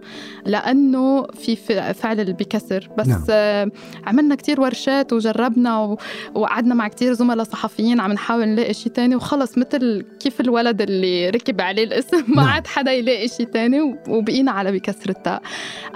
لأنه 0.46 1.26
في 1.26 1.56
فعل 1.94 2.20
اللي 2.20 2.32
بكسر 2.32 2.88
بس 2.98 3.06
نعم. 3.06 3.24
آه 3.30 3.70
عملنا 4.06 4.34
كتير 4.34 4.60
ورشات 4.60 5.12
وجربنا 5.12 5.96
وقعدنا 6.34 6.74
مع 6.74 6.88
كتير 6.88 7.12
زملاء 7.12 7.44
صحفيين 7.44 8.00
عم 8.00 8.12
نحاول 8.12 8.48
نلاقي 8.48 8.74
شيء 8.74 8.92
تاني 8.92 9.16
وخلص 9.16 9.58
مثل 9.58 10.04
كيف 10.20 10.40
الولد 10.40 10.82
اللي 10.82 11.30
ركب 11.30 11.60
عليه 11.60 11.84
الاسم 11.84 12.24
ما 12.28 12.42
نعم. 12.42 12.48
عاد 12.48 12.66
حدا 12.66 12.92
يلاقي 12.92 13.28
شيء 13.28 13.46
تاني 13.46 13.98
وبقينا 14.08 14.50
على 14.52 14.72
بكسر 14.72 15.10
التاء 15.10 15.42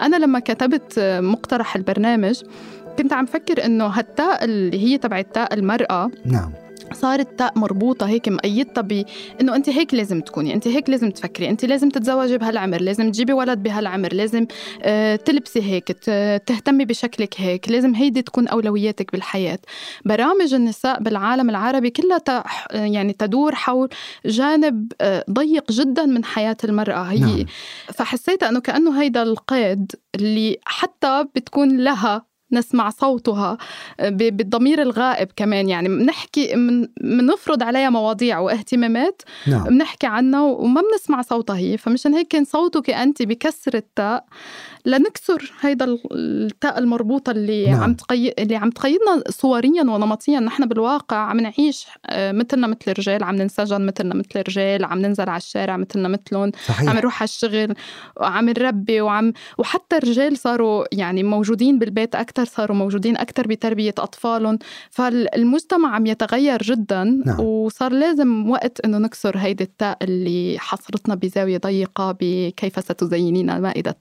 أنا 0.00 0.16
لما 0.16 0.38
كتبت 0.38 0.98
مقترح 1.20 1.76
البرنامج 1.76 2.42
كنت 2.98 3.12
عم 3.12 3.26
فكر 3.26 3.64
إنه 3.64 3.86
هالتاء 3.86 4.44
اللي 4.44 4.84
هي 4.84 4.98
تبع 4.98 5.18
التاء 5.18 5.54
المرأة 5.54 6.10
نعم 6.24 6.63
صارت 6.92 7.38
تاء 7.38 7.58
مربوطة 7.58 8.06
هيك 8.06 8.28
مقيدتها 8.28 8.82
ب 8.82 9.04
إنه 9.40 9.56
أنت 9.56 9.68
هيك 9.68 9.94
لازم 9.94 10.20
تكوني، 10.20 10.54
أنت 10.54 10.68
هيك 10.68 10.90
لازم 10.90 11.10
تفكري، 11.10 11.48
أنت 11.50 11.64
لازم 11.64 11.88
تتزوجي 11.88 12.38
بهالعمر، 12.38 12.80
لازم 12.80 13.10
تجيبي 13.10 13.32
ولد 13.32 13.62
بهالعمر، 13.62 14.14
لازم 14.14 14.46
آه 14.82 15.16
تلبسي 15.16 15.62
هيك، 15.62 15.84
تهتمي 16.46 16.84
بشكلك 16.84 17.40
هيك، 17.40 17.68
لازم 17.68 17.94
هيدي 17.94 18.22
تكون 18.22 18.48
أولوياتك 18.48 19.12
بالحياة. 19.12 19.58
برامج 20.04 20.54
النساء 20.54 21.02
بالعالم 21.02 21.50
العربي 21.50 21.90
كلها 21.90 22.44
يعني 22.70 23.12
تدور 23.12 23.54
حول 23.54 23.88
جانب 24.26 24.92
آه 25.00 25.24
ضيق 25.30 25.72
جدا 25.72 26.06
من 26.06 26.24
حياة 26.24 26.56
المرأة 26.64 27.02
هي 27.02 27.18
نعم. 27.18 27.44
فحسيت 27.94 28.42
أنه 28.42 28.60
كأنه 28.60 29.02
هيدا 29.02 29.22
القيد 29.22 29.92
اللي 30.14 30.58
حتى 30.64 31.24
بتكون 31.34 31.76
لها 31.80 32.33
نسمع 32.54 32.90
صوتها 32.90 33.58
بالضمير 34.00 34.82
الغائب 34.82 35.28
كمان 35.36 35.68
يعني 35.68 35.88
بنحكي 35.88 36.54
بنفرض 37.00 37.62
عليها 37.62 37.90
مواضيع 37.90 38.38
واهتمامات 38.38 39.22
نعم. 39.46 39.64
بنحكي 39.64 40.06
عنها 40.06 40.42
وما 40.42 40.82
بنسمع 40.92 41.22
صوتها 41.22 41.56
هي 41.56 41.76
فمشان 41.76 42.14
هيك 42.14 42.28
كان 42.28 42.44
صوتك 42.44 42.90
أنت 42.90 43.22
بكسر 43.22 43.74
التاء 43.74 44.24
لنكسر 44.86 45.52
هيدا 45.60 45.98
التاء 46.12 46.78
المربوطة 46.78 47.30
اللي 47.30 47.66
نعم. 47.66 47.82
عم 47.82 47.94
تقيد 47.94 48.32
اللي 48.38 48.56
عم 48.56 48.70
تقيدنا 48.70 49.22
صوريا 49.28 49.82
ونمطيا. 49.82 50.40
نحن 50.40 50.66
بالواقع 50.66 51.16
عم 51.16 51.40
نعيش 51.40 51.86
مثلنا 52.12 52.66
مثل 52.66 52.78
الرجال. 52.88 53.24
عم 53.24 53.34
ننسجن 53.34 53.86
مثلنا 53.86 54.14
مثل 54.14 54.28
الرجال. 54.36 54.84
عم 54.84 54.98
ننزل 54.98 55.28
على 55.28 55.36
الشارع 55.36 55.76
مثلنا 55.76 56.08
مثلهم. 56.08 56.52
صحيح. 56.66 56.90
عم 56.90 56.96
نروح 56.96 57.22
على 57.22 57.28
الشغل. 57.28 57.74
وعم 58.16 58.48
نربي 58.48 59.00
وعم 59.00 59.32
وحتى 59.58 59.96
الرجال 59.96 60.38
صاروا 60.38 60.84
يعني 60.92 61.22
موجودين 61.22 61.78
بالبيت 61.78 62.14
أكثر 62.14 62.44
صاروا 62.44 62.76
موجودين 62.76 63.16
أكثر 63.16 63.46
بتربية 63.46 63.94
أطفالهم. 63.98 64.58
فالمجتمع 64.90 65.94
عم 65.94 66.06
يتغير 66.06 66.62
جدا. 66.62 67.04
نعم. 67.04 67.40
وصار 67.40 67.92
لازم 67.92 68.50
وقت 68.50 68.80
إنه 68.80 68.98
نكسر 68.98 69.36
هيدي 69.36 69.64
التاء 69.64 69.98
اللي 70.02 70.56
حصرتنا 70.58 71.14
بزاوية 71.14 71.58
ضيقة 71.58 72.16
بكيف 72.20 72.78
ستزينين 72.78 73.60
مائدة 73.60 73.96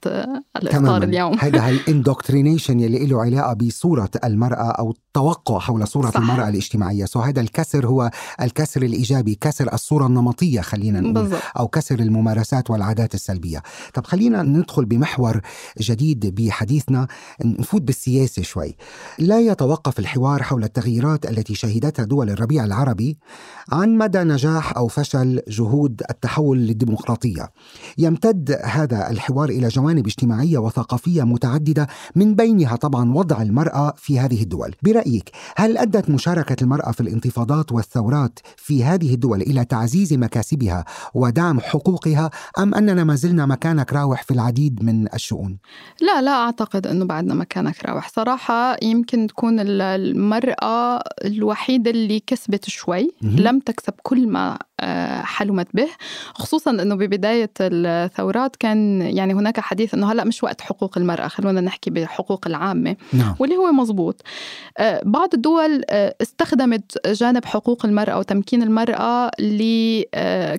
الإفطار 0.78 1.02
اليوم. 1.02 1.38
هذا 1.38 1.68
ال 1.68 1.76
indoctrination 1.76 2.80
يلي 2.84 3.06
له 3.06 3.22
علاقة 3.22 3.52
بصورة 3.52 4.10
المرأة 4.24 4.70
أو 4.70 4.90
التوقع 4.90 5.58
حول 5.58 5.88
صورة 5.88 6.10
صح. 6.10 6.16
المرأة 6.16 6.48
الاجتماعية؟ 6.48 7.04
so 7.04 7.20
هذا 7.20 7.40
الكسر 7.40 7.86
هو 7.86 8.10
الكسر 8.42 8.82
الإيجابي 8.82 9.34
كسر 9.40 9.72
الصورة 9.72 10.06
النمطية 10.06 10.60
خلينا 10.60 11.00
نقول 11.00 11.12
بالضبط. 11.12 11.40
أو 11.58 11.68
كسر 11.68 11.98
الممارسات 11.98 12.70
والعادات 12.70 13.14
السلبية. 13.14 13.62
طب 13.94 14.06
خلينا 14.06 14.42
ندخل 14.42 14.84
بمحور 14.84 15.40
جديد 15.80 16.34
بحديثنا 16.34 17.06
نفوت 17.44 17.82
بالسياسة 17.82 18.42
شوي. 18.42 18.76
لا 19.18 19.40
يتوقف 19.40 19.98
الحوار 19.98 20.42
حول 20.42 20.64
التغييرات 20.64 21.30
التي 21.30 21.54
شهدتها 21.54 22.04
دول 22.04 22.30
الربيع 22.30 22.64
العربي 22.64 23.18
عن 23.72 23.98
مدى 23.98 24.18
نجاح 24.18 24.76
أو 24.76 24.88
فشل 24.88 25.40
جهود 25.48 26.02
التحول 26.10 26.58
للديمقراطية. 26.58 27.50
يمتد 27.98 28.58
هذا 28.64 29.10
الحوار 29.10 29.48
إلى 29.48 29.68
جوانب 29.68 30.06
اجتماعية 30.06 30.58
وثقافية 30.64 31.22
متعددة 31.22 31.86
من 32.14 32.34
بينها 32.34 32.76
طبعا 32.76 33.12
وضع 33.12 33.42
المرأة 33.42 33.94
في 33.96 34.18
هذه 34.18 34.42
الدول. 34.42 34.74
برأيك 34.82 35.30
هل 35.56 35.78
أدت 35.78 36.10
مشاركة 36.10 36.56
المرأة 36.62 36.92
في 36.92 37.00
الانتفاضات 37.00 37.72
والثورات 37.72 38.38
في 38.56 38.84
هذه 38.84 39.14
الدول 39.14 39.42
إلى 39.42 39.64
تعزيز 39.64 40.12
مكاسبها 40.12 40.84
ودعم 41.14 41.60
حقوقها 41.60 42.30
أم 42.58 42.74
أننا 42.74 43.04
ما 43.04 43.14
زلنا 43.14 43.46
مكانك 43.46 43.92
راوح 43.92 44.22
في 44.22 44.30
العديد 44.30 44.82
من 44.82 45.14
الشؤون؟ 45.14 45.58
لا 46.00 46.22
لا 46.22 46.30
أعتقد 46.30 46.86
أنه 46.86 47.04
بعدنا 47.04 47.34
مكانك 47.34 47.84
راوح. 47.84 48.08
صراحة 48.08 48.76
يمكن 48.82 49.26
تكون 49.26 49.60
المرأة 49.60 51.02
الوحيدة 51.24 51.90
اللي 51.90 52.20
كسبت 52.20 52.64
شوي 52.68 53.10
لم 53.22 53.60
تكسب 53.60 53.92
كل 54.02 54.28
ما 54.28 54.58
حلمت 55.22 55.66
به 55.74 55.88
خصوصا 56.34 56.70
أنه 56.70 56.94
ببداية 56.94 57.50
الثورات 57.60 58.56
كان 58.56 59.02
يعني 59.02 59.34
هناك 59.34 59.60
حديث 59.60 59.94
أنه 59.94 60.12
هلأ 60.12 60.24
مش 60.24 60.44
وقت 60.44 60.60
حقوق 60.60 60.98
المرأة 60.98 61.28
خلونا 61.28 61.60
نحكي 61.60 61.90
بحقوق 61.90 62.46
العامة 62.46 62.96
نعم. 63.12 63.34
واللي 63.38 63.56
هو 63.56 63.72
مزبوط 63.72 64.22
آه، 64.78 65.00
بعض 65.04 65.34
الدول 65.34 65.82
آه، 65.90 66.14
استخدمت 66.22 67.06
جانب 67.06 67.44
حقوق 67.44 67.86
المرأة 67.86 68.18
وتمكين 68.18 68.62
المرأة 68.62 69.30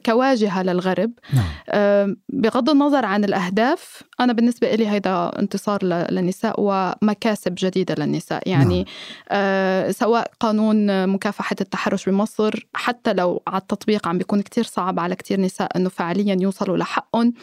كواجهة 0.06 0.64
للغرب 0.64 1.12
نعم. 1.34 2.18
بغض 2.30 2.70
النظر 2.70 3.06
عن 3.06 3.24
الأهداف 3.24 4.04
أنا 4.20 4.34
بالنسبة 4.34 4.76
لي 4.76 4.88
هذا 4.88 5.32
انتصار 5.40 5.84
للنساء 5.84 6.56
ومكاسب 6.58 7.56
جديدة 7.58 7.96
للنساء 7.98 8.50
يعني 8.50 8.78
نعم. 8.78 8.86
آه 9.30 9.92
سواء 9.92 10.32
قانون 10.40 11.08
مكافحة 11.08 11.56
التحرش 11.62 12.10
بمصر 12.10 12.68
حتى 12.74 13.14
لو 13.14 13.44
على 13.48 13.62
التطبيق 13.62 14.05
عم 14.08 14.18
بيكون 14.18 14.42
كتير 14.42 14.64
صعب 14.64 15.00
على 15.00 15.16
كتير 15.16 15.42
نساء 15.42 15.78
أنه 15.78 15.90
فعليا 15.90 16.38
يوصلوا 16.42 16.78
لحقهم. 16.78 17.34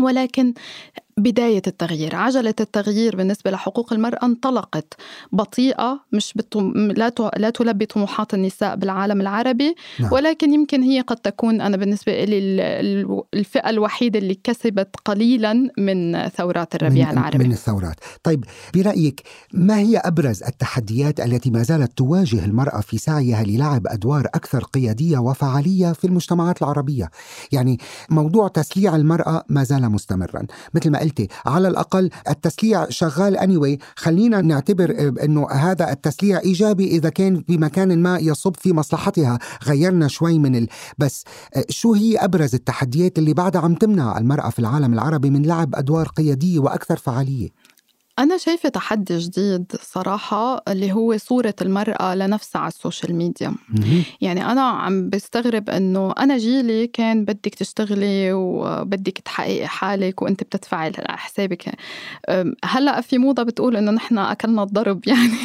ولكن 0.00 0.54
بداية 1.16 1.62
التغيير. 1.66 2.16
عجلة 2.16 2.54
التغيير 2.60 3.16
بالنسبة 3.16 3.50
لحقوق 3.50 3.92
المرأة 3.92 4.24
انطلقت. 4.24 4.94
بطيئة 5.32 6.00
مش 6.12 6.32
بتم... 6.36 6.72
لا, 6.96 7.08
ت... 7.08 7.20
لا 7.20 7.50
تلبي 7.50 7.86
طموحات 7.86 8.34
النساء 8.34 8.76
بالعالم 8.76 9.20
العربي 9.20 9.74
نعم. 10.00 10.12
ولكن 10.12 10.52
يمكن 10.52 10.82
هي 10.82 11.00
قد 11.00 11.16
تكون 11.16 11.60
أنا 11.60 11.76
بالنسبة 11.76 12.24
لي 12.24 12.38
الفئة 13.34 13.70
الوحيدة 13.70 14.18
اللي 14.18 14.34
كسبت 14.44 14.96
قليلا 15.04 15.70
من 15.78 16.28
ثورات 16.28 16.74
الربيع 16.74 17.12
من 17.12 17.18
العربي. 17.18 17.44
من 17.44 17.52
الثورات. 17.52 17.96
طيب 18.22 18.44
برأيك 18.74 19.22
ما 19.52 19.78
هي 19.78 19.96
أبرز 19.96 20.42
التحديات 20.42 21.20
التي 21.20 21.50
ما 21.50 21.62
زالت 21.62 21.98
تواجه 21.98 22.44
المرأة 22.44 22.80
في 22.80 22.98
سعيها 22.98 23.42
للعب 23.42 23.86
أدوار 23.86 24.26
أكثر 24.26 24.64
قيادية 24.64 25.18
وفعالية 25.18 25.92
في 25.92 26.06
المجتمعات 26.06 26.62
العربية؟ 26.62 27.10
يعني 27.52 27.78
موضوع 28.10 28.48
تسليع 28.48 28.96
المرأة 28.96 29.44
ما 29.48 29.64
زال 29.64 29.88
مستمرا. 29.88 30.46
مثل 30.74 30.90
ما 30.90 30.99
قلتي. 31.00 31.28
على 31.46 31.68
الأقل 31.68 32.10
التسليع 32.28 32.86
شغال 32.88 33.38
anyway. 33.38 33.84
خلينا 33.96 34.40
نعتبر 34.40 34.90
آه، 34.90 35.24
أنه 35.24 35.50
هذا 35.50 35.92
التسليع 35.92 36.38
إيجابي 36.38 36.86
إذا 36.86 37.08
كان 37.08 37.44
بمكان 37.48 38.02
ما 38.02 38.18
يصب 38.18 38.56
في 38.56 38.72
مصلحتها. 38.72 39.38
غيرنا 39.66 40.08
شوي 40.08 40.38
من 40.38 40.56
ال... 40.56 40.68
بس 40.98 41.24
آه، 41.56 41.64
شو 41.70 41.94
هي 41.94 42.16
أبرز 42.16 42.54
التحديات 42.54 43.18
اللي 43.18 43.34
بعدها 43.34 43.62
عم 43.62 43.74
تمنع 43.74 44.18
المرأة 44.18 44.50
في 44.50 44.58
العالم 44.58 44.92
العربي 44.92 45.30
من 45.30 45.42
لعب 45.42 45.74
أدوار 45.74 46.08
قيادية 46.08 46.58
وأكثر 46.58 46.96
فعالية؟ 46.96 47.48
أنا 48.20 48.36
شايفة 48.36 48.68
تحدي 48.68 49.18
جديد 49.18 49.72
صراحة 49.82 50.62
اللي 50.68 50.92
هو 50.92 51.16
صورة 51.16 51.54
المرأة 51.62 52.14
لنفسها 52.14 52.60
على 52.60 52.68
السوشيال 52.68 53.14
ميديا. 53.14 53.54
يعني 54.20 54.52
أنا 54.52 54.62
عم 54.62 55.10
بستغرب 55.10 55.70
أنه 55.70 56.12
أنا 56.18 56.38
جيلي 56.38 56.86
كان 56.86 57.24
بدك 57.24 57.54
تشتغلي 57.54 58.32
وبدك 58.32 59.18
تحققي 59.18 59.66
حالك 59.66 60.22
وأنت 60.22 60.42
بتدفعي 60.42 60.92
حسابك. 61.08 61.64
هلأ 62.64 63.00
في 63.00 63.18
موضة 63.18 63.42
بتقول 63.42 63.76
أنه 63.76 63.90
نحن 63.90 64.18
أكلنا 64.18 64.62
الضرب 64.62 65.08
يعني. 65.08 65.30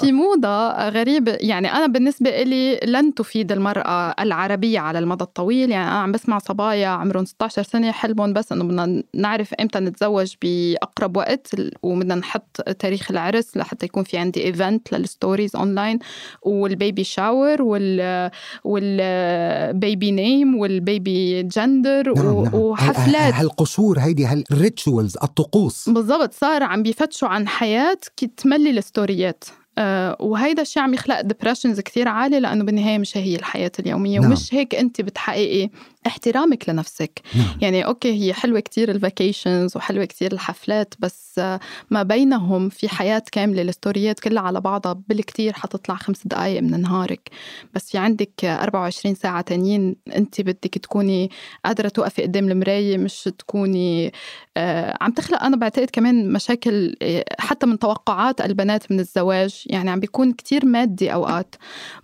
في 0.00 0.12
موضة 0.12 0.88
غريبة 0.88 1.32
يعني 1.40 1.72
أنا 1.72 1.86
بالنسبة 1.86 2.30
إلي 2.30 2.80
لن 2.84 3.14
تفيد 3.14 3.52
المرأة 3.52 4.14
العربية 4.20 4.78
على 4.80 4.98
المدى 4.98 5.24
الطويل. 5.24 5.70
يعني 5.70 5.88
أنا 5.88 5.98
عم 5.98 6.12
بسمع 6.12 6.38
صبايا 6.38 6.88
عمرهم 6.88 7.24
16 7.24 7.62
سنة 7.62 7.90
حلمهم 7.92 8.32
بس 8.32 8.52
أنه 8.52 8.64
بدنا 8.64 9.02
نعرف 9.14 9.54
إمتى 9.54 9.80
نتزوج. 9.80 10.23
نتزوج 10.24 10.36
بأقرب 10.42 11.16
وقت 11.16 11.54
وبدنا 11.82 12.14
نحط 12.14 12.60
تاريخ 12.78 13.10
العرس 13.10 13.56
لحتى 13.56 13.86
يكون 13.86 14.04
في 14.04 14.18
عندي 14.18 14.44
ايفنت 14.44 14.92
للستوريز 14.92 15.56
اونلاين 15.56 15.98
والبيبي 16.42 17.04
شاور 17.04 17.62
وال 17.62 18.30
والبيبي 18.64 20.10
نيم 20.10 20.54
والبيبي 20.54 21.42
جندر 21.42 22.14
نعم 22.16 22.42
نعم. 22.42 22.54
وحفلات 22.54 23.34
هالقصور 23.34 23.98
هيدي 23.98 24.26
هال 24.26 24.46
rituals 24.46 25.16
الطقوس 25.22 25.88
بالضبط 25.88 26.34
صار 26.34 26.62
عم 26.62 26.82
بيفتشوا 26.82 27.28
عن 27.28 27.48
حياة 27.48 27.98
تملي 28.36 28.70
الستوريات 28.70 29.44
آه، 29.78 30.16
وهيدا 30.20 30.62
الشيء 30.62 30.82
عم 30.82 30.94
يخلق 30.94 31.20
depressions 31.20 31.80
كثير 31.80 32.08
عالي 32.08 32.40
لأنه 32.40 32.64
بالنهاية 32.64 32.98
مش 32.98 33.16
هي 33.16 33.36
الحياة 33.36 33.72
اليومية 33.78 34.20
نعم. 34.20 34.30
ومش 34.30 34.54
هيك 34.54 34.74
أنت 34.74 35.00
بتحققي 35.00 35.70
احترامك 36.06 36.68
لنفسك. 36.68 37.20
نعم. 37.34 37.46
يعني 37.60 37.86
okay 37.86 38.12
هي 38.22 38.32
حلوة 38.34 38.60
كتير 38.60 38.90
ال 38.90 38.99
vacations 38.99 39.76
وحلوة 39.76 40.04
كتير 40.04 40.32
الحفلات 40.32 40.94
بس 40.98 41.40
ما 41.90 42.02
بينهم 42.02 42.68
في 42.68 42.88
حياة 42.88 43.22
كاملة 43.32 43.62
الستوريات 43.62 44.20
كلها 44.20 44.42
على 44.42 44.60
بعضها 44.60 44.92
بالكتير 45.08 45.52
حتطلع 45.52 45.94
خمس 45.94 46.26
دقائق 46.26 46.62
من 46.62 46.80
نهارك. 46.80 47.30
بس 47.74 47.90
في 47.90 47.98
عندك 47.98 48.44
24 48.44 49.14
ساعة 49.14 49.40
تانيين 49.40 49.96
انت 50.16 50.40
بدك 50.40 50.78
تكوني 50.78 51.30
قادرة 51.64 51.88
توقفي 51.88 52.22
قدام 52.22 52.50
المراية 52.50 52.98
مش 52.98 53.28
تكوني 53.38 54.12
آه 54.56 54.96
عم 55.00 55.12
تخلق 55.12 55.42
أنا 55.42 55.56
بعتقد 55.56 55.90
كمان 55.92 56.32
مشاكل 56.32 56.96
آه، 57.02 57.24
حتى 57.38 57.66
من 57.66 57.78
توقعات 57.78 58.40
البنات 58.40 58.92
من 58.92 59.00
الزواج. 59.00 59.62
يعني 59.66 59.90
عم 59.90 60.00
بيكون 60.00 60.32
كتير 60.32 60.66
مادي 60.66 61.12
أوقات. 61.12 61.54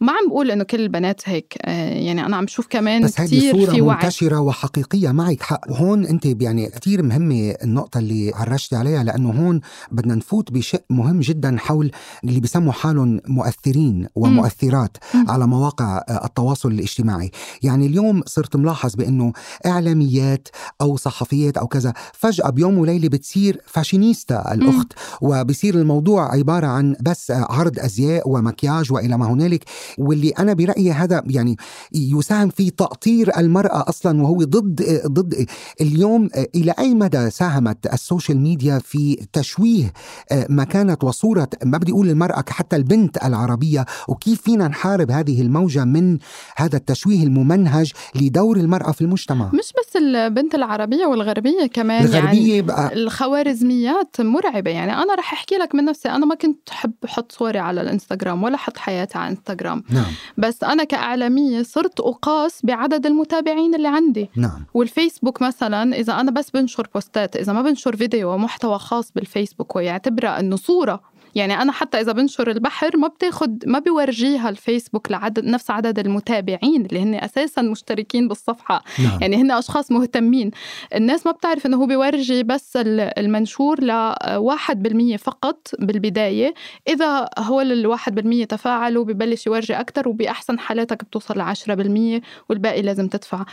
ما 0.00 0.12
عم 0.12 0.28
بقول 0.28 0.50
إنه 0.50 0.64
كل 0.64 0.80
البنات 0.80 1.28
هيك 1.28 1.54
آه 1.62 1.90
يعني 1.94 2.26
أنا 2.26 2.36
عم 2.36 2.44
بشوف 2.44 2.66
كمان 2.66 3.02
بس 3.02 3.20
كتير 3.20 3.70
في 3.70 3.80
منتشرة 3.90 4.40
وحقيقية 4.40 5.12
معك 5.12 5.42
حق 5.42 5.70
وهون 5.70 6.06
أنت 6.06 6.26
يعني 6.26 6.70
كثير 6.70 7.02
مهمة 7.02 7.54
النقطة 7.62 7.98
اللي 7.98 8.32
عرجتي 8.34 8.76
عليها 8.76 9.04
لأنه 9.04 9.30
هون 9.30 9.60
بدنا 9.90 10.14
نفوت 10.14 10.52
بشيء 10.52 10.82
مهم 10.90 11.20
جدا 11.20 11.56
حول 11.58 11.90
اللي 12.24 12.40
بيسموا 12.40 12.72
حالهم 12.72 13.20
مؤثرين 13.28 14.06
ومؤثرات 14.14 14.96
م. 15.14 15.30
على 15.30 15.46
مواقع 15.46 16.04
التواصل 16.24 16.72
الاجتماعي. 16.72 17.30
يعني 17.62 17.86
اليوم 17.86 18.22
صرت 18.26 18.56
ملاحظ 18.56 18.94
بأنه 18.94 19.32
إعلاميات 19.66 20.48
أو 20.80 20.96
صحفيات 20.96 21.56
أو 21.56 21.66
كذا 21.66 21.92
فجأة 22.12 22.50
بيوم 22.50 22.78
وليلة 22.78 23.08
بتصير 23.08 23.60
فاشينيستا 23.66 24.54
الأخت. 24.54 24.92
م. 24.92 25.26
وبصير 25.26 25.74
الموضوع 25.74 26.34
عبارة 26.34 26.66
عن 26.66 26.96
بس 27.00 27.30
عرض 27.30 27.78
أزياء 27.78 28.28
ومكياج 28.28 28.92
وإلى 28.92 29.18
ما 29.18 29.26
هنالك. 29.26 29.64
واللي 29.98 30.30
أنا 30.30 30.52
برأيي 30.52 30.92
هذا 30.92 31.22
يعني 31.26 31.56
يساهم 31.92 32.48
في 32.48 32.70
تأطير 32.70 33.38
المرأة 33.38 33.79
أصلا 33.88 34.22
وهو 34.22 34.36
ضد 34.38 35.00
ضد 35.06 35.46
اليوم 35.80 36.28
إلى 36.54 36.74
أي 36.78 36.94
مدى 36.94 37.30
ساهمت 37.30 37.86
السوشيال 37.92 38.38
ميديا 38.40 38.78
في 38.78 39.26
تشويه 39.32 39.92
مكانة 40.32 40.96
وصورة 41.02 41.48
ما 41.64 41.78
بدي 41.78 41.92
أقول 41.92 42.10
المراه 42.10 42.44
حتى 42.48 42.76
البنت 42.76 43.24
العربية؟ 43.24 43.84
وكيف 44.08 44.42
فينا 44.42 44.68
نحارب 44.68 45.10
هذه 45.10 45.42
الموجة 45.42 45.84
من 45.84 46.18
هذا 46.56 46.76
التشويه 46.76 47.22
الممنهج 47.22 47.92
لدور 48.14 48.56
المرأة 48.56 48.92
في 48.92 49.00
المجتمع؟ 49.00 49.50
مش 49.54 49.72
بس 49.80 49.96
البنت 49.96 50.54
العربية 50.54 51.06
والغربية 51.06 51.66
كمان 51.66 52.04
الغربية 52.04 52.48
يعني 52.48 52.62
بقى 52.62 52.92
الخوارزميات 52.92 54.20
مرعبة. 54.20 54.70
يعني 54.70 54.92
أنا 54.92 55.14
رح 55.14 55.32
أحكي 55.32 55.54
لك 55.54 55.74
من 55.74 55.84
نفسي 55.84 56.08
أنا 56.08 56.26
ما 56.26 56.34
كنت 56.34 56.68
احب 56.68 56.92
أحط 57.04 57.32
صوري 57.32 57.58
على 57.58 57.80
الإنستغرام 57.80 58.42
ولا 58.42 58.54
أحط 58.54 58.76
حياتي 58.78 59.18
على 59.18 59.30
انستغرام 59.30 59.82
نعم. 59.90 60.04
بس 60.38 60.64
أنا 60.64 60.84
كإعلامية 60.84 61.62
صرت 61.62 62.00
أقاس 62.00 62.60
بعدد 62.64 63.06
المتابعين 63.06 63.69
المتابعين 63.70 63.74
اللي 63.74 63.88
عندي. 63.88 64.30
نعم. 64.36 64.64
والفيسبوك 64.74 65.42
مثلا 65.42 65.96
إذا 65.96 66.12
أنا 66.20 66.30
بس 66.30 66.50
بنشر 66.50 66.88
بوستات 66.94 67.36
إذا 67.36 67.52
ما 67.52 67.62
بنشر 67.62 67.96
فيديو 67.96 68.32
ومحتوى 68.34 68.78
خاص 68.78 69.12
بالفيسبوك 69.12 69.76
ويعتبرها 69.76 70.40
إنه 70.40 70.56
صورة. 70.56 71.00
يعني 71.34 71.62
أنا 71.62 71.72
حتى 71.72 72.00
إذا 72.00 72.12
بنشر 72.12 72.50
البحر 72.50 72.96
ما 72.96 73.08
بتاخد 73.08 73.64
ما 73.66 73.78
بيورجيها 73.78 74.48
الفيسبوك 74.48 75.10
لعدد 75.10 75.44
نفس 75.44 75.70
عدد 75.70 75.98
المتابعين 75.98 76.86
اللي 76.86 77.00
هن 77.02 77.14
أساسا 77.14 77.62
مشتركين 77.62 78.28
بالصفحة. 78.28 78.84
نعم. 78.98 79.18
يعني 79.20 79.36
هن 79.36 79.50
أشخاص 79.50 79.92
مهتمين. 79.92 80.50
الناس 80.94 81.26
ما 81.26 81.32
بتعرف 81.32 81.66
إنه 81.66 81.76
هو 81.76 81.86
بيورجي 81.86 82.42
بس 82.42 82.72
المنشور 82.76 83.80
لواحد 83.84 84.82
بالمية 84.82 85.16
فقط 85.16 85.68
بالبداية. 85.78 86.54
إذا 86.88 87.28
هو 87.38 87.60
الواحد 87.60 88.14
بالمية 88.14 88.44
تفاعلوا 88.44 89.04
ببلش 89.04 89.46
يورجي 89.46 89.74
أكثر 89.74 90.08
وبأحسن 90.08 90.58
حالاتك 90.58 91.04
بتوصل 91.04 91.38
لعشرة 91.38 91.74
بالمية 91.74 92.20
والباقي 92.48 92.82
لازم 92.82 93.08
تدفع. 93.08 93.44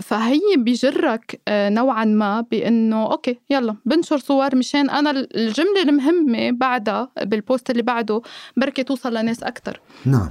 فهي 0.00 0.40
بيجرك 0.56 1.40
آه، 1.48 1.68
نوعا 1.68 2.04
ما 2.04 2.40
بإنه 2.40 3.02
okay 3.12 3.38
يلا 3.50 3.76
بنشر 3.84 4.18
صور 4.18 4.56
مشان 4.56 4.90
أنا 4.90 5.10
الجملة 5.10 5.82
المهمة 5.82 6.50
بعد 6.50 6.88
بال 7.22 7.38
post 7.38 7.70
اللي 7.70 7.82
بعده 7.82 8.22
بركي 8.56 8.82
توصل 8.84 9.14
لناس 9.14 9.42
أكثر 9.42 9.80
نعم 10.04 10.30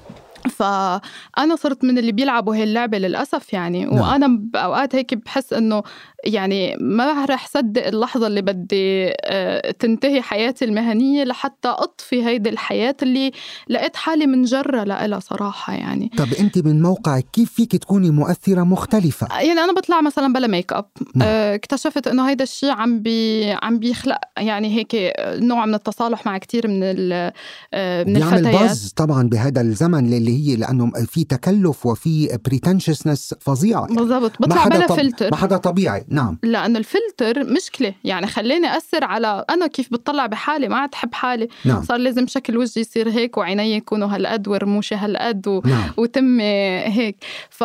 فأنا 0.49 1.55
صرت 1.55 1.83
من 1.83 1.97
اللي 1.97 2.11
بيلعبوا 2.11 2.55
هي 2.55 2.63
اللعبة 2.63 2.97
للأسف 2.97 3.53
يعني 3.53 3.85
نعم. 3.85 3.99
وأنا 3.99 4.27
بأوقات 4.27 4.95
هيك 4.95 5.13
بحس 5.13 5.53
إنه 5.53 5.83
يعني 6.23 6.75
ما 6.79 7.25
رح 7.25 7.47
صدق 7.47 7.87
اللحظة 7.87 8.27
اللي 8.27 8.41
بدي 8.41 9.11
آه، 9.23 9.71
تنتهي 9.71 10.21
حياتي 10.21 10.65
المهنية 10.65 11.23
لحتى 11.23 11.67
أطفي 11.67 12.25
هيدي 12.25 12.49
الحياة 12.49 12.95
اللي 13.03 13.31
لقيت 13.69 13.95
حالي 13.95 14.25
منجرة 14.27 14.83
لها 14.83 15.19
صراحة 15.19 15.73
يعني. 15.73 16.11
طب 16.17 16.27
أنت 16.39 16.57
من 16.57 16.81
موقعك 16.81 17.25
كيف 17.33 17.51
فيك 17.53 17.75
تكوني 17.75 18.09
مؤثرة 18.09 18.63
مختلفة؟ 18.63 19.27
يعني 19.41 19.59
أنا 19.59 19.73
بطلع 19.73 20.01
مثلا 20.01 20.33
بلا 20.33 20.47
ميك 20.47 20.73
اب 20.73 20.85
نعم. 21.15 21.27
آه، 21.31 21.55
اكتشفت 21.55 22.07
إنه 22.07 22.29
هيدا 22.29 22.43
الشيء 22.43 22.69
عم 22.71 22.99
بي 23.01 23.51
عم 23.63 23.79
بيخلق 23.79 24.17
يعني 24.37 24.77
هيك 24.77 25.13
نوع 25.19 25.65
من 25.65 25.73
التصالح 25.75 26.25
مع 26.25 26.37
كثير 26.37 26.67
من 26.67 26.83
ال- 26.83 27.31
آه، 27.73 28.03
من 28.03 28.13
بيعمل 28.13 28.37
الفتيات. 28.37 28.61
باز 28.61 28.93
طبعا 28.95 29.23
بهذا 29.29 29.61
الزمن 29.61 30.13
اللي 30.13 30.47
هي 30.47 30.55
لأنه 30.55 30.91
في 30.91 31.23
تكلف 31.23 31.85
وفي 31.85 32.39
pretentiousness 32.45 33.35
فظيعه 33.39 33.87
بالضبط. 33.87 34.31
ما 34.41 34.47
بطلع 34.47 34.67
بلا 34.67 34.87
فلتر 34.87 35.29
ما 35.31 35.35
حدا 35.37 35.57
طبيعي. 35.57 36.05
نعم. 36.11 36.37
لأنه 36.43 36.79
الفلتر 36.79 37.43
مشكلة. 37.43 37.93
يعني 38.03 38.27
خلاني 38.27 38.77
أثر 38.77 39.03
على 39.03 39.45
أنا 39.49 39.67
كيف 39.67 39.93
بتطلع 39.93 40.25
بحالي 40.25 40.67
ما 40.67 40.75
عاد 40.75 40.95
حب 40.95 41.13
حالي. 41.13 41.47
نعم. 41.65 41.83
صار 41.83 41.97
لازم 41.97 42.27
شكل 42.27 42.57
وجهي 42.57 42.81
يصير 42.81 43.09
هيك 43.09 43.37
وعيني 43.37 43.75
يكونوا 43.75 44.07
هالقد 44.07 44.47
ورموشي 44.47 44.95
هالقد 44.95 45.47
و... 45.47 45.61
نعم. 45.65 45.91
وتمي 45.97 46.79
هيك. 46.79 47.15
ف... 47.49 47.63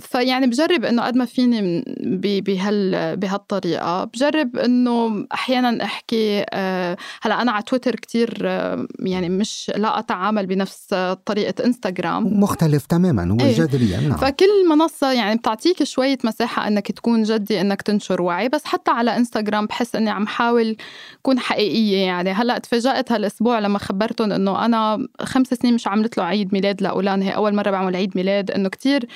فيعني 0.00 0.46
بجرب 0.46 0.84
إنه 0.84 1.02
قد 1.02 1.16
ما 1.16 1.24
فيني 1.24 1.84
ب... 2.00 2.44
بهال... 2.44 3.16
بهالطريقة. 3.16 4.04
بجرب 4.04 4.56
إنه 4.56 5.26
أحيانا 5.34 5.84
أحكي 5.84 6.44
آه، 6.50 6.96
هلأ 7.22 7.42
أنا 7.42 7.52
على 7.52 7.62
تويتر 7.62 7.94
كتير 7.94 8.38
آه، 8.44 8.86
يعني 8.98 9.28
مش 9.28 9.72
لا 9.76 9.98
أتعامل 9.98 10.46
بنفس 10.46 10.94
طريقة 11.26 11.64
إنستغرام. 11.64 12.40
مختلف 12.40 12.86
تماما 12.86 13.36
إيه. 13.40 13.52
جذريا 13.52 14.00
نعم. 14.00 14.16
فكل 14.16 14.68
منصة 14.70 15.12
يعني 15.12 15.38
بتعطيك 15.38 15.84
شوية 15.84 16.18
مساحة 16.24 16.68
إنك 16.68 16.92
تكون 16.92 17.22
جدي 17.22 17.60
إنك 17.60 17.82
تنشر 17.88 18.22
وعي 18.22 18.48
بس 18.48 18.64
حتى 18.64 18.90
على 18.90 19.16
انستغرام 19.16 19.66
بحس 19.66 19.96
إني 19.96 20.10
عم 20.10 20.26
حاول 20.26 20.76
كون 21.22 21.38
حقيقية 21.38 21.96
يعني 22.06 22.30
هلأ 22.30 22.58
تفاجأت 22.58 23.12
هالأسبوع 23.12 23.58
لما 23.58 23.78
خبرتهم 23.78 24.32
إنه 24.32 24.64
أنا 24.64 25.08
خمس 25.20 25.46
سنين 25.46 25.74
مش 25.74 25.88
عملت 25.88 26.18
له 26.18 26.24
عيد 26.24 26.52
ميلاد 26.52 26.82
لاولان 26.82 27.22
هي 27.22 27.30
أول 27.30 27.54
مرة 27.54 27.70
بعمل 27.70 27.96
عيد 27.96 28.16
ميلاد 28.16 28.50
إنه 28.50 28.68
كتير 28.68 29.08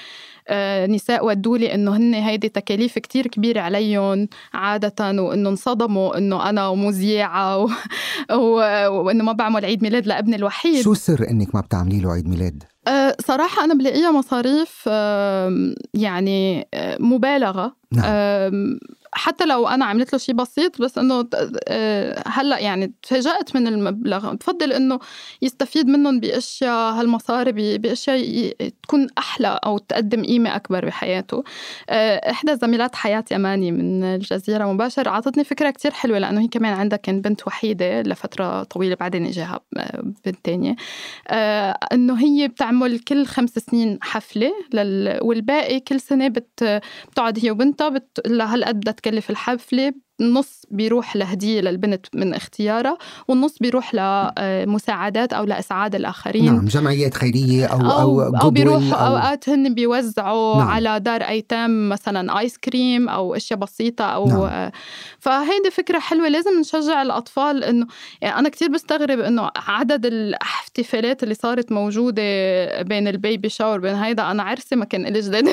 آه، 0.48 0.86
نساء 0.86 1.26
ودوا 1.26 1.58
لي 1.58 1.74
إنه 1.74 1.96
هن 1.96 2.14
هيدي 2.14 2.48
تكاليف 2.48 2.98
كتير 2.98 3.26
كبيرة 3.26 3.60
عليهم 3.60 4.28
عاده 4.54 5.22
وإنه 5.22 5.48
انصدموا 5.48 6.18
إنه 6.18 6.48
أنا 6.48 6.74
مذيعة. 6.74 7.66
وإنه 8.88 9.24
ما 9.24 9.32
بعمل 9.32 9.64
عيد 9.64 9.82
ميلاد 9.82 10.06
لابني 10.06 10.36
الوحيد 10.36 10.82
شو 10.82 10.92
السر 10.92 11.30
إنك 11.30 11.54
ما 11.54 11.60
بتعملي 11.60 12.00
له 12.00 12.12
عيد 12.12 12.28
ميلاد 12.28 12.62
أه، 12.88 13.16
صراحة 13.20 13.64
أنا 13.64 13.74
بلاقيها 13.74 14.10
مصاريف 14.10 14.86
يعني 15.94 16.68
أه، 16.74 16.96
مبالغة 17.00 17.76
نعم. 17.92 18.04
حتى 19.14 19.44
لو 19.44 19.66
أنا 19.68 19.84
عملت 19.84 20.12
له 20.12 20.18
شيء 20.18 20.34
بسيط 20.34 20.82
بس 20.82 20.98
إنه 20.98 21.28
أه، 21.68 22.22
هلأ 22.26 22.58
يعني 22.58 22.92
تفاجأت 23.02 23.56
من 23.56 23.66
المبلغ 23.66 24.34
بفضل 24.34 24.72
إنه 24.72 24.98
يستفيد 25.42 25.86
منهم 25.88 26.20
بأشياء 26.20 26.92
هالمصاري 26.92 27.52
ب- 27.52 27.82
بأشياء 27.82 28.16
ي- 28.18 28.72
تكون 28.82 29.06
أحلى 29.18 29.60
أو 29.64 29.78
تقدم 29.78 30.24
قيمة 30.24 30.56
أكبر 30.56 30.84
بحياته 30.86 31.44
أه، 31.90 32.30
إحدى 32.30 32.56
زميلات 32.56 32.94
حياة 32.96 33.24
يماني 33.32 33.72
من 33.72 34.04
الجزيرة 34.04 34.72
مباشر 34.72 35.08
أعطتني 35.08 35.44
فكرة 35.44 35.70
كتير 35.70 35.90
حلوة 35.90 36.18
لأنه 36.18 36.40
هي 36.40 36.48
كمان 36.48 36.72
عندها 36.72 36.98
كان 36.98 37.20
بنت 37.20 37.46
وحيدة 37.46 38.02
لفترة 38.02 38.62
طويلة 38.62 38.94
بعدين 39.00 39.26
إجاها 39.26 39.60
أه، 39.76 40.00
بنت 40.26 40.36
تانية 40.44 40.76
آه، 41.28 41.78
إنه 41.92 42.18
هي 42.24 42.48
بتعمل 42.48 42.98
كل 42.98 43.26
خمس 43.26 43.50
سنين 43.50 43.98
حفلة. 44.02 44.52
والباقي 45.22 45.80
كل 45.80 46.00
سنة 46.00 46.28
بت... 46.28 46.80
بتقعد 47.12 47.38
هي 47.44 47.50
وبنتها 47.50 47.88
بت... 47.88 48.20
لهالقد 48.26 48.80
تكلف 49.02 49.30
الحفله 49.30 49.94
النص 50.20 50.62
بيروح 50.70 51.16
لهدية 51.16 51.60
للبنت 51.60 52.06
من 52.14 52.34
اختيارها 52.34 52.98
والنص 53.28 53.58
بيروح 53.58 53.94
لمساعدات 53.94 55.32
أو 55.32 55.44
لإسعاد 55.44 55.94
الآخرين 55.94 56.44
نعم 56.44 56.64
جمعيات 56.64 57.14
خيرية 57.14 57.66
أو 57.66 57.80
أو, 57.80 58.22
أو, 58.22 58.22
أو 58.22 58.38
goodwill 58.38 58.52
بيروحوا 58.52 58.94
أو 58.94 59.16
أوقات 59.16 59.48
هن 59.48 59.74
بيوزعوا 59.74 60.58
نعم. 60.58 60.68
على 60.68 61.00
دار 61.00 61.22
أيتام 61.22 61.88
مثلا 61.88 62.38
آيس 62.38 62.58
كريم 62.58 63.08
أو 63.08 63.34
أشياء 63.34 63.58
بسيطة 63.58 64.04
أو 64.04 64.28
نعم. 64.28 64.40
نعم. 64.40 64.70
فهيدي 65.18 65.70
فكرة 65.72 65.98
حلوة 65.98 66.28
لازم 66.28 66.60
نشجع 66.60 67.02
الأطفال 67.02 67.64
إنه 67.64 67.86
يعني 68.20 68.38
أنا 68.38 68.48
كتير 68.48 68.68
بستغرب 68.68 69.20
إنه 69.20 69.50
عدد 69.56 70.06
الاحتفالات 70.06 71.22
اللي 71.22 71.34
صارت 71.34 71.72
موجودة 71.72 72.22
بين 72.82 73.08
البيبي 73.08 73.48
شاور 73.48 73.80
بين 73.80 73.94
هيدا 73.94 74.30
أنا 74.30 74.42
عرسي 74.42 74.76
ما 74.76 74.84
كان 74.84 75.06
إلي 75.06 75.20
جديد 75.20 75.44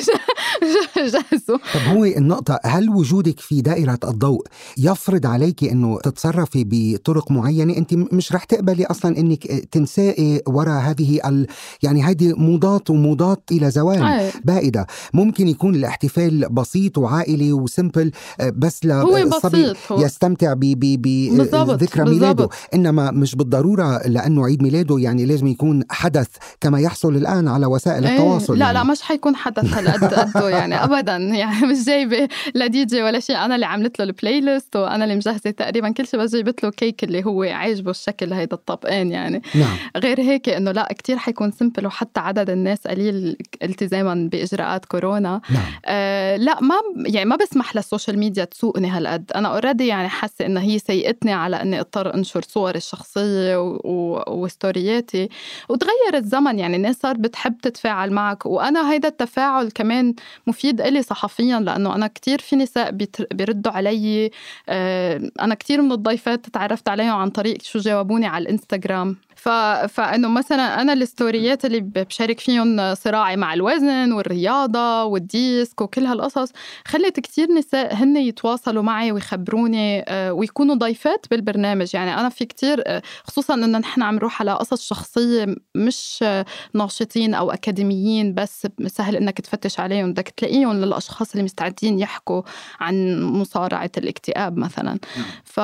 جهزه 0.98 1.60
طب 1.74 1.82
هو 1.88 2.06
النقطة 2.06 2.60
هل 2.66 2.90
وجودك 2.90 3.40
في 3.40 3.62
دائرة 3.62 4.00
الضوء 4.04 4.46
يفرض 4.78 5.26
عليك 5.26 5.64
إنه 5.64 6.00
تتصرفي 6.00 6.64
بطرق 6.68 7.32
معينة 7.32 7.78
انت 7.78 7.94
مش 7.94 8.34
رح 8.34 8.44
تقبلي 8.44 8.86
أصلا 8.86 9.18
إنك 9.18 9.48
تنسائي 9.72 10.42
وراء 10.48 10.82
هذه 10.82 11.20
ال... 11.26 11.48
يعني 11.84 12.04
هذه 12.04 12.34
موضات 12.38 12.90
وموضات 12.90 13.44
إلى 13.52 13.72
زوال 13.72 14.04
أي. 14.04 14.30
بائدة 14.44 14.88
ممكن 15.14 15.48
يكون 15.48 15.76
الاحتفال 15.76 16.50
بسيط 16.50 16.98
وعائلي 16.98 17.54
وسمبل 17.54 18.12
آه، 18.40 18.54
بس 18.58 18.86
هو 18.86 19.18
للصبي 19.18 19.74
يستمتع 19.92 20.54
ب- 20.54 20.60
ب- 20.60 21.02
بذكرى. 21.68 22.10
ميلاده 22.10 22.50
إنما 22.74 23.12
مش 23.12 23.36
بالضرورة 23.36 24.08
لأنه 24.08 24.46
عيد 24.46 24.64
ميلاده 24.64 24.98
يعني 25.00 25.26
لازم 25.26 25.48
يكون 25.48 25.84
حدث 25.90 26.28
كما 26.62 26.80
يحصل 26.80 27.16
الآن 27.16 27.48
على 27.48 27.66
وسائل 27.66 28.06
إيه، 28.06 28.14
التواصل 28.14 28.58
لا 28.58 28.66
يعني. 28.66 28.78
لا 28.78 28.84
مش 28.84 29.02
حيكون 29.02 29.36
حدث 29.36 29.74
هالقد 29.74 30.14
قده 30.14 30.50
يعني 30.50 30.84
ابدا 30.84 31.18
يعني 31.42 31.68
مش 31.68 31.86
جايبة 31.86 32.28
لا 32.56 32.68
دي 32.68 32.86
جي 32.86 33.02
ولا 33.04 33.20
شيء 33.20 33.36
أنا 33.38 33.56
اللي 33.56 33.66
عملت 33.66 34.00
له 34.00 34.06
ال 34.06 34.39
playlist 34.42 34.76
وأنا 34.76 35.04
اللي 35.04 35.16
مجهزة 35.16 35.52
تقريبا 35.52 35.90
كل 35.90 36.08
شيء 36.08 36.20
بس 36.20 36.36
جبت 36.36 36.64
له 36.64 36.72
كيك 36.72 37.04
اللي 37.04 37.26
هو 37.26 37.44
عاجبه 37.44 37.92
الشكل 37.92 38.34
هيدا 38.34 38.56
الطبقان 38.56 39.12
يعني. 39.12 39.42
نعم. 39.56 39.78
غير 39.98 40.20
هيك 40.20 40.50
إنه 40.50 40.72
لا 40.72 40.94
كتير 40.98 41.18
حيكون 41.18 41.52
simple 41.52 41.86
وحتى 41.86 42.20
عدد 42.20 42.50
الناس 42.50 42.88
قليل 42.88 43.38
التزاما 43.64 44.30
بإجراءات 44.32 44.86
كورونا. 44.86 45.42
نعم. 45.50 45.64
أه 45.86 46.36
لا 46.36 46.62
ما 46.62 46.76
يعني 47.06 47.30
ما 47.30 47.36
بسمح 47.36 47.76
للسوشيال 47.76 48.20
ميديا 48.20 48.44
تسوقني 48.44 48.90
هالقد. 48.90 49.32
أنا 49.36 49.48
already 49.48 49.88
يعني 49.88 50.10
حاسة 50.10 50.46
إنها 50.46 50.64
هي 50.64 50.80
سيقتني 50.80 51.34
على 51.34 51.62
إني 51.62 51.80
أضطر 51.80 52.16
أنشر 52.16 52.42
صوري 52.42 52.78
الشخصية 52.78 53.62
و... 53.62 53.82
و... 53.84 54.24
وستورياتي. 54.28 55.30
وتغير 55.70 56.16
الزمن 56.16 56.60
يعني 56.60 56.76
الناس 56.76 56.96
صارت 56.96 57.20
بتحب 57.20 57.58
تتفاعل 57.62 58.12
معك. 58.12 58.46
وأنا 58.46 58.92
هيدا 58.92 59.08
التفاعل 59.08 59.70
كمان 59.70 60.14
مفيد 60.48 60.82
إلي 60.82 61.02
صحفيا 61.02 61.60
لأنه 61.60 61.96
أنا 61.96 62.08
كتير 62.08 62.40
في 62.40 62.56
نساء 62.56 62.92
بيردوا 63.32 63.72
علي 63.72 64.29
أنا 65.42 65.56
كتير 65.56 65.82
من 65.82 65.92
الضيفات 65.92 66.50
تعرفت 66.50 66.90
عليهم 66.90 67.16
عن 67.16 67.30
طريق 67.30 67.62
شو 67.62 67.80
جاوبوني 67.80 68.26
على 68.26 68.42
الإنستغرام. 68.42 69.18
ف... 69.40 69.50
فإنه 69.90 70.28
مثلا 70.28 70.82
أنا 70.82 70.94
الستوريات 70.94 71.66
اللي 71.66 71.80
بشارك 71.80 72.40
فيهم 72.40 72.96
صراعي 72.96 73.38
مع 73.38 73.54
الوزن 73.54 74.12
والرياضة 74.12 75.04
والديسك 75.04 75.82
وكل 75.82 76.06
هالقصص 76.06 76.52
خلت 76.88 77.20
كتير 77.20 77.52
نساء 77.52 77.96
هن 77.96 78.18
يتواصلوا 78.18 78.84
معي 78.84 79.12
ويخبروني 79.12 80.04
آه، 80.08 80.34
ويكونوا 80.34 80.76
ضيفات 80.76 81.26
بالبرنامج. 81.32 81.96
يعني 81.96 82.20
أنا 82.20 82.30
في 82.30 82.46
كتير 82.46 82.84
آه، 82.88 83.02
خصوصا 83.24 83.54
انه 83.54 83.78
نحن 83.78 84.02
عم 84.02 84.16
نروح 84.16 84.42
على 84.42 84.54
قصص 84.54 84.88
شخصية 84.88 85.56
مش 85.76 86.20
آه، 86.24 86.46
ناشطين 86.74 87.34
أو 87.34 87.52
أكاديميين 87.52 88.34
بس 88.34 88.68
سهل 88.88 89.16
إنك 89.16 89.42
تفتش 89.42 89.80
عليهم. 89.80 90.12
بدك 90.12 90.30
تلاقيهم 90.30 90.74
للأشخاص 90.74 91.32
اللي 91.32 91.44
مستعدين 91.44 92.00
يحكوا 92.00 92.42
عن 92.80 93.22
مصارعة 93.22 93.92
الاكتئاب 93.98 94.58
مثلا. 94.58 95.00
ف... 95.44 95.60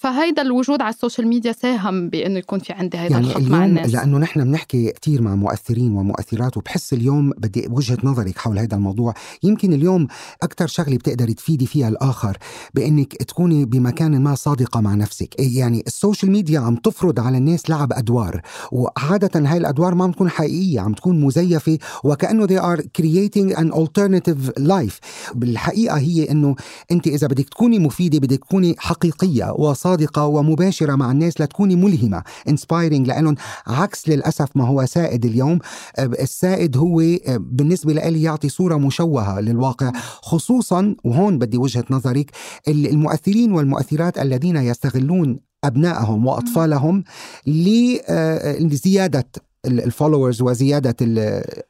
فهيدا 0.00 0.42
الوجود 0.42 0.82
على 0.82 0.94
السوشيال 0.94 1.28
ميديا 1.28 1.52
ساهم 1.52 2.08
بإنه 2.08 2.38
يكون 2.38 2.58
في 2.58 2.72
عندي 2.72 2.98
هيدا 2.98 3.15
يعني 3.16 3.28
الخط 3.28 3.42
مع 3.42 3.64
اليوم 3.64 3.78
الناس. 3.78 3.94
لأنه 3.94 4.18
نحن 4.18 4.44
بنحكي 4.44 4.90
كثير 4.90 5.22
مع 5.22 5.34
مؤثرين 5.34 5.92
ومؤثرات 5.92 6.56
وبحس 6.56 6.92
اليوم 6.92 7.30
بدي 7.30 7.68
وجهة 7.70 7.98
نظرك 8.04 8.38
حول 8.38 8.58
هذا 8.58 8.76
الموضوع. 8.76 9.14
يمكن 9.42 9.72
اليوم 9.72 10.06
أكثر 10.42 10.66
شغلة 10.66 10.96
بتقدري 10.96 11.34
تفيدي 11.34 11.66
فيها 11.66 11.88
الآخر 11.88 12.38
بإنك 12.74 13.16
تكوني 13.16 13.64
بمكان 13.64 14.22
ما 14.22 14.34
صادقة 14.34 14.80
مع 14.80 14.94
نفسك. 14.94 15.34
يعني 15.38 15.82
السوشيال 15.86 16.32
ميديا 16.32 16.60
عم 16.60 16.76
تفرض 16.76 17.20
على 17.20 17.38
الناس 17.38 17.70
لعب 17.70 17.92
أدوار 17.92 18.40
وعادة 18.72 19.30
هاي 19.50 19.58
الأدوار 19.58 19.94
ما 19.94 20.04
عم 20.04 20.12
تكون 20.12 20.30
حقيقية 20.30 20.80
عم 20.80 20.92
تكون 20.92 21.20
مزيفة 21.20 21.78
وكأنه 22.04 22.46
they 22.46 22.60
are 22.60 22.82
creating 22.82 23.56
an 23.56 23.72
alternative 23.72 24.52
life. 24.58 25.00
بالحقيقة 25.34 25.98
هي 25.98 26.30
إنه 26.30 26.56
أنت 26.90 27.06
إذا 27.06 27.26
بدك 27.26 27.48
تكوني 27.48 27.78
مفيدة 27.78 28.18
بدك 28.18 28.38
تكوني 28.38 28.74
حقيقية 28.78 29.50
وصادقة 29.58 30.26
ومباشرة 30.26 30.94
مع 30.94 31.10
الناس 31.10 31.40
لتكوني 31.40 31.76
ملهمة 31.76 32.22
inspiring 32.48 33.05
لانهم 33.06 33.34
عكس 33.66 34.08
للأسف 34.08 34.48
ما 34.54 34.66
هو 34.66 34.86
سائد 34.86 35.24
اليوم. 35.24 35.58
السائد 35.98 36.76
هو 36.76 37.02
بالنسبة 37.38 37.92
لي 37.92 38.22
يعطي 38.22 38.48
صورة 38.48 38.76
مشوهة 38.76 39.40
للواقع. 39.40 39.92
خصوصا 40.22 40.96
وهون 41.04 41.38
بدي 41.38 41.56
وجهة 41.58 41.84
نظرك 41.90 42.30
ال- 42.68 42.86
المؤثرين 42.90 43.52
والمؤثرات 43.52 44.18
الذين 44.18 44.56
يستغلون 44.56 45.40
أبنائهم 45.64 46.26
وأطفالهم 46.26 47.04
لزيادة 48.60 49.26
الفولورز 49.66 50.42
وزيادة 50.42 50.96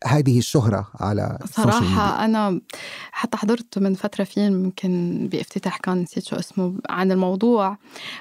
هذه 0.05 0.39
الشهرة 0.39 0.89
على 1.01 1.39
صراحة 1.45 2.25
أنا 2.25 2.61
حتى 3.13 3.37
حضرت 3.37 3.79
من 3.79 3.95
فترة 3.95 4.25
فيلم 4.25 4.65
يمكن 4.65 5.29
بافتتاح 5.33 5.77
كان 5.77 5.99
نسيت 5.99 6.25
شو 6.25 6.37
اسمه 6.37 6.75
عن 6.89 7.13
الموضوع 7.13 7.79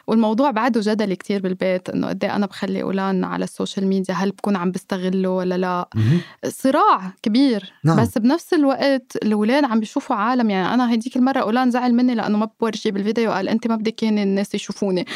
والموضوع 0.07 0.51
بعده 0.51 0.81
جدل 0.83 1.13
كتير 1.13 1.41
بالبيت 1.41 1.89
إنه 1.89 2.07
قد 2.07 2.23
إيه 2.23 2.35
أنا 2.35 2.45
بخلي 2.45 2.81
اولان 2.81 3.23
على 3.23 3.43
السوشيال 3.43 3.87
ميديا 3.87 4.15
هل 4.15 4.31
بكون 4.31 4.55
عم 4.55 4.71
بستغله 4.71 5.29
ولا 5.29 5.57
لا؟ 5.57 5.89
صراع 6.47 7.13
كبير. 7.23 7.73
نعم. 7.83 8.01
بس 8.01 8.17
بنفس 8.17 8.53
الوقت 8.53 9.15
الأولاد 9.23 9.63
عم 9.63 9.79
بيشوفوا 9.79 10.15
عالم 10.15 10.49
يعني 10.49 10.73
أنا 10.73 10.93
هديك 10.93 11.15
المرة 11.17 11.39
اولان 11.39 11.71
زعل 11.71 11.93
مني 11.93 12.15
لأنه 12.15 12.37
ما 12.37 12.49
بورجي 12.61 12.91
بالفيديو 12.91 13.31
قال 13.31 13.49
أنت 13.49 13.67
ما 13.67 13.75
بدك 13.75 14.03
الناس 14.03 14.55
يشوفوني. 14.55 15.05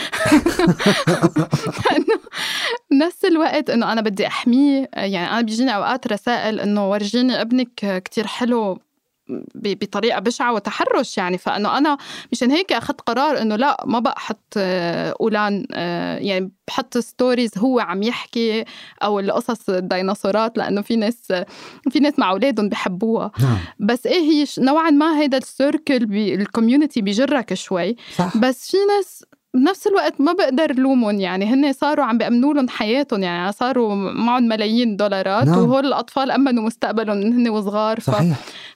نفس 3.01 3.25
الوقت 3.25 3.69
إنه 3.69 3.91
أنا 3.91 4.01
بدي 4.01 4.27
احميه 4.49 4.89
يعني 4.93 5.31
أنا 5.31 5.41
بيجيني 5.41 5.75
أوقات 5.75 6.07
رسائل 6.07 6.59
إنه 6.59 6.89
ورجيني 6.89 7.41
ابنك 7.41 8.01
كتير 8.05 8.27
حلو 8.27 8.79
بطريقة 9.55 10.19
بشعة 10.19 10.53
وتحرش 10.53 11.17
يعني 11.17 11.37
فإنه 11.37 11.77
أنا 11.77 11.97
مشان 12.31 12.51
هيك 12.51 12.73
أخذت 12.73 13.01
قرار 13.01 13.41
إنه 13.41 13.55
لا 13.55 13.83
ما 13.85 13.99
بقى 13.99 14.15
أحط 14.17 14.53
أونلاين 14.57 15.65
يعني 16.21 16.51
بحط 16.67 16.97
stories 16.97 17.57
هو 17.57 17.79
عم 17.79 18.03
يحكي 18.03 18.65
أو 19.03 19.19
القصص 19.19 19.69
الديناصورات 19.69 20.57
لأنه 20.57 20.81
في 20.81 20.95
ناس 20.95 21.33
في 21.89 21.99
ناس 21.99 22.19
مع 22.19 22.31
أولادهم 22.31 22.69
بحبوها 22.69 23.31
نعم. 23.39 23.57
بس 23.79 24.05
إيه 24.05 24.19
هي 24.21 24.45
نوعا 24.59 24.89
ما 24.89 25.19
هيدا 25.19 25.37
ال 25.37 25.47
circle 25.47 26.03
ال 26.17 26.26
community 26.26 27.01
بيجرك 27.01 27.53
شوي 27.53 27.95
صح. 28.17 28.37
بس 28.37 28.71
في 28.71 28.77
ناس 28.97 29.23
بنفس 29.53 29.87
الوقت 29.87 30.21
ما 30.21 30.33
بقدر 30.33 30.75
لومهم 30.75 31.19
يعني 31.19 31.45
هن 31.45 31.73
صاروا 31.73 32.05
عم 32.05 32.17
بيأمنوا 32.17 32.53
لهم 32.53 32.69
حياتهم 32.69 33.23
يعني 33.23 33.51
صاروا 33.51 33.95
معهم 33.95 34.43
ملايين 34.43 34.97
دولارات 34.97 35.47
نعم. 35.47 35.57
وهول 35.57 35.85
الأطفال 35.85 36.31
أمنوا 36.31 36.63
مستقبلهم 36.63 37.17
من 37.17 37.33
هن 37.33 37.49
وصغار 37.49 37.99
ف... 37.99 38.11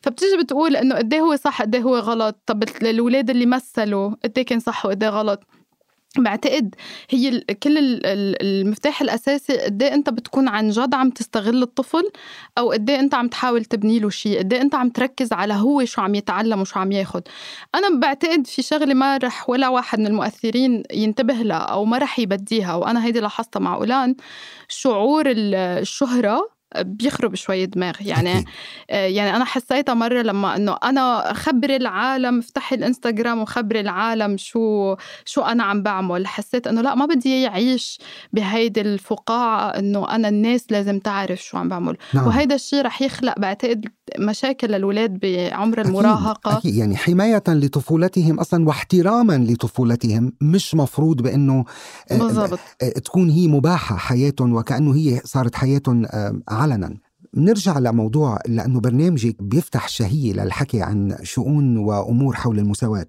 فبتيجي 0.01 0.37
بتقول 0.43 0.75
إنه 0.75 0.95
قد 0.95 1.13
إيه 1.13 1.21
هو 1.21 1.35
صح 1.35 1.61
قد 1.61 1.75
إيه 1.75 1.81
هو 1.81 1.97
غلط 1.97 2.37
طب 2.45 2.63
الأولاد 2.63 3.29
اللي 3.29 3.45
مثلوا 3.45 4.09
قد 4.23 4.31
إيه 4.37 4.45
كان 4.45 4.59
صح 4.59 4.85
وقد 4.85 5.03
غلط 5.03 5.43
بعتقد 6.17 6.75
هي 7.09 7.39
كل 7.39 7.77
المفتاح 8.41 9.01
الأساسي 9.01 9.57
قد 9.57 9.83
إيه 9.83 9.93
أنت 9.93 10.09
بتكون 10.09 10.47
عن 10.47 10.69
جد 10.69 10.93
عم 10.95 11.09
تستغل 11.09 11.63
الطفل 11.63 12.09
أو 12.57 12.71
قد 12.71 12.89
إيه 12.89 12.99
أنت 12.99 13.13
عم 13.15 13.27
تحاول 13.27 13.65
تبني 13.65 13.99
له 13.99 14.09
شيء 14.09 14.39
قد 14.39 14.53
إيه 14.53 14.61
أنت 14.61 14.75
عم 14.75 14.89
تركز 14.89 15.33
على 15.33 15.53
هو 15.53 15.85
شو 15.85 16.01
عم 16.01 16.15
يتعلم 16.15 16.61
وشو 16.61 16.79
عم 16.79 16.91
ياخذ 16.91 17.21
أنا 17.75 17.99
بعتقد 17.99 18.47
في 18.47 18.61
شغلة 18.61 18.93
ما 18.93 19.17
رح 19.17 19.49
ولا 19.49 19.69
واحد 19.69 19.99
من 19.99 20.07
المؤثرين 20.07 20.83
ينتبه 20.93 21.33
لها 21.33 21.57
أو 21.57 21.85
ما 21.85 21.97
رح 21.97 22.19
يبديها 22.19 22.75
وأنا 22.75 23.05
هيدي 23.05 23.19
لاحظتها 23.19 23.59
مع 23.59 23.75
أولان 23.75 24.15
شعور 24.69 25.23
الشهرة 25.27 26.52
بيخرب 26.81 27.35
شوي 27.35 27.65
دماغ. 27.65 27.93
يعني 28.01 28.45
آه، 28.89 29.05
يعني 29.05 29.35
أنا 29.35 29.45
حسيتها 29.45 29.93
مرة 29.93 30.21
لما 30.21 30.55
إنه 30.55 30.77
أنا 30.83 31.33
خبري 31.33 31.75
العالم 31.75 32.39
افتحي 32.39 32.75
الإنستغرام 32.75 33.41
وخبري 33.41 33.79
العالم 33.79 34.37
شو 34.37 34.95
شو 35.25 35.41
أنا 35.41 35.63
عم 35.63 35.83
بعمل. 35.83 36.27
حسيت 36.27 36.67
إنه 36.67 36.81
لا 36.81 36.95
ما 36.95 37.05
بدي 37.05 37.41
يعيش 37.41 37.99
بهيدي 38.33 38.81
الفقاعة 38.81 39.69
إنه 39.69 40.15
أنا 40.15 40.27
الناس 40.27 40.65
لازم 40.69 40.99
تعرف 40.99 41.43
شو 41.43 41.57
عم 41.57 41.69
بعمل. 41.69 41.97
نعم. 42.13 42.27
وهيدا 42.27 42.55
الشيء 42.55 42.81
رح 42.81 43.01
يخلق 43.01 43.39
بعتقد 43.39 43.85
مشاكل 44.19 44.67
للولاد 44.67 45.19
بعمر 45.19 45.81
المراهقة. 45.81 46.57
أكيد. 46.57 46.75
يعني 46.75 46.97
حماية 46.97 47.43
لطفولتهم 47.47 48.39
أصلا 48.39 48.67
واحتراما 48.67 49.37
لطفولتهم 49.37 50.33
مش 50.41 50.75
مفروض 50.75 51.21
بأنه 51.21 51.65
آه، 52.11 52.17
بالضبط. 52.17 52.59
آه، 52.81 52.89
تكون 52.89 53.29
هي 53.29 53.47
مباحة 53.47 53.95
حياتهم 53.97 54.53
وكأنه 54.55 54.95
هي 54.95 55.21
صارت 55.23 55.55
حياتهم 55.55 56.05
علنا. 56.49 56.97
نرجع 57.35 57.79
لموضوع 57.79 58.39
لأنه 58.47 58.79
برنامجك 58.79 59.43
بيفتح 59.43 59.87
شهية 59.87 60.33
للحكي 60.33 60.81
عن 60.81 61.15
شؤون 61.23 61.77
وأمور 61.77 62.35
حول 62.35 62.59
المساواة. 62.59 63.05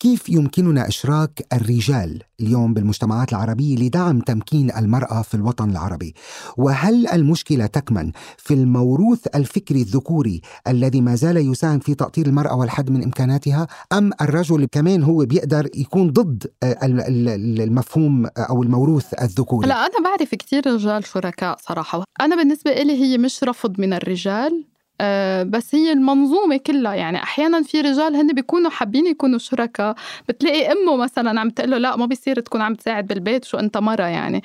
كيف 0.00 0.28
يمكننا 0.28 0.88
إشراك 0.88 1.46
الرجال؟ 1.52 2.22
اليوم 2.40 2.74
بالمجتمعات 2.74 3.32
العربية 3.32 3.76
لدعم 3.76 4.20
تمكين 4.20 4.70
المرأة 4.76 5.22
في 5.22 5.34
الوطن 5.34 5.70
العربي. 5.70 6.14
وهل 6.56 7.06
المشكلة 7.06 7.66
تكمن 7.66 8.12
في 8.36 8.54
الموروث 8.54 9.26
الفكري 9.34 9.80
الذكوري 9.80 10.40
الذي 10.68 11.00
ما 11.00 11.14
زال 11.14 11.36
يساهم 11.36 11.78
في 11.78 11.94
تأطير 11.94 12.26
المرأة 12.26 12.56
والحد 12.56 12.90
من 12.90 13.02
إمكاناتها؟ 13.02 13.66
أم 13.92 14.10
الرجل 14.20 14.64
كمان 14.72 15.02
هو 15.02 15.24
بيقدر 15.24 15.68
يكون 15.74 16.10
ضد 16.10 16.46
أه، 16.62 16.78
المفهوم 16.82 18.26
أو 18.26 18.62
الموروث 18.62 19.14
الذكوري؟ 19.22 19.68
لا 19.68 19.74
أنا 19.74 20.04
بعرف 20.04 20.34
كثير 20.34 20.66
رجال 20.66 21.06
شركاء 21.06 21.56
صراحة. 21.60 22.04
أنا 22.20 22.36
بالنسبة 22.36 22.72
لي 22.82 22.92
هي 22.92 23.18
مش 23.18 23.44
رفض 23.44 23.80
من 23.80 23.92
الرجال 23.92 24.64
آه، 25.00 25.42
بس 25.42 25.74
هي 25.74 25.92
المنظومة 25.92 26.56
كلها 26.56 26.94
يعني 26.94 27.22
أحيانا 27.22 27.62
في 27.62 27.80
رجال 27.80 28.16
هن 28.16 28.32
بيكونوا 28.32 28.70
حابين 28.70 29.06
يكونوا 29.06 29.38
شركاء 29.38 29.94
بتلاقي 30.28 30.72
أمه 30.72 30.96
مثلا 30.96 31.40
عم 31.40 31.50
تقول 31.50 31.70
له 31.70 31.78
لا 31.78 31.96
ما 31.96 32.06
بيصير 32.06 32.40
تكون 32.40 32.60
عم 32.60 32.74
تساعد 32.74 33.06
بالبيت 33.06 33.44
شو 33.44 33.58
أنت 33.58 33.78
مرة 33.78 34.04
يعني. 34.04 34.42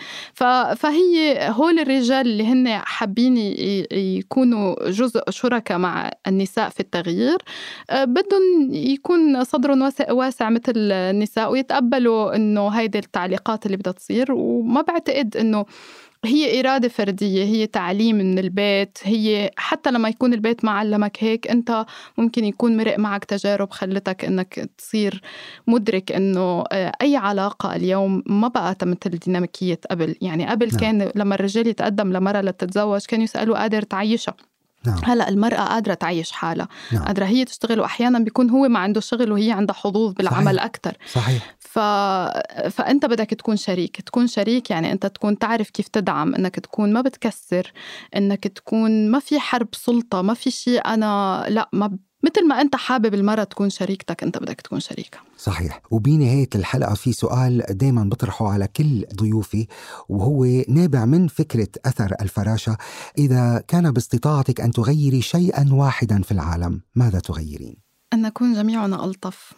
فهي 0.75 1.37
هول 1.49 1.79
الرجال 1.79 2.27
اللي 2.27 2.47
هن 2.47 2.67
حابين 2.69 3.37
يكونوا 3.91 4.89
جزء 4.89 5.29
شركاء 5.29 5.77
مع 5.77 6.11
النساء 6.27 6.69
في 6.69 6.79
التغيير. 6.79 7.37
آه، 7.89 8.05
بدهم 8.05 8.69
يكون 8.71 9.43
صدرهم 9.43 9.91
واسع, 10.09 10.49
مثل 10.49 10.73
النساء 10.75 11.51
ويتقبلوا 11.51 12.35
إنه 12.35 12.67
هيدي 12.69 12.99
التعليقات 12.99 13.65
اللي 13.65 13.77
بدها 13.77 13.93
تصير 13.93 14.31
وما 14.31 14.81
بعتقد 14.81 15.37
إنه 15.37 15.65
هي 16.25 16.59
إرادة 16.59 16.87
فردية 16.87 17.43
هي 17.43 17.67
تعليم 17.67 18.15
من 18.15 18.39
البيت 18.39 18.97
هي 19.03 19.51
حتى 19.57 19.91
لما 19.91 20.09
يكون 20.09 20.33
البيت 20.33 20.65
ما 20.65 20.71
علمك 20.71 21.17
هيك 21.23 21.47
أنت 21.47 21.85
ممكن 22.17 22.45
يكون 22.45 22.77
مرق 22.77 22.99
معك 22.99 23.25
تجارب 23.25 23.71
خلتك 23.71 24.25
أنك 24.25 24.69
تصير 24.77 25.21
مدرك 25.67 26.11
أنه 26.11 26.63
آه، 26.71 26.91
أي 27.01 27.15
علاقة 27.15 27.75
اليوم 27.75 28.23
ما 28.25 28.47
بقى 28.47 28.77
مثل 28.81 29.09
ديناميكية 29.09 29.79
قبل 29.91 30.15
يعني 30.21 30.47
قبل 30.47 30.67
نعم. 30.67 30.79
كان 30.79 31.11
لما 31.15 31.35
الرجال 31.35 31.67
يتقدم 31.67 32.13
لمرة 32.13 32.41
لتتزوج 32.41 33.05
كان 33.05 33.21
يسألوا 33.21 33.57
قادر 33.57 33.81
تعيشها 33.81 34.35
نعم. 34.85 34.99
هلأ 35.03 35.29
المرأة 35.29 35.61
قادرة 35.61 35.93
تعيش 35.93 36.31
حالها 36.31 36.67
نعم. 36.91 37.03
قادرة 37.03 37.25
هي 37.25 37.45
تشتغل 37.45 37.79
وأحيانا 37.79 38.19
بيكون 38.19 38.49
هو 38.49 38.67
ما 38.67 38.79
عنده 38.79 39.01
شغل 39.01 39.31
وهي 39.31 39.51
عندها 39.51 39.75
حظوظ 39.75 40.13
بالعمل 40.13 40.55
صحيح. 40.55 40.63
أكثر 40.63 40.97
صحيح 41.11 41.55
ف... 41.73 41.79
فأنت 42.69 43.05
بدك 43.05 43.29
تكون 43.29 43.55
شريك. 43.55 44.01
تكون 44.01 44.27
شريك 44.27 44.69
يعني 44.69 44.91
أنت 44.91 45.05
تكون 45.05 45.37
تعرف 45.37 45.69
كيف 45.69 45.87
تدعم 45.87 46.35
أنك 46.35 46.59
تكون 46.59 46.93
ما 46.93 47.01
بتكسر 47.01 47.71
أنك 48.15 48.47
تكون 48.47 49.11
ما 49.11 49.19
في 49.19 49.39
حرب 49.39 49.67
سلطة 49.71 50.21
ما 50.21 50.33
في 50.33 50.51
شيء 50.51 50.85
أنا 50.85 51.45
لا 51.49 51.69
ما 51.73 51.97
مثل 52.23 52.47
ما 52.47 52.61
أنت 52.61 52.75
حابب 52.75 53.13
المرة 53.13 53.43
تكون 53.43 53.69
شريكتك 53.69 54.23
أنت 54.23 54.37
بدك 54.37 54.61
تكون 54.61 54.79
شريكها 54.79 55.21
صحيح. 55.37 55.81
وبنهاية 55.91 56.49
الحلقة 56.55 56.93
في 56.93 57.13
سؤال 57.13 57.63
دايما 57.69 58.03
بطرحه 58.03 58.47
على 58.47 58.67
كل 58.67 59.05
ضيوفي 59.15 59.67
وهو 60.09 60.45
نابع 60.67 61.05
من 61.05 61.27
فكرة 61.27 61.67
أثر 61.85 62.15
الفراشة 62.21 62.77
إذا 63.17 63.63
كان 63.67 63.91
باستطاعتك 63.91 64.61
أن 64.61 64.71
تغيري 64.71 65.21
شيئا 65.21 65.69
واحدا 65.71 66.21
في 66.21 66.31
العالم 66.31 66.81
ماذا 66.95 67.19
تغيرين؟ 67.19 67.75
أن 68.13 68.21
نكون 68.21 68.53
جميعنا 68.53 69.05
ألطف. 69.05 69.53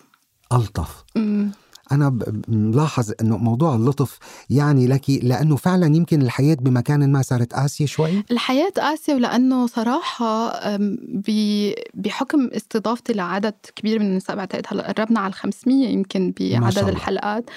ألطف. 0.54 1.04
مم. 1.16 1.52
أنا 1.92 2.20
ملاحظ 2.48 3.12
أنه 3.22 3.38
موضوع 3.38 3.76
اللطف 3.76 4.20
يعني 4.50 4.88
لك 4.88 5.10
لأنه 5.10 5.56
فعلا 5.56 5.96
يمكن 5.96 6.22
الحياة 6.22 6.56
بمكان 6.56 7.12
ما 7.12 7.22
صارت 7.22 7.54
قاسية 7.54 7.86
شوي؟ 7.86 8.24
الحياة 8.32 8.70
قاسية 8.70 9.14
ولأنه 9.14 9.68
صراحة 9.68 10.62
بحكم 11.94 12.48
استضافتي 12.48 13.14
لعدد 13.14 13.54
كبير 13.76 14.00
من 14.00 14.06
النساء 14.06 14.36
بعتقد 14.36 14.66
هلأ 14.68 14.92
قربنا 14.92 15.20
على 15.20 15.34
500 15.34 15.88
يمكن 15.88 16.34
بعدد 16.40 16.88
الحلقات. 16.88 17.50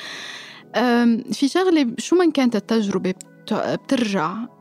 في 1.33 1.49
شغلة 1.49 1.87
شو 1.99 2.17
من 2.17 2.31
كانت 2.31 2.57
التجربة 2.57 3.15
بترجع؟ 3.53 4.58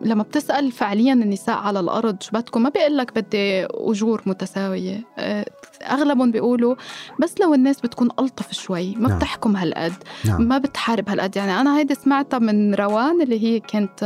لما 0.00 0.22
بتسأل 0.22 0.72
فعليا 0.72 1.12
النساء 1.12 1.56
على 1.56 1.80
الأرض 1.80 2.22
شو 2.22 2.30
بدكم 2.32 2.62
ما 2.62 2.68
بيقول 2.68 2.96
لك 2.96 3.14
بدي 3.14 3.64
أجور 3.64 4.22
متساوية 4.26 5.00
أه، 5.18 5.46
أغلبهم 5.82 6.30
بيقولوا 6.30 6.74
بس 7.20 7.34
لو 7.40 7.54
الناس 7.54 7.80
بتكون 7.80 8.08
ألطف 8.18 8.52
شوي 8.52 8.94
ما 8.94 9.08
نعم. 9.08 9.18
بتحكم 9.18 9.56
هالقد 9.56 9.92
نعم. 10.24 10.42
ما 10.42 10.58
بتحارب 10.58 11.08
هالقد 11.08 11.36
يعني 11.36 11.60
أنا 11.60 11.78
هيدي 11.78 11.94
سمعتها 11.94 12.38
من 12.38 12.74
روان 12.74 13.22
اللي 13.22 13.42
هي 13.42 13.60
كانت 13.60 14.02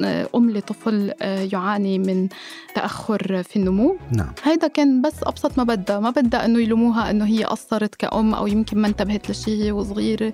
أه، 0.00 0.28
أم 0.34 0.50
لطفل 0.50 1.12
أه، 1.22 1.48
يعاني 1.52 1.98
من 1.98 2.28
تأخر 2.74 3.42
في 3.42 3.56
النمو 3.56 3.96
نعم. 4.12 4.32
هيدا 4.42 4.66
كان 4.66 5.02
بس 5.02 5.22
أبسط 5.22 5.58
ما 5.58 5.64
بدها 5.64 6.00
ما 6.00 6.10
بدها 6.10 6.44
إنه 6.44 6.60
يلوموها 6.60 7.10
إنه 7.10 7.24
هي 7.24 7.44
قصرت 7.44 7.94
كأم 7.94 8.34
أو 8.34 8.46
يمكن 8.46 8.78
ما 8.78 8.88
انتبهت 8.88 9.30
لشيء 9.30 9.62
هي 9.62 9.72
وصغيرة 9.72 10.32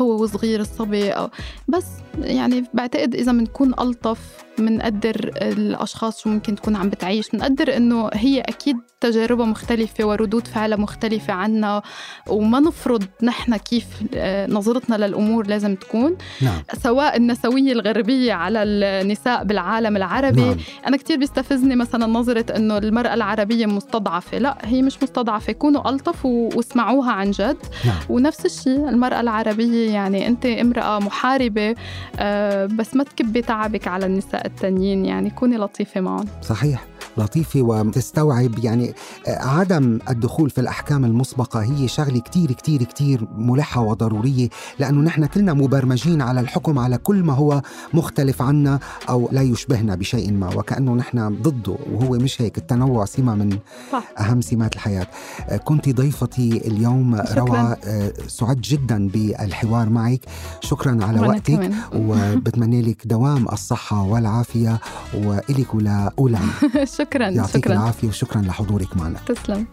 هو 0.00 0.22
وصغير 0.22 0.60
الصبي 0.60 1.10
أو 1.10 1.30
بس 1.68 1.86
يعني 2.18 2.64
بعتقد 2.74 3.14
إذا 3.14 3.32
بنكون 3.32 3.74
ألطف 3.86 4.45
بنقدر 4.58 5.30
الأشخاص 5.42 6.22
شو 6.22 6.28
ممكن 6.28 6.54
تكون 6.54 6.76
عم 6.76 6.90
بتعيش. 6.90 7.30
بنقدر 7.30 7.76
إنه 7.76 8.10
هي 8.12 8.40
أكيد 8.40 8.76
تجاربها 9.00 9.46
مختلفة 9.46 10.04
وردود 10.04 10.46
فعلها 10.46 10.78
مختلفة 10.78 11.32
عنا 11.32 11.82
وما 12.28 12.60
نفرض 12.60 13.04
نحن 13.22 13.56
كيف 13.56 13.86
آه، 14.14 14.46
نظرتنا 14.46 15.06
للأمور 15.06 15.46
لازم 15.46 15.74
تكون. 15.74 16.16
نعم. 16.42 16.62
سواء 16.82 17.16
النسوية 17.16 17.72
الغربية 17.72 18.32
على 18.32 18.62
النساء 18.62 19.44
بالعالم 19.44 19.96
العربي. 19.96 20.40
نعم. 20.40 20.56
أنا 20.86 20.96
كثير 20.96 21.18
بيستفزني 21.18 21.76
مثلا 21.76 22.06
نظرة 22.06 22.56
إنه 22.56 22.78
المرأة 22.78 23.14
العربية 23.14 23.66
مستضعفة. 23.66 24.38
لا 24.38 24.58
هي 24.64 24.82
مش 24.82 25.02
مستضعفة. 25.02 25.52
كونوا 25.52 25.90
ألطف 25.90 26.26
واسمعوها 26.26 27.12
عن 27.12 27.30
جد. 27.30 27.56
نعم. 27.84 27.96
ونفس 28.08 28.46
الشيء 28.46 28.88
المرأة 28.88 29.20
العربية 29.20 29.90
يعني 29.90 30.26
أنت 30.28 30.46
امرأة 30.46 30.98
محاربة 30.98 31.74
آه، 32.18 32.66
بس 32.66 32.96
ما 32.96 33.04
تكبي 33.04 33.42
تعبك 33.42 33.88
على 33.88 34.06
النساء. 34.06 34.45
التانيين 34.46 35.04
يعني. 35.04 35.30
كوني 35.30 35.56
لطيفة 35.56 36.00
معهم. 36.00 36.24
صحيح. 36.42 36.84
لطيفة 37.18 37.62
وتستوعب 37.62 38.58
يعني 38.58 38.94
آه، 39.26 39.38
عدم 39.44 39.98
الدخول 40.08 40.50
في 40.50 40.60
الأحكام 40.60 41.04
المسبقة 41.04 41.62
هي 41.62 41.88
شغلة 41.88 42.20
كتير 42.20 42.52
كتير 42.52 42.82
كتير 42.82 43.28
ملحة 43.36 43.80
وضرورية 43.80 44.48
لأنه 44.78 45.00
نحن 45.00 45.26
كلنا 45.26 45.52
مبرمجين 45.54 46.22
على 46.22 46.40
الحكم 46.40 46.78
على 46.78 46.98
كل 46.98 47.22
ما 47.22 47.32
هو 47.32 47.62
مختلف 47.94 48.42
عنا 48.42 48.78
أو 49.08 49.28
لا 49.32 49.42
يشبهنا 49.42 49.94
بشيء 49.94 50.32
ما 50.32 50.54
وكأنه 50.54 50.94
نحن 50.94 51.42
ضده 51.42 51.76
وهو 51.92 52.10
مش 52.12 52.42
هيك 52.42 52.58
التنوع 52.58 53.04
سمة 53.04 53.34
من 53.34 53.58
صح. 53.92 54.04
أهم 54.18 54.40
سمات 54.40 54.74
الحياة 54.74 55.06
آه، 55.48 55.56
كنت 55.56 55.88
ضيفتي 55.88 56.66
اليوم. 56.66 57.14
روعة 57.36 57.76
آه، 57.84 58.12
سعدت 58.28 58.60
جدا 58.64 59.08
بالحوار 59.08 59.88
معك 59.88 60.20
شكرا 60.60 61.04
على 61.04 61.20
وقتك. 61.20 61.70
وبتمنى 61.94 62.82
لك 62.82 63.06
دوام 63.06 63.46
الصحة 63.52 64.02
والعافية 64.02 64.80
وإلك 65.14 65.74
ولأولان 65.74 66.48
شكرا 66.98 67.05
يعطيك 67.14 67.64
شكرا. 67.64 67.72
العافية 67.72 68.08
وشكرا 68.08 68.42
لحضورك 68.42 68.96
معنا. 68.96 69.18
تسلم. 69.18 69.66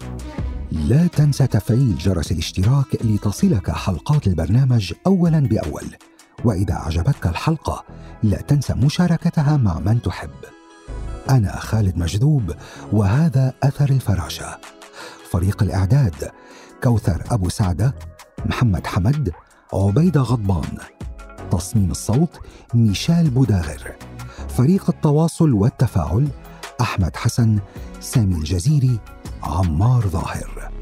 لا 0.71 1.07
تنسى 1.07 1.47
تفعيل 1.47 1.97
جرس 1.97 2.31
الاشتراك 2.31 2.85
لتصلك 3.01 3.71
حلقات 3.71 4.27
البرنامج 4.27 4.93
اولا 5.07 5.39
بأول. 5.39 5.85
وإذا 6.45 6.73
أعجبتك 6.73 7.27
الحلقة 7.27 7.83
لا 8.23 8.41
تنسى 8.41 8.73
مشاركتها 8.73 9.57
مع 9.57 9.79
من 9.79 10.01
تحب. 10.01 10.29
أنا 11.29 11.59
خالد 11.59 11.97
مجذوب 11.97 12.53
وهذا 12.91 13.53
أثر 13.63 13.89
الفراشة. 13.89 14.57
فريق 15.31 15.63
الإعداد 15.63 16.31
كوثر 16.83 17.23
أبو 17.31 17.49
سعدة 17.49 17.95
محمد 18.45 18.87
حمد 18.87 19.31
عبيدة 19.73 20.21
غضبان. 20.21 20.77
تصميم 21.51 21.91
الصوت 21.91 22.39
ميشال 22.73 23.29
بوداغر 23.29 23.95
فريق 24.49 24.89
التواصل 24.89 25.53
والتفاعل 25.53 26.27
أحمد 26.81 27.15
حسن 27.15 27.59
سامي 27.99 28.35
الجزيري 28.35 28.99
عمار 29.43 30.07
ظاهر. 30.07 30.72